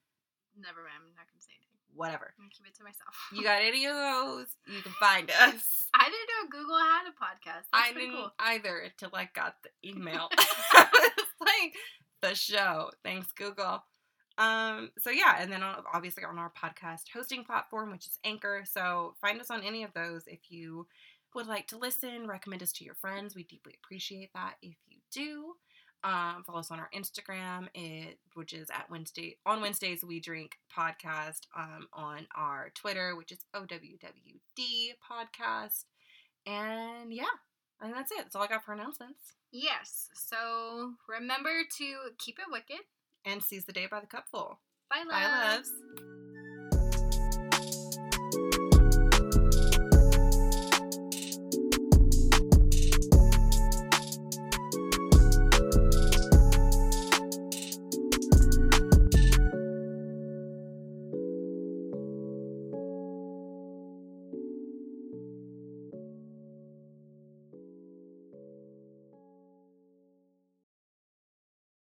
[0.58, 0.94] never mind.
[1.04, 1.62] I'm not gonna say anything.
[1.94, 2.32] whatever.
[2.38, 3.14] I'm gonna keep it to myself.
[3.32, 5.88] You got any of those, you can find us.
[5.94, 7.64] I didn't know Google had a podcast.
[7.72, 8.32] That's I didn't cool.
[8.38, 10.28] either until I got the email.
[11.40, 11.74] like
[12.22, 12.90] the show.
[13.04, 13.82] Thanks, Google.
[14.38, 18.64] Um, so yeah, and then obviously on our podcast hosting platform, which is Anchor.
[18.70, 20.86] So find us on any of those if you
[21.34, 22.26] would like to listen.
[22.26, 23.34] Recommend us to your friends.
[23.34, 25.54] We deeply appreciate that if you do.
[26.04, 30.56] Um, follow us on our Instagram, it which is at Wednesday on Wednesdays we drink
[30.76, 31.40] podcast.
[31.56, 35.84] Um, on our Twitter, which is OWWD podcast.
[36.46, 37.24] And yeah,
[37.82, 38.18] think that's it.
[38.18, 39.34] That's all I got for announcements.
[39.50, 40.08] Yes.
[40.14, 42.84] So remember to keep it wicked.
[43.26, 44.60] And seize the day by the cupful.
[44.88, 45.68] Bye, Bye, loves.
[45.68, 46.25] loves.